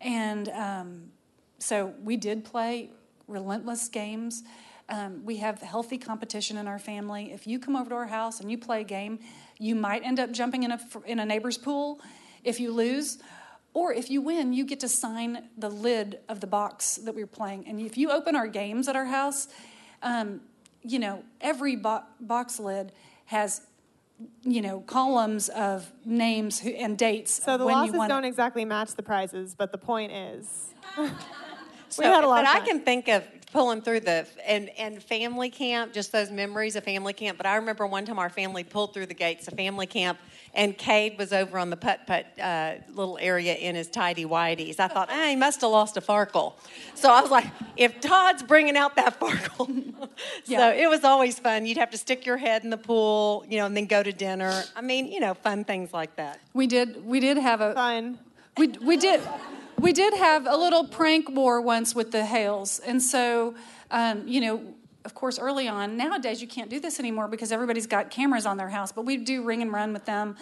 [0.00, 1.10] And um,
[1.58, 2.90] so we did play
[3.26, 4.42] relentless games.
[4.88, 7.32] Um, we have healthy competition in our family.
[7.32, 9.18] If you come over to our house and you play a game,
[9.58, 12.00] you might end up jumping in a, in a neighbor's pool
[12.44, 13.18] if you lose.
[13.74, 17.26] Or if you win, you get to sign the lid of the box that we're
[17.26, 17.68] playing.
[17.68, 19.48] And if you open our games at our house,
[20.02, 20.40] um,
[20.82, 22.92] you know, every bo- box lid
[23.26, 23.60] has,
[24.42, 27.42] you know, columns of names who, and dates.
[27.44, 28.14] so of the when losses you won it.
[28.14, 29.54] don't exactly match the prizes.
[29.54, 30.74] But the point is,
[31.90, 35.02] So, had a lot but of I can think of pulling through the and and
[35.02, 37.38] family camp, just those memories of family camp.
[37.38, 40.18] But I remember one time our family pulled through the gates of family camp,
[40.54, 44.80] and Cade was over on the putt putt uh, little area in his tidy whities.
[44.80, 46.54] I thought, ah, he must have lost a farkle.
[46.94, 47.46] So I was like,
[47.76, 50.08] if Todd's bringing out that farkle,
[50.46, 50.58] Yeah.
[50.58, 51.66] so it was always fun.
[51.66, 54.12] You'd have to stick your head in the pool, you know, and then go to
[54.12, 54.62] dinner.
[54.74, 56.40] I mean, you know, fun things like that.
[56.54, 57.04] We did.
[57.04, 57.74] We did have a.
[57.74, 58.18] Fun.
[58.56, 59.20] We we did.
[59.78, 63.54] We did have a little prank war once with the Hales, and so
[63.90, 64.60] um, you know,
[65.04, 65.96] of course, early on.
[65.96, 68.92] Nowadays, you can't do this anymore because everybody's got cameras on their house.
[68.92, 70.36] But we do ring and run with them,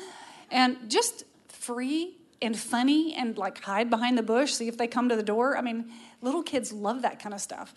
[0.51, 5.09] and just free and funny and like hide behind the bush, see if they come
[5.09, 5.57] to the door.
[5.57, 7.74] I mean, little kids love that kind of stuff.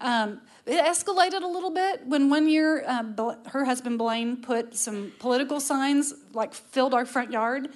[0.00, 4.76] Um, it escalated a little bit when one year uh, Bl- her husband Blaine put
[4.76, 7.68] some political signs like filled our front yard,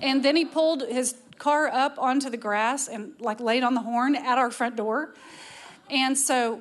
[0.00, 3.80] and then he pulled his car up onto the grass and like laid on the
[3.80, 5.14] horn at our front door.
[5.90, 6.60] And so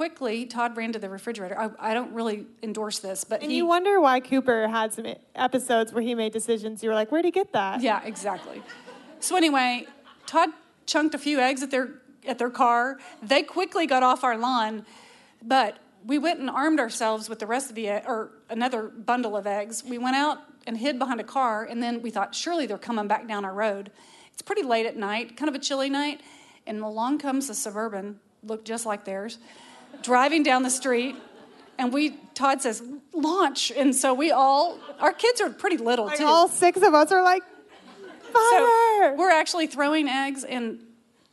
[0.00, 1.60] quickly, Todd ran to the refrigerator.
[1.60, 5.04] I, I don't really endorse this, but And he, you wonder why Cooper had some
[5.34, 6.82] episodes where he made decisions.
[6.82, 7.82] You were like, where'd he get that?
[7.82, 8.62] Yeah, exactly.
[9.18, 9.86] So anyway,
[10.24, 10.48] Todd
[10.86, 11.90] chunked a few eggs at their
[12.26, 12.98] at their car.
[13.22, 14.86] They quickly got off our lawn,
[15.42, 19.46] but we went and armed ourselves with the rest of the or another bundle of
[19.46, 19.84] eggs.
[19.84, 23.06] We went out and hid behind a car, and then we thought surely they're coming
[23.06, 23.90] back down our road.
[24.32, 26.22] It's pretty late at night, kind of a chilly night,
[26.66, 29.36] and along comes a suburban, looked just like theirs,
[30.02, 31.16] driving down the street.
[31.78, 32.82] And we, Todd says,
[33.14, 33.70] launch.
[33.70, 36.26] And so we all, our kids are pretty little Like too.
[36.26, 37.42] all six of us are like,
[38.32, 38.32] fire!
[38.32, 40.80] So we're actually throwing eggs, and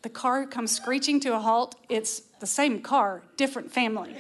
[0.02, 1.76] the car comes screeching to a halt.
[1.90, 4.16] It's the same car, different family.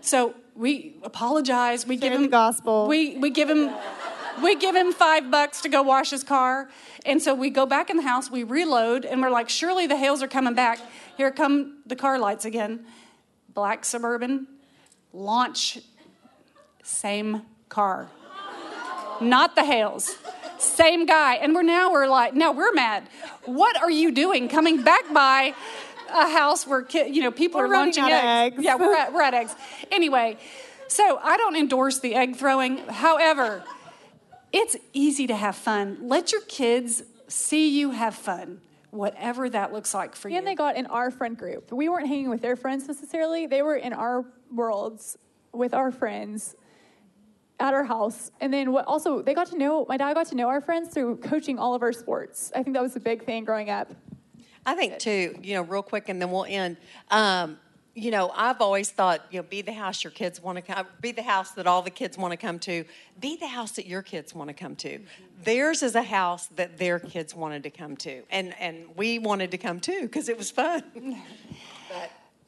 [0.00, 1.86] So we apologize.
[1.86, 2.86] We give him the gospel.
[2.86, 3.70] We we give him
[4.42, 6.68] we give him five bucks to go wash his car,
[7.06, 8.30] and so we go back in the house.
[8.30, 10.80] We reload, and we're like, surely the Hales are coming back.
[11.16, 12.84] Here come the car lights again.
[13.54, 14.46] Black suburban,
[15.12, 15.78] launch,
[16.82, 18.08] same car
[19.22, 20.16] not the Hales.
[20.58, 21.36] Same guy.
[21.36, 23.08] And we're now we're like, now we're mad.
[23.44, 25.54] What are you doing coming back by
[26.10, 28.56] a house where ki- you know people We're are launching eggs?
[28.56, 28.64] eggs.
[28.64, 29.54] Yeah, we're at, we're at eggs.
[29.90, 30.38] Anyway,
[30.88, 32.78] so I don't endorse the egg throwing.
[32.88, 33.64] However,
[34.52, 35.98] it's easy to have fun.
[36.02, 38.60] Let your kids see you have fun,
[38.92, 40.36] whatever that looks like for you.
[40.36, 41.72] And they got in our friend group.
[41.72, 43.46] We weren't hanging with their friends necessarily.
[43.46, 44.24] They were in our
[44.54, 45.16] worlds
[45.52, 46.54] with our friends
[47.58, 48.30] at our house.
[48.40, 50.92] And then what also they got to know my dad got to know our friends
[50.92, 52.52] through coaching all of our sports.
[52.54, 53.90] I think that was a big thing growing up.
[54.66, 56.76] I think too, you know, real quick, and then we'll end.
[57.10, 57.58] Um,
[57.94, 60.86] you know, I've always thought, you know, be the house your kids want to come,
[61.00, 62.84] be the house that all the kids want to come to,
[63.20, 65.00] be the house that your kids want to come to.
[65.44, 69.50] Theirs is a house that their kids wanted to come to, and and we wanted
[69.50, 70.82] to come too because it was fun.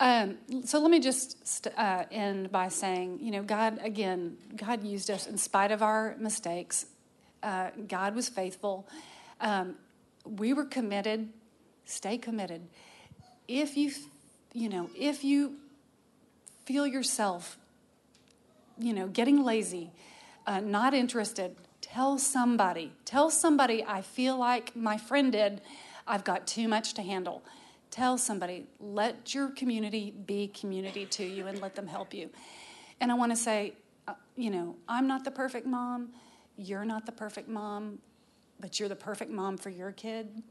[0.01, 4.83] Um, so let me just st- uh, end by saying, you know, God, again, God
[4.83, 6.87] used us in spite of our mistakes.
[7.43, 8.89] Uh, God was faithful.
[9.41, 9.77] Um,
[10.25, 11.33] we were committed.
[11.85, 12.62] Stay committed.
[13.47, 13.93] If you,
[14.55, 15.56] you know, if you
[16.64, 17.59] feel yourself,
[18.78, 19.90] you know, getting lazy,
[20.47, 22.93] uh, not interested, tell somebody.
[23.05, 25.60] Tell somebody, I feel like my friend did,
[26.06, 27.43] I've got too much to handle.
[27.90, 32.31] Tell somebody, let your community be community to you and let them help you.
[33.01, 33.74] And I want to say,
[34.06, 36.10] uh, you know, I'm not the perfect mom.
[36.56, 37.98] You're not the perfect mom,
[38.60, 40.43] but you're the perfect mom for your kid.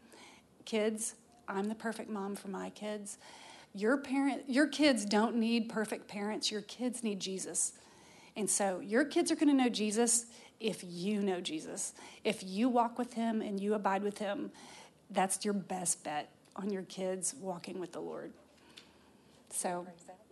[0.65, 1.15] Kids,
[1.47, 3.17] I'm the perfect mom for my kids.
[3.73, 6.51] Your parent, your kids don't need perfect parents.
[6.51, 7.73] Your kids need Jesus.
[8.35, 10.25] And so your kids are going to know Jesus
[10.59, 11.93] if you know Jesus.
[12.23, 14.51] If you walk with him and you abide with him,
[15.09, 18.31] that's your best bet on your kids walking with the Lord.
[19.49, 19.85] So,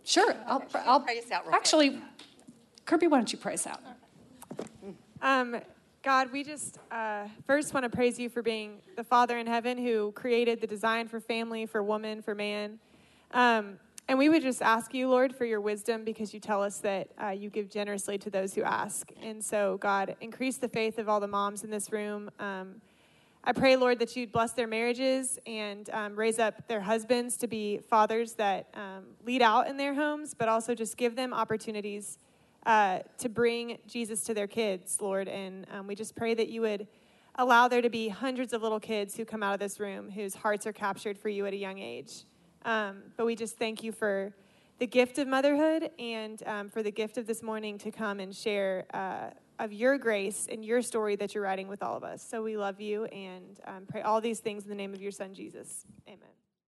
[0.04, 1.54] sure, I'll, I'll Pray us out real quick.
[1.54, 2.02] actually,
[2.84, 3.80] Kirby, why don't you pray us out?
[5.20, 5.60] Um,
[6.02, 9.78] God, we just uh, first want to praise you for being the Father in heaven
[9.78, 12.80] who created the design for family, for woman, for man.
[13.32, 13.78] Um,
[14.08, 17.08] and we would just ask you, Lord, for your wisdom because you tell us that
[17.22, 19.10] uh, you give generously to those who ask.
[19.22, 22.30] And so, God, increase the faith of all the moms in this room.
[22.38, 22.82] Um,
[23.44, 27.46] I pray, Lord, that you'd bless their marriages and um, raise up their husbands to
[27.46, 32.18] be fathers that um, lead out in their homes, but also just give them opportunities
[32.66, 35.26] uh, to bring Jesus to their kids, Lord.
[35.26, 36.86] And um, we just pray that you would
[37.36, 40.34] allow there to be hundreds of little kids who come out of this room whose
[40.34, 42.24] hearts are captured for you at a young age.
[42.64, 44.32] Um, but we just thank you for
[44.78, 48.34] the gift of motherhood and um, for the gift of this morning to come and
[48.34, 52.26] share uh, of your grace and your story that you're writing with all of us.
[52.28, 55.12] So we love you and um, pray all these things in the name of your
[55.12, 55.86] son, Jesus.
[56.08, 56.41] Amen.